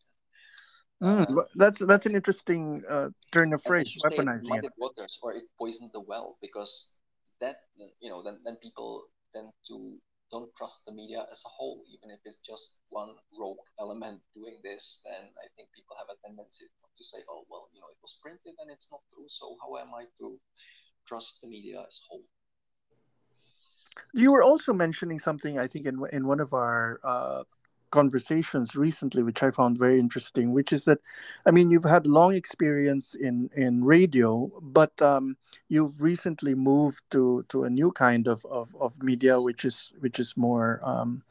Mm, 1.02 1.36
uh, 1.36 1.44
that's 1.56 1.78
that's 1.84 2.06
an 2.06 2.14
interesting 2.14 2.82
uh, 2.88 3.10
turn 3.32 3.52
of 3.52 3.62
phrase, 3.62 3.94
weaponizing 4.04 4.62
it. 4.62 4.72
Waters, 4.78 5.18
or 5.22 5.34
it 5.34 5.44
poisoned 5.58 5.90
the 5.92 6.00
well 6.00 6.38
because 6.40 6.96
that 7.40 7.56
you 8.00 8.08
know 8.08 8.22
then 8.22 8.38
then 8.44 8.56
people 8.62 9.04
tend 9.34 9.50
to 9.68 9.98
don't 10.34 10.50
trust 10.58 10.82
the 10.84 10.90
media 10.92 11.22
as 11.30 11.40
a 11.46 11.52
whole, 11.56 11.86
even 11.94 12.10
if 12.10 12.18
it's 12.26 12.42
just 12.42 12.82
one 12.90 13.14
rogue 13.38 13.62
element 13.78 14.18
doing 14.34 14.58
this. 14.66 14.98
Then 15.06 15.30
I 15.38 15.46
think 15.54 15.70
people 15.70 15.94
have 15.94 16.10
a 16.10 16.18
tendency 16.26 16.66
to 16.98 17.04
say, 17.06 17.22
"Oh 17.30 17.46
well, 17.46 17.70
you 17.72 17.78
know, 17.80 17.90
it 17.94 18.02
was 18.02 18.18
printed 18.18 18.58
and 18.58 18.68
it's 18.74 18.90
not 18.90 19.02
true, 19.14 19.30
so 19.30 19.54
how 19.62 19.70
am 19.78 19.94
I 19.94 20.10
to 20.18 20.26
trust 21.06 21.38
the 21.40 21.46
media 21.46 21.78
as 21.86 21.94
a 22.02 22.04
whole?" 22.10 22.26
You 24.12 24.32
were 24.34 24.42
also 24.42 24.72
mentioning 24.74 25.20
something, 25.22 25.54
I 25.64 25.66
think, 25.70 25.86
in 25.86 26.02
in 26.10 26.26
one 26.26 26.42
of 26.42 26.50
our 26.52 26.98
uh, 27.06 27.44
conversations 27.94 28.74
recently, 28.74 29.22
which 29.22 29.42
I 29.42 29.50
found 29.50 29.78
very 29.78 29.98
interesting, 29.98 30.52
which 30.52 30.72
is 30.72 30.84
that, 30.84 30.98
I 31.46 31.50
mean, 31.54 31.70
you've 31.70 31.86
had 31.96 32.06
long 32.06 32.34
experience 32.34 33.14
in 33.14 33.48
in 33.54 33.84
radio, 33.86 34.50
but 34.60 34.92
um, 35.00 35.36
you've 35.70 36.02
recently 36.02 36.54
moved 36.54 37.02
to 37.14 37.44
to 37.50 37.64
a 37.64 37.70
new 37.70 37.90
kind 37.92 38.26
of 38.26 38.44
of, 38.50 38.74
of 38.80 38.98
media, 39.02 39.40
which 39.40 39.64
is 39.64 39.94
which 40.02 40.18
is 40.18 40.36
more 40.36 40.80
um, 40.82 41.22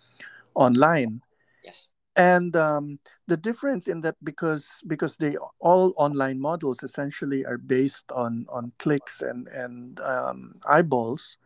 online. 0.55 1.21
Yes. 1.67 1.87
And 2.15 2.55
um, 2.55 2.99
the 3.27 3.37
difference 3.37 3.91
in 3.91 4.01
that 4.01 4.15
because 4.23 4.81
because 4.87 5.17
they 5.17 5.35
all 5.59 5.93
online 5.97 6.39
models 6.39 6.83
essentially 6.83 7.43
are 7.45 7.57
based 7.59 8.07
on 8.11 8.45
on 8.47 8.71
clicks 8.79 9.21
and 9.21 9.47
and 9.51 9.99
um, 9.99 10.55
eyeballs 10.65 11.37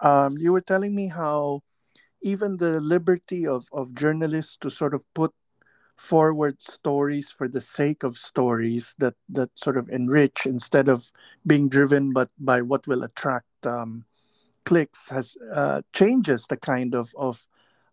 um, 0.00 0.36
you 0.38 0.52
were 0.52 0.64
telling 0.64 0.94
me 0.94 1.08
how 1.08 1.62
even 2.22 2.56
the 2.56 2.80
liberty 2.80 3.46
of, 3.46 3.68
of 3.72 3.94
journalists 3.94 4.56
to 4.58 4.70
sort 4.70 4.94
of 4.94 5.04
put 5.14 5.32
forward 5.96 6.60
stories 6.62 7.30
for 7.30 7.46
the 7.46 7.60
sake 7.60 8.02
of 8.02 8.16
stories 8.16 8.94
that, 8.98 9.14
that 9.28 9.50
sort 9.58 9.76
of 9.76 9.88
enrich 9.90 10.46
instead 10.46 10.88
of 10.88 11.12
being 11.46 11.68
driven 11.68 12.12
but 12.12 12.30
by 12.38 12.62
what 12.62 12.86
will 12.86 13.02
attract 13.02 13.66
um, 13.66 14.04
clicks 14.64 15.10
has 15.10 15.36
uh, 15.52 15.82
changes 15.92 16.46
the 16.48 16.56
kind 16.56 16.94
of, 16.94 17.12
of 17.16 17.46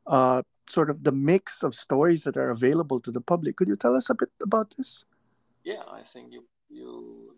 uh, 0.05 0.41
sort 0.69 0.89
of 0.89 1.03
the 1.03 1.11
mix 1.11 1.63
of 1.63 1.75
stories 1.75 2.23
that 2.23 2.37
are 2.37 2.49
available 2.49 2.99
to 2.99 3.11
the 3.11 3.21
public. 3.21 3.55
Could 3.57 3.67
you 3.67 3.75
tell 3.75 3.95
us 3.95 4.09
a 4.09 4.15
bit 4.15 4.29
about 4.41 4.73
this? 4.77 5.03
Yeah, 5.63 5.83
I 5.91 6.01
think 6.01 6.31
you 6.31 6.45
you 6.69 7.35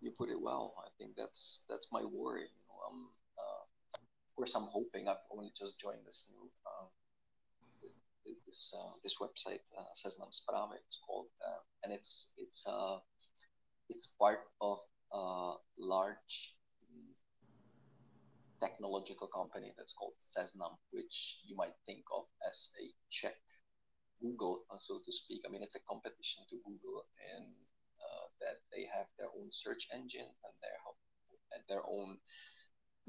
you 0.00 0.10
put 0.10 0.28
it 0.28 0.40
well. 0.40 0.74
I 0.84 0.88
think 0.98 1.16
that's 1.16 1.62
that's 1.68 1.88
my 1.92 2.02
worry. 2.02 2.42
You 2.42 2.64
know, 2.68 2.78
um, 2.88 3.08
course, 4.36 4.54
I'm 4.54 4.68
hoping. 4.72 5.08
I've 5.08 5.24
only 5.30 5.52
just 5.56 5.80
joined 5.80 6.04
this 6.06 6.26
new 6.30 6.48
uh, 6.66 6.86
this 8.46 8.74
uh, 8.76 8.92
this 9.02 9.16
website, 9.20 9.62
uh, 9.76 9.90
Seznam 9.94 10.30
Správy. 10.32 10.76
It's 10.86 11.00
called, 11.06 11.26
uh, 11.44 11.60
and 11.82 11.92
it's 11.92 12.32
it's 12.36 12.66
uh, 12.66 12.98
it's 13.88 14.06
part 14.18 14.40
of 14.60 14.78
a 15.12 15.54
large 15.78 16.54
technological 18.60 19.28
company 19.28 19.74
that's 19.76 19.92
called 19.92 20.14
Seznam, 20.18 20.78
which 20.90 21.38
you 21.44 21.54
might 21.54 21.76
think 21.86 22.04
of 22.16 22.24
as 22.48 22.70
a 22.80 22.90
Czech 23.10 23.36
Google, 24.22 24.64
uh, 24.72 24.78
so 24.78 25.00
to 25.04 25.12
speak. 25.12 25.42
I 25.46 25.50
mean, 25.50 25.62
it's 25.62 25.76
a 25.76 25.84
competition 25.84 26.48
to 26.48 26.56
Google 26.64 27.04
and 27.34 27.46
uh, 28.00 28.26
that 28.40 28.64
they 28.72 28.88
have 28.88 29.06
their 29.18 29.28
own 29.36 29.50
search 29.50 29.86
engine 29.92 30.30
and 30.44 30.54
their 30.62 30.78
and 31.52 31.62
their 31.68 31.84
own 31.86 32.18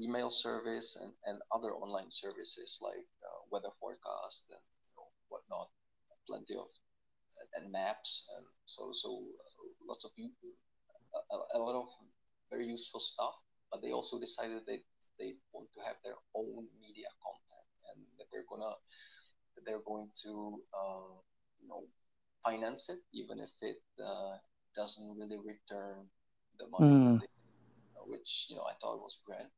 email 0.00 0.30
service 0.30 0.98
and, 1.00 1.12
and 1.24 1.40
other 1.52 1.72
online 1.72 2.10
services 2.10 2.78
like 2.82 3.06
uh, 3.24 3.40
weather 3.50 3.72
forecast 3.80 4.46
and 4.50 4.60
you 4.60 4.92
know, 4.96 5.08
whatnot, 5.28 5.68
plenty 6.26 6.54
of 6.54 6.68
and 7.56 7.70
maps 7.70 8.24
and 8.36 8.46
so 8.64 8.90
so 8.92 9.20
uh, 9.20 9.64
lots 9.86 10.04
of 10.04 10.10
a, 10.16 11.36
a, 11.56 11.58
lot 11.58 11.76
of 11.76 11.88
very 12.50 12.66
useful 12.66 13.00
stuff. 13.00 13.34
But 13.70 13.82
they 13.82 13.92
also 13.92 14.18
decided 14.18 14.62
that 14.66 14.80
they 15.18 15.36
want 15.52 15.68
to 15.74 15.80
have 15.84 15.96
their 16.04 16.16
own 16.34 16.66
media 16.80 17.08
content 17.20 17.68
and 17.92 18.04
that 18.18 18.26
they're 18.32 18.48
gonna 18.48 18.72
that 19.54 19.64
they're 19.64 19.84
going 19.86 20.10
to 20.24 20.60
uh, 20.72 21.12
you 21.60 21.68
know 21.68 21.84
finance 22.44 22.88
it 22.88 23.00
even 23.12 23.40
if 23.40 23.50
it 23.60 23.82
uh, 24.00 24.36
doesn't 24.76 25.16
really 25.16 25.38
return 25.38 26.06
the 26.58 26.68
money 26.68 26.94
mm. 26.94 27.20
they, 27.20 27.26
which 28.06 28.46
you 28.48 28.56
know 28.56 28.62
I 28.62 28.74
thought 28.80 29.00
was 29.00 29.18
grand 29.26 29.48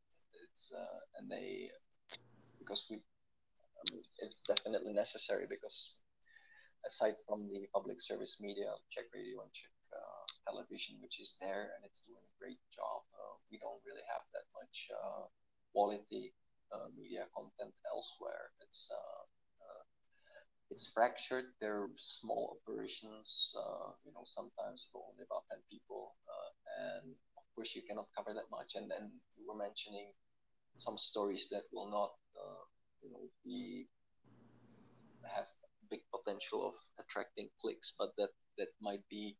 and 1.16 1.30
they 1.30 1.70
because 2.58 2.84
we 2.90 3.02
I 3.78 3.82
mean, 3.92 4.02
it's 4.18 4.40
definitely 4.42 4.92
necessary 4.92 5.46
because 5.48 5.98
aside 6.86 7.14
from 7.26 7.48
the 7.48 7.66
public 7.72 8.00
service 8.00 8.38
media, 8.40 8.70
Czech 8.90 9.06
radio 9.14 9.42
and 9.42 9.52
Czech 9.54 9.70
uh, 9.94 10.24
television, 10.50 10.98
which 11.00 11.20
is 11.20 11.36
there 11.40 11.72
and 11.74 11.84
it's 11.86 12.02
doing 12.02 12.22
a 12.22 12.38
great 12.38 12.60
job, 12.74 13.02
uh, 13.14 13.34
we 13.50 13.58
don't 13.58 13.82
really 13.86 14.04
have 14.10 14.24
that 14.34 14.46
much 14.54 14.76
uh, 14.92 15.24
quality 15.72 16.34
uh, 16.74 16.88
media 16.96 17.26
content 17.34 17.74
elsewhere. 17.86 18.50
It's 18.60 18.90
uh, 18.92 19.24
it's 20.70 20.86
fractured. 20.92 21.48
There 21.60 21.88
are 21.88 21.90
small 21.96 22.60
operations, 22.60 23.50
you 24.04 24.12
know, 24.12 24.24
sometimes 24.28 24.86
for 24.92 25.00
only 25.08 25.24
about 25.24 25.48
10 25.50 25.64
people. 25.72 26.12
and 26.76 27.16
of 27.40 27.44
course, 27.56 27.74
you 27.74 27.82
cannot 27.88 28.12
cover 28.14 28.36
that 28.36 28.52
much. 28.52 28.76
And 28.76 28.84
then 28.90 29.10
you 29.34 29.48
were 29.48 29.56
mentioning 29.56 30.12
some 30.78 30.98
stories 30.98 31.48
that 31.50 31.64
will 31.74 31.90
not 31.90 32.12
uh, 32.38 32.64
you 33.02 33.10
know 33.12 33.26
be 33.44 33.88
have 35.24 35.46
big 35.90 36.00
potential 36.10 36.66
of 36.68 36.74
attracting 37.04 37.50
clicks, 37.60 37.92
but 37.98 38.14
that 38.16 38.30
that 38.58 38.68
might 38.80 39.06
be 39.10 39.36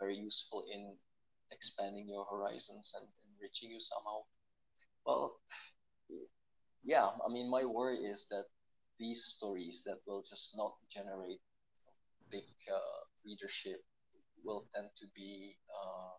very 0.00 0.16
useful 0.16 0.64
in 0.72 0.98
expanding 1.52 2.08
your 2.08 2.26
horizons 2.26 2.92
and 2.98 3.08
enriching 3.28 3.70
you 3.70 3.80
somehow. 3.80 4.20
Well, 5.06 5.40
yeah, 6.84 7.08
I 7.24 7.28
mean, 7.32 7.50
my 7.50 7.64
worry 7.64 7.98
is 8.04 8.26
that 8.30 8.46
these 8.98 9.24
stories 9.24 9.82
that 9.86 10.00
will 10.06 10.22
just 10.28 10.56
not 10.56 10.74
generate 10.90 11.40
big 12.30 12.46
uh, 12.72 13.00
readership 13.24 13.84
will 14.44 14.66
tend 14.74 14.88
to 14.98 15.06
be 15.14 15.56
uh, 15.70 16.14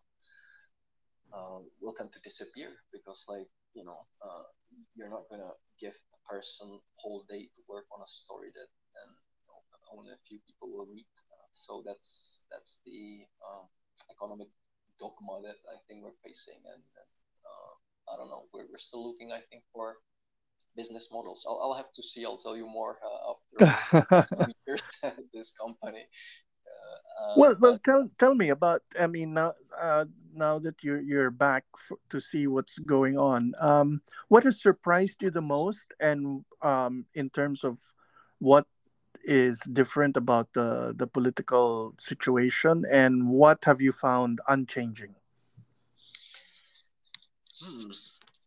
uh, 1.36 1.60
will 1.80 1.94
tend 1.94 2.12
to 2.12 2.20
disappear 2.20 2.70
because, 2.92 3.26
like, 3.28 3.48
you 3.74 3.84
know, 3.84 4.06
uh, 4.22 4.44
you're 4.94 5.10
not 5.10 5.28
gonna 5.30 5.52
give 5.80 5.94
a 6.14 6.20
person 6.28 6.78
whole 6.96 7.24
day 7.28 7.48
to 7.54 7.60
work 7.68 7.86
on 7.94 8.02
a 8.02 8.10
story 8.10 8.48
that 8.54 8.70
and 9.00 9.10
you 9.16 9.46
know, 9.48 9.60
only 9.96 10.10
a 10.12 10.20
few 10.28 10.38
people 10.46 10.70
will 10.70 10.86
read. 10.86 11.06
Uh, 11.32 11.48
so 11.54 11.82
that's 11.86 12.42
that's 12.50 12.78
the 12.86 13.26
uh, 13.42 13.64
economic 14.10 14.48
dogma 14.98 15.40
that 15.42 15.58
I 15.70 15.80
think 15.88 16.04
we're 16.04 16.18
facing, 16.22 16.60
and, 16.60 16.82
and 16.82 17.10
uh, 17.46 17.72
I 18.12 18.16
don't 18.16 18.28
know. 18.28 18.46
We're, 18.52 18.68
we're 18.70 18.82
still 18.82 19.06
looking, 19.06 19.32
I 19.32 19.40
think, 19.50 19.64
for 19.72 19.96
business 20.76 21.08
models. 21.10 21.44
I'll, 21.48 21.58
I'll 21.62 21.76
have 21.76 21.92
to 21.96 22.02
see. 22.02 22.24
I'll 22.24 22.38
tell 22.38 22.56
you 22.56 22.66
more 22.66 22.98
uh, 23.02 23.66
after 23.66 24.26
this 25.34 25.52
company. 25.56 26.04
Uh, 27.20 27.34
well, 27.36 27.56
well, 27.60 27.78
tell 27.78 28.08
tell 28.18 28.34
me 28.34 28.50
about. 28.50 28.82
I 28.98 29.06
mean, 29.06 29.34
now 29.34 29.54
uh, 29.80 30.04
now 30.34 30.58
that 30.58 30.82
you're 30.82 31.00
you're 31.00 31.30
back 31.30 31.64
for, 31.76 31.98
to 32.10 32.20
see 32.20 32.46
what's 32.46 32.78
going 32.78 33.18
on, 33.18 33.54
um, 33.60 34.02
what 34.28 34.44
has 34.44 34.60
surprised 34.60 35.22
you 35.22 35.30
the 35.30 35.42
most, 35.42 35.92
and 36.00 36.44
um, 36.62 37.06
in 37.14 37.30
terms 37.30 37.64
of 37.64 37.78
what 38.38 38.66
is 39.24 39.60
different 39.60 40.16
about 40.16 40.52
the 40.52 40.94
the 40.96 41.06
political 41.06 41.94
situation, 41.98 42.84
and 42.90 43.28
what 43.28 43.64
have 43.64 43.80
you 43.80 43.92
found 43.92 44.40
unchanging? 44.48 45.14
Hmm. 47.62 47.90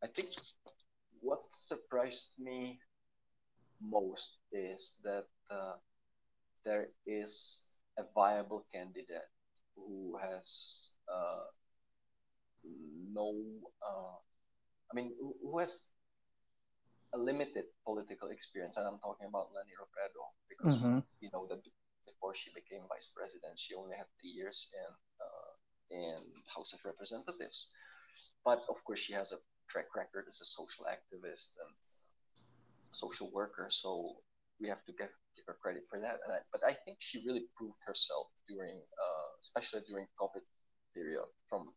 I 0.04 0.08
think 0.08 0.30
what 1.22 1.42
surprised 1.50 2.34
me 2.40 2.80
most 3.82 4.38
is 4.52 5.00
that 5.04 5.26
uh, 5.52 5.74
there 6.66 6.88
is 7.06 7.68
a 7.98 8.04
viable 8.16 8.66
candidate 8.72 9.30
who 9.76 10.18
has 10.22 10.90
uh, 11.12 11.46
no, 12.64 13.34
uh, 13.82 14.18
I 14.90 14.94
mean, 14.96 15.14
who 15.20 15.60
has 15.60 15.86
a 17.14 17.18
limited 17.18 17.66
political 17.86 18.30
experience, 18.30 18.78
and 18.78 18.88
I'm 18.88 19.00
talking 19.00 19.28
about 19.28 19.54
Leni 19.54 19.74
Robredo 19.78 20.24
because 20.50 20.76
mm-hmm. 20.78 21.00
you 21.22 21.30
know 21.34 21.46
that 21.50 21.62
before 22.06 22.34
she 22.34 22.50
became 22.54 22.82
vice 22.90 23.10
president, 23.16 23.60
she 23.60 23.76
only 23.76 23.96
had 23.96 24.08
three 24.20 24.32
years 24.32 24.68
in 24.74 24.92
uh, 25.22 25.52
in 25.92 26.18
House 26.54 26.74
of 26.74 26.80
Representatives, 26.86 27.70
but 28.44 28.66
of 28.70 28.84
course 28.84 29.00
she 29.00 29.14
has 29.14 29.32
a 29.32 29.38
track 29.70 29.96
record 29.96 30.26
as 30.28 30.42
a 30.42 30.46
social 30.46 30.86
activist 30.86 31.54
and 31.62 31.72
social 32.92 33.30
worker, 33.32 33.68
so 33.70 34.18
we 34.62 34.68
have 34.70 34.84
to 34.86 34.94
give, 34.94 35.10
give 35.36 35.46
her 35.48 35.58
credit 35.62 35.84
for 35.90 36.00
that. 36.00 36.20
I, 36.30 36.40
but 36.52 36.62
I 36.64 36.74
think 36.86 36.98
she 37.00 37.26
really 37.26 37.46
proved 37.58 37.78
herself 37.86 38.28
during, 38.48 38.78
uh, 38.78 39.30
especially 39.42 39.82
during 39.88 40.06
COVID 40.20 40.46
period. 40.94 41.26
From 41.50 41.74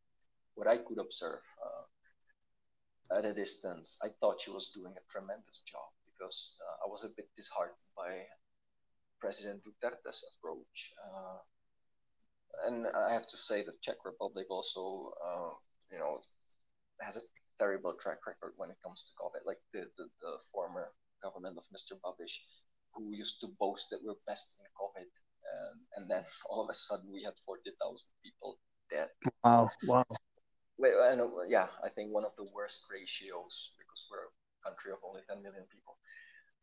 what 0.57 0.67
I 0.67 0.79
could 0.79 0.99
observe, 0.99 1.45
uh, 1.63 1.85
at 3.19 3.25
a 3.25 3.33
distance, 3.33 3.99
I 4.03 4.09
thought 4.19 4.41
she 4.41 4.51
was 4.51 4.73
doing 4.75 4.95
a 4.97 5.05
tremendous 5.13 5.63
job 5.63 5.87
because 6.11 6.59
uh, 6.59 6.87
I 6.87 6.91
was 6.91 7.05
a 7.05 7.15
bit 7.17 7.29
disheartened 7.37 7.87
by 7.97 8.25
President 9.21 9.63
Duterte's 9.63 10.25
approach. 10.33 10.91
Uh, 10.99 11.39
and 12.67 12.87
I 12.89 13.13
have 13.13 13.27
to 13.29 13.37
say 13.37 13.63
that 13.63 13.81
Czech 13.83 14.03
Republic 14.05 14.47
also, 14.51 15.13
uh, 15.23 15.53
you 15.93 15.99
know, 15.99 16.21
has 17.01 17.17
a 17.17 17.23
terrible 17.61 17.95
track 18.01 18.27
record 18.27 18.53
when 18.57 18.71
it 18.71 18.81
comes 18.83 19.05
to 19.05 19.13
COVID. 19.21 19.45
Like 19.45 19.61
the, 19.73 19.87
the, 19.97 20.09
the 20.21 20.33
former 20.53 20.89
government 21.23 21.59
of 21.59 21.65
Mr. 21.69 22.01
Babiš, 22.01 22.33
who 22.95 23.13
used 23.13 23.41
to 23.41 23.49
boast 23.61 23.91
that 23.91 24.01
we're 24.03 24.19
best 24.27 24.57
in 24.59 24.67
COVID, 24.73 25.05
and, 25.05 25.79
and 25.97 26.11
then 26.11 26.25
all 26.49 26.65
of 26.65 26.71
a 26.71 26.75
sudden 26.75 27.13
we 27.13 27.23
had 27.23 27.35
40,000 27.45 27.77
people 28.25 28.59
dead. 28.91 29.09
Wow, 29.45 29.71
wow 29.85 30.05
and 30.79 31.21
yeah, 31.49 31.69
I 31.85 31.89
think 31.89 32.13
one 32.13 32.25
of 32.25 32.33
the 32.37 32.49
worst 32.55 32.85
ratios 32.91 33.73
because 33.79 34.05
we're 34.11 34.29
a 34.29 34.65
country 34.65 34.93
of 34.93 34.99
only 35.07 35.23
10 35.29 35.43
million 35.43 35.65
people. 35.73 35.97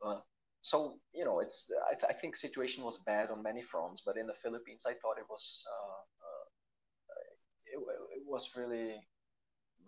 Uh, 0.04 0.20
so 0.62 0.96
you 1.14 1.26
know, 1.26 1.40
it's 1.40 1.70
I, 1.92 1.94
th- 1.94 2.10
I, 2.10 2.14
think 2.14 2.36
situation 2.36 2.84
was 2.84 3.04
bad 3.06 3.30
on 3.30 3.44
many 3.44 3.62
fronts, 3.62 4.02
but 4.06 4.18
in 4.18 4.28
the 4.28 4.40
Philippines, 4.42 4.84
I 4.88 4.94
thought 4.94 5.20
it 5.20 5.28
was 5.30 5.64
uh, 5.68 6.02
uh, 6.24 6.46
it, 7.68 7.80
it, 8.16 8.24
was 8.26 8.50
really 8.56 8.96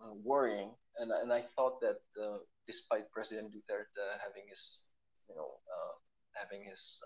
uh, 0.02 0.14
worrying, 0.22 0.70
and 0.98 1.10
and 1.10 1.32
I 1.32 1.44
thought 1.56 1.80
that 1.80 2.00
uh, 2.20 2.38
despite 2.66 3.10
President 3.10 3.52
Duterte 3.52 4.04
having 4.20 4.44
his 4.48 4.84
you 5.28 5.34
know 5.34 5.48
uh, 5.48 5.94
having 6.34 6.64
his 6.68 7.00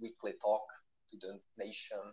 weekly 0.00 0.34
talk 0.42 0.64
to 1.10 1.16
the 1.16 1.40
nation, 1.56 2.12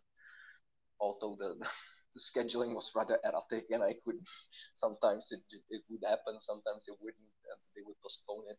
although 1.01 1.35
the 1.37 1.55
the 1.59 1.67
scheduling 2.17 2.73
was 2.75 2.91
rather 2.95 3.19
erratic, 3.23 3.65
and 3.71 3.83
I 3.83 3.93
could 4.05 4.19
sometimes 4.73 5.31
it 5.31 5.43
it 5.69 5.83
would 5.89 6.03
happen, 6.07 6.39
sometimes 6.39 6.85
it 6.87 6.97
wouldn't, 7.01 7.33
and 7.51 7.59
they 7.75 7.81
would 7.85 7.99
postpone 8.01 8.45
it. 8.49 8.57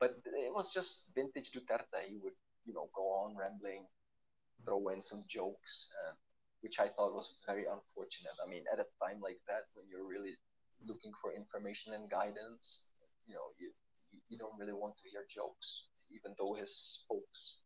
But 0.00 0.16
it 0.24 0.52
was 0.54 0.72
just 0.72 1.10
vintage 1.14 1.50
Duterte. 1.52 2.00
He 2.08 2.16
would 2.22 2.34
you 2.64 2.72
know 2.74 2.88
go 2.94 3.04
on 3.24 3.36
rambling, 3.36 3.86
throw 4.64 4.88
in 4.88 5.02
some 5.02 5.24
jokes, 5.28 5.88
uh, 6.02 6.14
which 6.60 6.78
I 6.80 6.88
thought 6.88 7.14
was 7.14 7.38
very 7.46 7.66
unfortunate. 7.66 8.34
I 8.44 8.48
mean, 8.48 8.64
at 8.72 8.80
a 8.80 8.86
time 9.02 9.20
like 9.20 9.40
that, 9.48 9.64
when 9.74 9.88
you're 9.88 10.06
really 10.06 10.36
looking 10.86 11.12
for 11.20 11.32
information 11.32 11.92
and 11.94 12.10
guidance, 12.10 12.86
you 13.26 13.34
know, 13.34 13.46
you 13.58 13.72
you 14.28 14.38
don't 14.38 14.58
really 14.58 14.72
want 14.74 14.96
to 14.98 15.08
hear 15.10 15.24
jokes, 15.28 15.84
even 16.10 16.34
though 16.38 16.54
his 16.54 17.04
spokesperson 17.04 17.60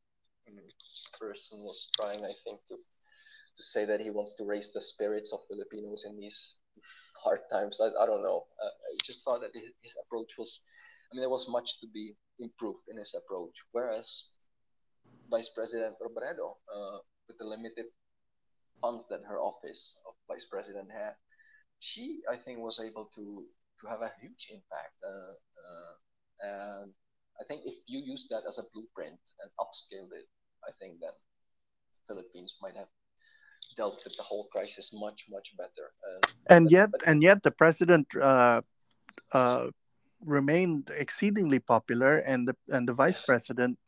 was 1.65 1.89
trying, 1.99 2.25
I 2.25 2.33
think, 2.45 2.61
to 2.69 2.79
to 3.57 3.63
say 3.63 3.85
that 3.85 4.01
he 4.01 4.11
wants 4.11 4.37
to 4.37 4.45
raise 4.45 4.73
the 4.73 4.81
spirits 4.81 5.33
of 5.33 5.41
Filipinos 5.49 6.05
in 6.07 6.19
these 6.19 6.55
hard 7.23 7.41
times. 7.51 7.81
I, 7.81 7.89
I 8.03 8.07
don't 8.07 8.23
know. 8.23 8.45
Uh, 8.63 8.67
I 8.67 8.97
just 9.05 9.25
thought 9.25 9.41
that 9.41 9.55
his, 9.55 9.97
approach 10.03 10.33
was, 10.39 10.63
I 11.11 11.15
mean, 11.15 11.23
there 11.23 11.31
was 11.31 11.49
much 11.49 11.81
to 11.81 11.87
be 11.87 12.15
improved 12.39 12.83
in 12.89 12.97
his 12.97 13.15
approach. 13.15 13.55
Whereas 13.73 14.25
Vice 15.31 15.51
President 15.55 15.95
Robredo, 16.03 16.57
uh, 16.69 16.99
with 17.29 17.39
the 17.39 17.45
limited 17.45 17.87
funds 18.81 19.07
that 19.09 19.21
her 19.27 19.39
office 19.39 19.99
of 20.07 20.15
vice 20.29 20.45
president 20.45 20.91
had, 20.93 21.15
she, 21.81 22.21
I 22.31 22.37
think, 22.37 22.59
was 22.59 22.81
able 22.81 23.09
to 23.15 23.45
to 23.81 23.89
have 23.89 24.03
a 24.03 24.13
huge 24.21 24.49
impact. 24.51 24.97
Uh, 25.03 25.35
uh 25.65 25.95
and 26.45 26.93
I 27.41 27.45
think 27.49 27.63
if 27.65 27.75
you 27.87 28.01
use 28.01 28.29
that 28.31 28.43
as 28.47 28.59
a 28.59 28.69
blueprint 28.73 29.19
and 29.41 29.51
upscaled 29.61 30.13
it, 30.13 30.29
I 30.69 30.71
think 30.79 31.01
then 31.01 31.17
Philippines 32.07 32.55
might 32.61 32.77
have 32.77 32.89
dealt 33.77 34.01
with 34.05 34.17
the 34.17 34.23
whole 34.23 34.45
crisis 34.53 34.95
much 34.95 35.25
much 35.31 35.57
better. 35.57 35.93
Uh, 36.03 36.27
and 36.47 36.71
yet, 36.71 36.91
but, 36.93 37.03
and 37.07 37.23
yet, 37.23 37.43
the 37.43 37.51
president 37.51 38.07
uh, 38.17 38.61
uh, 39.33 39.67
remained 40.25 40.91
exceedingly 40.97 41.59
popular, 41.59 42.19
and 42.19 42.49
the 42.49 42.57
and 42.69 42.89
the 42.89 42.93
vice 42.95 43.21
president 43.21 43.79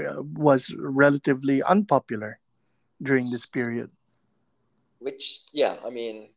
uh, 0.00 0.22
was 0.36 0.74
relatively 0.78 1.62
unpopular 1.62 2.38
during 3.02 3.30
this 3.30 3.46
period. 3.46 3.90
Which, 4.98 5.40
yeah, 5.52 5.76
I 5.84 5.88
mean, 5.88 6.28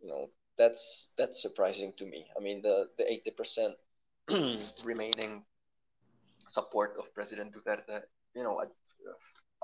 you 0.00 0.08
know, 0.08 0.30
that's 0.58 1.14
that's 1.16 1.40
surprising 1.40 1.92
to 1.98 2.04
me. 2.04 2.26
I 2.36 2.40
mean, 2.40 2.62
the 2.62 2.88
the 2.98 3.10
eighty 3.10 3.30
percent 3.30 3.74
remaining 4.84 5.44
support 6.48 6.96
of 6.98 7.12
President 7.14 7.54
Duterte, 7.54 8.02
you 8.34 8.42
know, 8.42 8.60
I, 8.60 8.66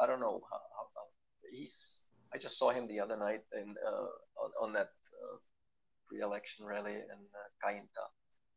I 0.02 0.06
don't 0.06 0.20
know 0.20 0.40
how, 0.50 0.60
how, 0.76 0.86
he's 1.50 2.02
I 2.34 2.38
just 2.38 2.58
saw 2.58 2.70
him 2.70 2.86
the 2.86 3.00
other 3.00 3.16
night 3.16 3.42
in 3.52 3.74
uh, 3.86 4.10
on, 4.42 4.50
on 4.60 4.72
that 4.74 4.90
uh, 5.18 5.36
pre-election 6.06 6.64
rally 6.66 6.94
in 6.94 7.20
uh, 7.34 7.48
Cainta 7.62 8.06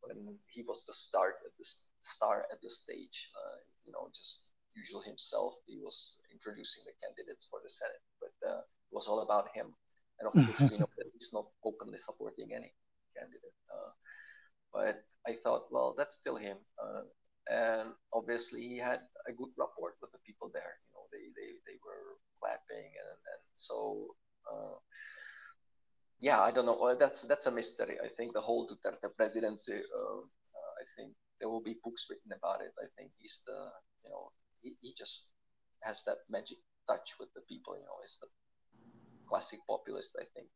when 0.01 0.37
he 0.47 0.63
was 0.63 0.85
the 0.85 0.93
start 0.93 1.35
at 1.45 1.51
the 1.57 1.65
star 2.01 2.45
at 2.51 2.61
the 2.61 2.69
stage. 2.69 3.29
Uh, 3.33 3.57
you 3.85 3.91
know, 3.91 4.09
just 4.13 4.53
usual 4.75 5.01
himself. 5.01 5.55
He 5.65 5.79
was 5.79 6.19
introducing 6.31 6.83
the 6.85 6.93
candidates 7.01 7.47
for 7.49 7.59
the 7.63 7.69
Senate, 7.69 8.03
but 8.19 8.33
uh, 8.45 8.61
it 8.61 8.93
was 8.93 9.07
all 9.07 9.21
about 9.21 9.49
him. 9.53 9.73
And 10.19 10.27
of 10.29 10.33
course, 10.33 10.71
we 10.71 10.77
know 10.77 10.89
that 10.97 11.09
he's 11.13 11.33
not 11.33 11.45
openly 11.65 11.97
supporting 11.97 12.53
any 12.53 12.73
candidate. 13.17 13.57
Uh, 13.69 13.91
but 14.73 15.05
I 15.25 15.37
thought, 15.43 15.71
well, 15.71 15.95
that's 15.97 16.15
still 16.15 16.37
him. 16.37 16.57
Uh, 16.77 17.05
and 17.49 17.93
obviously, 18.13 18.61
he 18.61 18.77
had 18.77 19.01
a 19.27 19.33
good 19.33 19.51
rapport 19.57 19.93
with 20.01 20.11
the 20.11 20.21
people 20.25 20.49
there. 20.53 20.79
You 20.85 20.91
know, 20.95 21.05
they 21.11 21.25
they, 21.35 21.49
they 21.67 21.77
were 21.83 22.17
clapping 22.39 22.87
and, 22.87 23.17
and 23.19 23.41
so 23.67 24.15
uh, 24.51 24.77
yeah, 26.19 26.41
I 26.41 26.51
don't 26.51 26.65
know. 26.65 26.95
That's 26.99 27.23
that's 27.23 27.47
a 27.47 27.51
mystery. 27.51 27.97
I 28.03 28.09
think 28.17 28.33
the 28.33 28.41
whole 28.41 28.67
Duterte 28.67 29.13
presidency, 29.15 29.73
uh, 29.73 30.19
uh, 30.21 30.71
I 30.81 30.85
think 30.95 31.15
there 31.39 31.49
will 31.49 31.63
be 31.63 31.77
books 31.83 32.07
written 32.09 32.31
about 32.31 32.61
it. 32.61 32.73
I 32.79 32.87
think 32.97 33.11
he's 33.19 33.41
the 33.45 33.59
you 34.03 34.09
know 34.11 34.31
he, 34.61 34.75
he 34.81 34.93
just 34.97 35.27
has 35.83 36.03
that 36.05 36.19
magic 36.29 36.59
touch 36.87 37.15
with 37.19 37.29
the 37.35 37.41
people. 37.49 37.75
You 37.77 37.85
know, 37.85 37.99
he's 38.01 38.19
the 38.21 38.27
classic 39.29 39.59
populist. 39.67 40.15
I 40.19 40.25
think, 40.35 40.49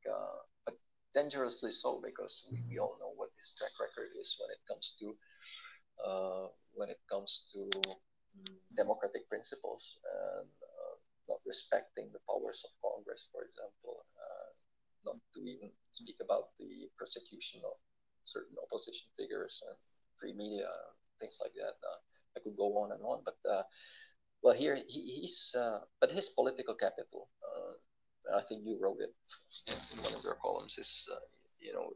but 0.65 0.75
dangerously 1.13 1.71
so 1.71 2.01
because 2.03 2.45
we, 2.51 2.63
we 2.69 2.79
all 2.79 2.97
know 2.99 3.13
what 3.15 3.29
his 3.37 3.53
track 3.57 3.73
record 3.79 4.09
is 4.19 4.35
when 4.39 4.51
it 4.51 4.61
comes 4.67 4.95
to 4.99 5.15
uh, 6.05 6.47
when 6.73 6.89
it 6.89 7.01
comes 7.09 7.49
to 7.53 7.69
mm, 8.37 8.55
democratic 8.75 9.27
principles 9.29 9.99
and 10.39 10.49
uh, 10.63 10.93
not 11.29 11.39
respecting 11.45 12.09
the 12.13 12.21
powers 12.29 12.63
of 12.65 12.71
Congress, 12.81 13.27
for 13.31 13.43
example, 13.43 14.05
uh, 14.17 14.49
even 15.55 15.69
speak 15.93 16.19
about 16.19 16.51
the 16.59 16.89
persecution 16.97 17.61
of 17.63 17.75
certain 18.23 18.55
opposition 18.59 19.07
figures 19.15 19.63
and 19.67 19.77
free 20.19 20.33
media, 20.33 20.67
things 21.19 21.39
like 21.41 21.53
that. 21.55 21.75
Uh, 21.79 21.99
I 22.35 22.39
could 22.43 22.57
go 22.57 22.77
on 22.83 22.91
and 22.91 23.01
on, 23.01 23.23
but 23.23 23.37
uh, 23.49 23.63
well, 24.43 24.53
here 24.53 24.75
he, 24.75 25.21
he's, 25.21 25.55
uh, 25.57 25.79
but 25.99 26.11
his 26.11 26.29
political 26.29 26.75
capital, 26.75 27.29
I 28.27 28.41
think 28.49 28.63
you 28.65 28.77
wrote 28.79 28.99
it 28.99 29.15
in 29.95 30.03
one 30.03 30.13
of 30.13 30.23
your 30.23 30.35
columns, 30.43 30.77
is 30.77 31.07
you 31.61 31.73
know 31.73 31.89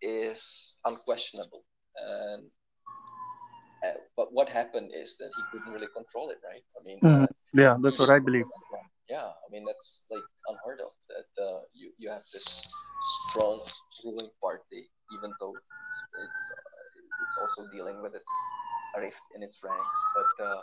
is 0.00 0.76
unquestionable 0.84 1.64
and 1.96 2.44
uh, 3.84 4.00
but 4.16 4.32
what 4.32 4.48
happened 4.48 4.90
is 4.94 5.16
that 5.18 5.30
he 5.36 5.42
couldn't 5.52 5.72
really 5.72 5.88
control 5.92 6.30
it, 6.30 6.40
right? 6.40 6.64
I 6.72 6.80
mean, 6.84 6.98
mm, 7.04 7.28
yeah, 7.52 7.76
that's 7.80 7.98
what 7.98 8.08
I 8.08 8.18
believe. 8.18 8.46
Yeah, 9.10 9.28
I 9.28 9.46
mean 9.52 9.64
that's 9.68 10.04
like 10.10 10.24
unheard 10.48 10.80
of. 10.80 10.92
That 11.12 11.28
uh, 11.36 11.60
you 11.74 11.92
you 11.98 12.08
have 12.08 12.24
this 12.32 12.46
strong 13.28 13.60
ruling 14.04 14.32
party, 14.40 14.88
even 15.12 15.30
though 15.38 15.52
it's 15.52 15.98
it's, 16.24 16.42
uh, 16.56 17.24
it's 17.28 17.36
also 17.36 17.68
dealing 17.68 18.00
with 18.00 18.14
its 18.14 18.32
rift 18.96 19.20
in 19.36 19.42
its 19.42 19.60
ranks, 19.62 20.00
but 20.16 20.32
uh, 20.44 20.62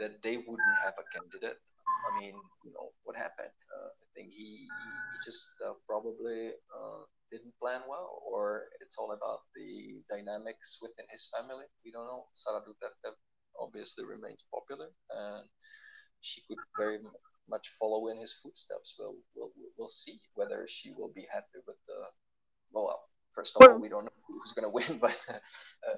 that 0.00 0.22
they 0.22 0.42
wouldn't 0.42 0.78
have 0.82 0.98
a 0.98 1.06
candidate. 1.14 1.62
I 2.10 2.18
mean, 2.18 2.34
you 2.64 2.72
know 2.74 2.90
what 3.04 3.14
happened? 3.14 3.54
Uh, 3.70 3.94
I 3.94 4.06
think 4.16 4.34
he 4.34 4.66
he 4.66 5.16
just 5.22 5.46
uh, 5.62 5.78
probably 5.86 6.58
didn't 7.30 7.54
plan 7.62 7.80
well, 7.86 8.18
or 8.26 8.66
it's 8.82 8.98
all 8.98 9.14
about 9.14 9.46
the 9.54 10.02
dynamics 10.10 10.78
within 10.82 11.06
his 11.20 11.28
family. 11.28 11.68
We 11.84 11.92
don't 11.92 12.06
know. 12.06 12.26
Sara 12.32 12.60
Duterte 12.64 13.12
obviously 13.60 14.04
remains 14.04 14.44
popular, 14.48 14.88
and 15.10 15.44
she 16.20 16.40
could 16.48 16.58
very 16.76 16.98
much 17.48 17.68
follow 17.78 18.08
in 18.08 18.16
his 18.16 18.34
footsteps. 18.42 18.96
We'll 18.98 19.16
we'll, 19.36 19.52
we'll 19.76 19.88
see 19.88 20.18
whether 20.34 20.66
she 20.68 20.92
will 20.96 21.12
be 21.14 21.26
happy 21.32 21.60
with 21.66 21.76
the. 21.86 21.98
Well, 22.72 23.00
first 23.34 23.56
of 23.56 23.60
well, 23.60 23.76
all, 23.76 23.80
we 23.80 23.88
don't 23.88 24.04
know 24.04 24.18
who's 24.26 24.52
going 24.52 24.64
to 24.64 24.72
win, 24.72 24.98
but 25.00 25.20
uh, 25.28 25.96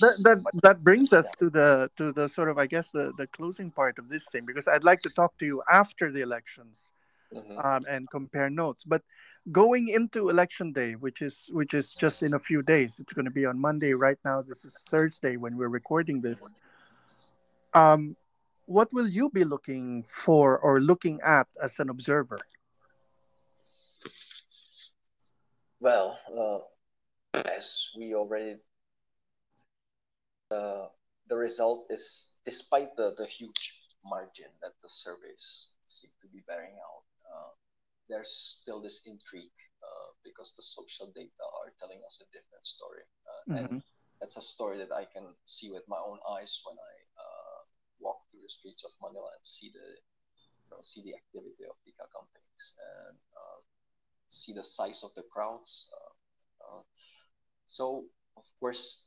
that 0.00 0.16
that, 0.22 0.60
that 0.62 0.84
brings 0.84 1.12
us 1.12 1.26
to 1.38 1.50
the 1.50 1.90
to 1.96 2.12
the 2.12 2.28
sort 2.28 2.48
of 2.48 2.58
I 2.58 2.66
guess 2.66 2.90
the 2.90 3.12
the 3.16 3.26
closing 3.26 3.70
part 3.70 3.98
of 3.98 4.08
this 4.08 4.28
thing 4.30 4.44
because 4.46 4.68
I'd 4.68 4.84
like 4.84 5.00
to 5.02 5.10
talk 5.10 5.38
to 5.38 5.46
you 5.46 5.62
after 5.70 6.12
the 6.12 6.20
elections 6.20 6.92
mm-hmm. 7.34 7.58
um, 7.58 7.82
and 7.88 8.10
compare 8.10 8.50
notes. 8.50 8.84
But 8.84 9.02
going 9.52 9.88
into 9.88 10.28
election 10.28 10.72
day, 10.72 10.92
which 10.94 11.22
is 11.22 11.48
which 11.52 11.74
is 11.74 11.94
just 11.94 12.22
in 12.22 12.34
a 12.34 12.38
few 12.38 12.62
days, 12.62 12.98
it's 13.00 13.12
going 13.12 13.24
to 13.24 13.30
be 13.30 13.46
on 13.46 13.58
Monday. 13.58 13.94
Right 13.94 14.18
now, 14.24 14.42
this 14.42 14.64
is 14.64 14.84
Thursday 14.90 15.36
when 15.36 15.56
we're 15.56 15.68
recording 15.68 16.20
this. 16.20 16.54
Um, 17.74 18.16
what 18.66 18.92
will 18.92 19.08
you 19.08 19.30
be 19.30 19.44
looking 19.44 20.04
for 20.04 20.58
or 20.58 20.80
looking 20.80 21.20
at 21.24 21.48
as 21.62 21.78
an 21.80 21.90
observer? 21.90 22.38
Well, 25.80 26.18
uh, 26.30 27.38
as 27.48 27.88
we 27.96 28.14
already, 28.14 28.56
uh, 30.50 30.86
the 31.28 31.36
result 31.36 31.86
is 31.90 32.32
despite 32.44 32.94
the, 32.96 33.14
the 33.16 33.26
huge 33.26 33.74
margin 34.04 34.52
that 34.62 34.72
the 34.82 34.88
surveys 34.88 35.70
seem 35.88 36.10
to 36.20 36.28
be 36.28 36.42
bearing 36.46 36.76
out, 36.78 37.02
uh, 37.30 37.54
there's 38.10 38.58
still 38.60 38.82
this 38.82 39.06
intrigue 39.06 39.54
uh, 39.80 40.08
because 40.26 40.52
the 40.58 40.62
social 40.62 41.06
data 41.14 41.46
are 41.62 41.72
telling 41.78 42.02
us 42.04 42.20
a 42.20 42.28
different 42.34 42.66
story. 42.66 43.06
Uh, 43.24 43.42
mm-hmm. 43.46 43.74
And 43.74 43.82
that's 44.20 44.36
a 44.36 44.42
story 44.42 44.76
that 44.78 44.92
I 44.92 45.06
can 45.06 45.30
see 45.46 45.70
with 45.70 45.86
my 45.88 45.96
own 45.96 46.18
eyes 46.36 46.60
when 46.66 46.76
I 46.76 46.94
uh, 47.16 47.60
walk 48.00 48.18
through 48.28 48.42
the 48.42 48.50
streets 48.50 48.84
of 48.84 48.90
Manila 49.00 49.30
and 49.32 49.46
see 49.46 49.70
the 49.72 49.86
you 49.86 50.68
know, 50.70 50.82
see 50.82 51.02
the 51.06 51.14
activity 51.14 51.64
of 51.64 51.78
Tika 51.86 52.04
companies 52.12 52.64
and 53.08 53.16
um, 53.16 53.60
see 54.28 54.52
the 54.52 54.64
size 54.64 55.02
of 55.02 55.14
the 55.14 55.24
crowds. 55.32 55.88
Uh, 55.94 56.12
uh, 56.66 56.82
so 57.66 58.04
of 58.36 58.44
course, 58.58 59.06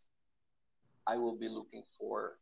I 1.05 1.17
will 1.17 1.37
be 1.37 1.49
looking 1.49 1.83
for 1.99 2.39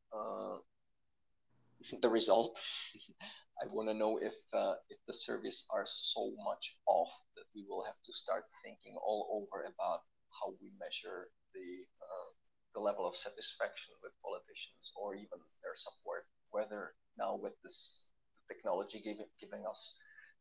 the 2.01 2.09
result. 2.09 2.59
I 3.61 3.69
want 3.69 3.89
to 3.89 3.93
know 3.93 4.17
if 4.17 4.33
uh, 4.53 4.81
if 4.89 4.97
the 5.05 5.13
surveys 5.13 5.65
are 5.69 5.85
so 5.85 6.33
much 6.41 6.73
off 6.87 7.13
that 7.37 7.45
we 7.53 7.61
will 7.69 7.85
have 7.85 8.01
to 8.05 8.13
start 8.13 8.49
thinking 8.65 8.97
all 8.97 9.29
over 9.37 9.69
about 9.69 10.01
how 10.33 10.57
we 10.57 10.73
measure 10.81 11.29
the 11.53 11.85
uh, 12.01 12.29
the 12.73 12.81
level 12.81 13.05
of 13.05 13.15
satisfaction 13.15 13.93
with 14.01 14.17
politicians 14.25 14.89
or 14.97 15.13
even 15.13 15.37
their 15.61 15.77
support. 15.77 16.25
Whether 16.49 16.97
now 17.21 17.37
with 17.37 17.53
this 17.61 18.09
technology 18.49 18.97
giving 18.97 19.29
giving 19.37 19.61
us 19.69 19.93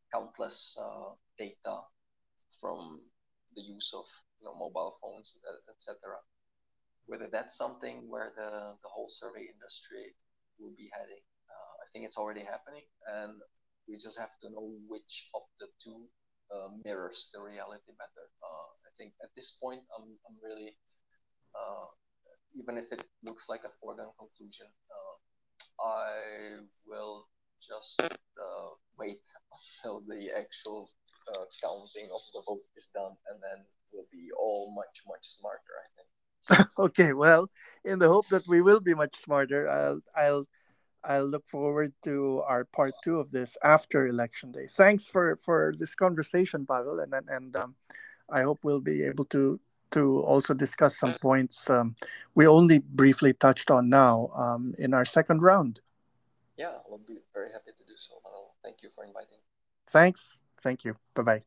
countless 0.09 0.73
uh, 0.81 1.13
data 1.37 1.85
from 2.59 3.05
the 3.53 3.61
use 3.61 3.93
of 3.93 4.09
you 4.41 4.49
know 4.49 4.57
mobile 4.57 4.97
phones, 4.97 5.37
etc. 5.69 6.17
Whether 7.05 7.29
that's 7.29 7.53
something 7.53 8.09
where 8.09 8.33
the 8.33 8.81
the 8.81 8.89
whole 8.89 9.13
survey 9.13 9.45
industry 9.45 10.17
will 10.57 10.73
be 10.73 10.89
heading 10.89 11.21
think 11.91 12.05
it's 12.05 12.17
already 12.17 12.41
happening, 12.41 12.83
and 13.07 13.39
we 13.87 13.97
just 13.97 14.19
have 14.19 14.33
to 14.41 14.49
know 14.49 14.73
which 14.87 15.27
of 15.35 15.43
the 15.59 15.67
two 15.83 16.07
uh, 16.51 16.69
mirrors 16.83 17.29
the 17.33 17.41
reality 17.41 17.91
better. 17.97 18.25
Uh, 18.43 18.69
I 18.87 18.91
think 18.97 19.13
at 19.23 19.29
this 19.35 19.57
point, 19.61 19.81
I'm, 19.97 20.15
I'm 20.27 20.37
really, 20.43 20.75
uh, 21.55 21.87
even 22.57 22.77
if 22.77 22.91
it 22.91 23.03
looks 23.23 23.47
like 23.49 23.63
a 23.63 23.73
foregone 23.79 24.13
conclusion, 24.19 24.67
uh, 24.67 25.15
I 25.83 26.63
will 26.85 27.27
just 27.61 28.01
uh, 28.01 28.69
wait 28.97 29.21
until 29.51 30.01
the 30.07 30.29
actual 30.37 30.89
uh, 31.29 31.45
counting 31.61 32.09
of 32.13 32.21
the 32.33 32.41
vote 32.47 32.63
is 32.75 32.89
done, 32.93 33.15
and 33.29 33.39
then 33.41 33.65
we'll 33.91 34.09
be 34.11 34.29
all 34.37 34.73
much, 34.75 35.03
much 35.07 35.23
smarter, 35.23 35.75
I 35.79 35.87
think. 35.95 36.09
okay, 36.77 37.13
well, 37.13 37.49
in 37.85 37.99
the 37.99 38.09
hope 38.09 38.27
that 38.29 38.47
we 38.47 38.61
will 38.61 38.79
be 38.79 38.93
much 38.93 39.15
smarter, 39.23 39.69
I'll, 39.69 40.01
I'll 40.15 40.47
I 41.03 41.19
look 41.19 41.47
forward 41.47 41.93
to 42.03 42.43
our 42.47 42.65
part 42.65 42.93
two 43.03 43.19
of 43.19 43.31
this 43.31 43.57
after 43.63 44.07
election 44.07 44.51
day. 44.51 44.67
Thanks 44.67 45.07
for 45.07 45.35
for 45.37 45.73
this 45.77 45.95
conversation, 45.95 46.65
Pavel, 46.65 46.99
and 46.99 47.13
and 47.27 47.55
um, 47.55 47.75
I 48.29 48.43
hope 48.43 48.63
we'll 48.63 48.81
be 48.81 49.03
able 49.03 49.25
to 49.25 49.59
to 49.91 50.21
also 50.21 50.53
discuss 50.53 50.97
some 50.97 51.13
points 51.15 51.69
um, 51.69 51.95
we 52.33 52.47
only 52.47 52.79
briefly 52.79 53.33
touched 53.33 53.69
on 53.69 53.89
now 53.89 54.31
um, 54.35 54.73
in 54.77 54.93
our 54.93 55.05
second 55.05 55.41
round. 55.41 55.81
Yeah, 56.57 56.77
we'll 56.87 56.99
be 56.99 57.19
very 57.33 57.51
happy 57.51 57.71
to 57.75 57.83
do 57.83 57.93
so. 57.97 58.15
Thank 58.63 58.83
you 58.83 58.89
for 58.95 59.03
inviting. 59.03 59.39
Thanks. 59.89 60.43
Thank 60.61 60.85
you. 60.85 60.95
Bye 61.13 61.23
bye. 61.23 61.41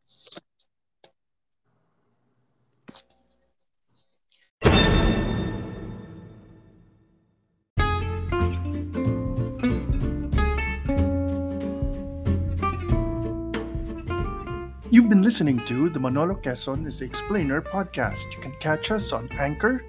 You've 14.95 15.09
been 15.09 15.23
listening 15.23 15.59
to 15.67 15.91
the 15.91 15.99
Manolo 15.99 16.37
Quezon 16.37 16.87
is 16.87 17.01
the 17.01 17.05
Explainer 17.05 17.61
podcast. 17.61 18.33
You 18.33 18.41
can 18.41 18.53
catch 18.61 18.93
us 18.93 19.11
on 19.11 19.29
Anchor, 19.33 19.85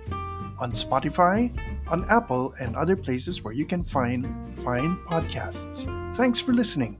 on 0.58 0.72
Spotify, 0.72 1.56
on 1.88 2.10
Apple, 2.10 2.56
and 2.60 2.76
other 2.76 2.96
places 2.96 3.44
where 3.44 3.54
you 3.54 3.68
can 3.68 3.84
find 3.84 4.26
fine 4.64 4.98
podcasts. 5.06 5.86
Thanks 6.16 6.40
for 6.40 6.54
listening. 6.54 6.98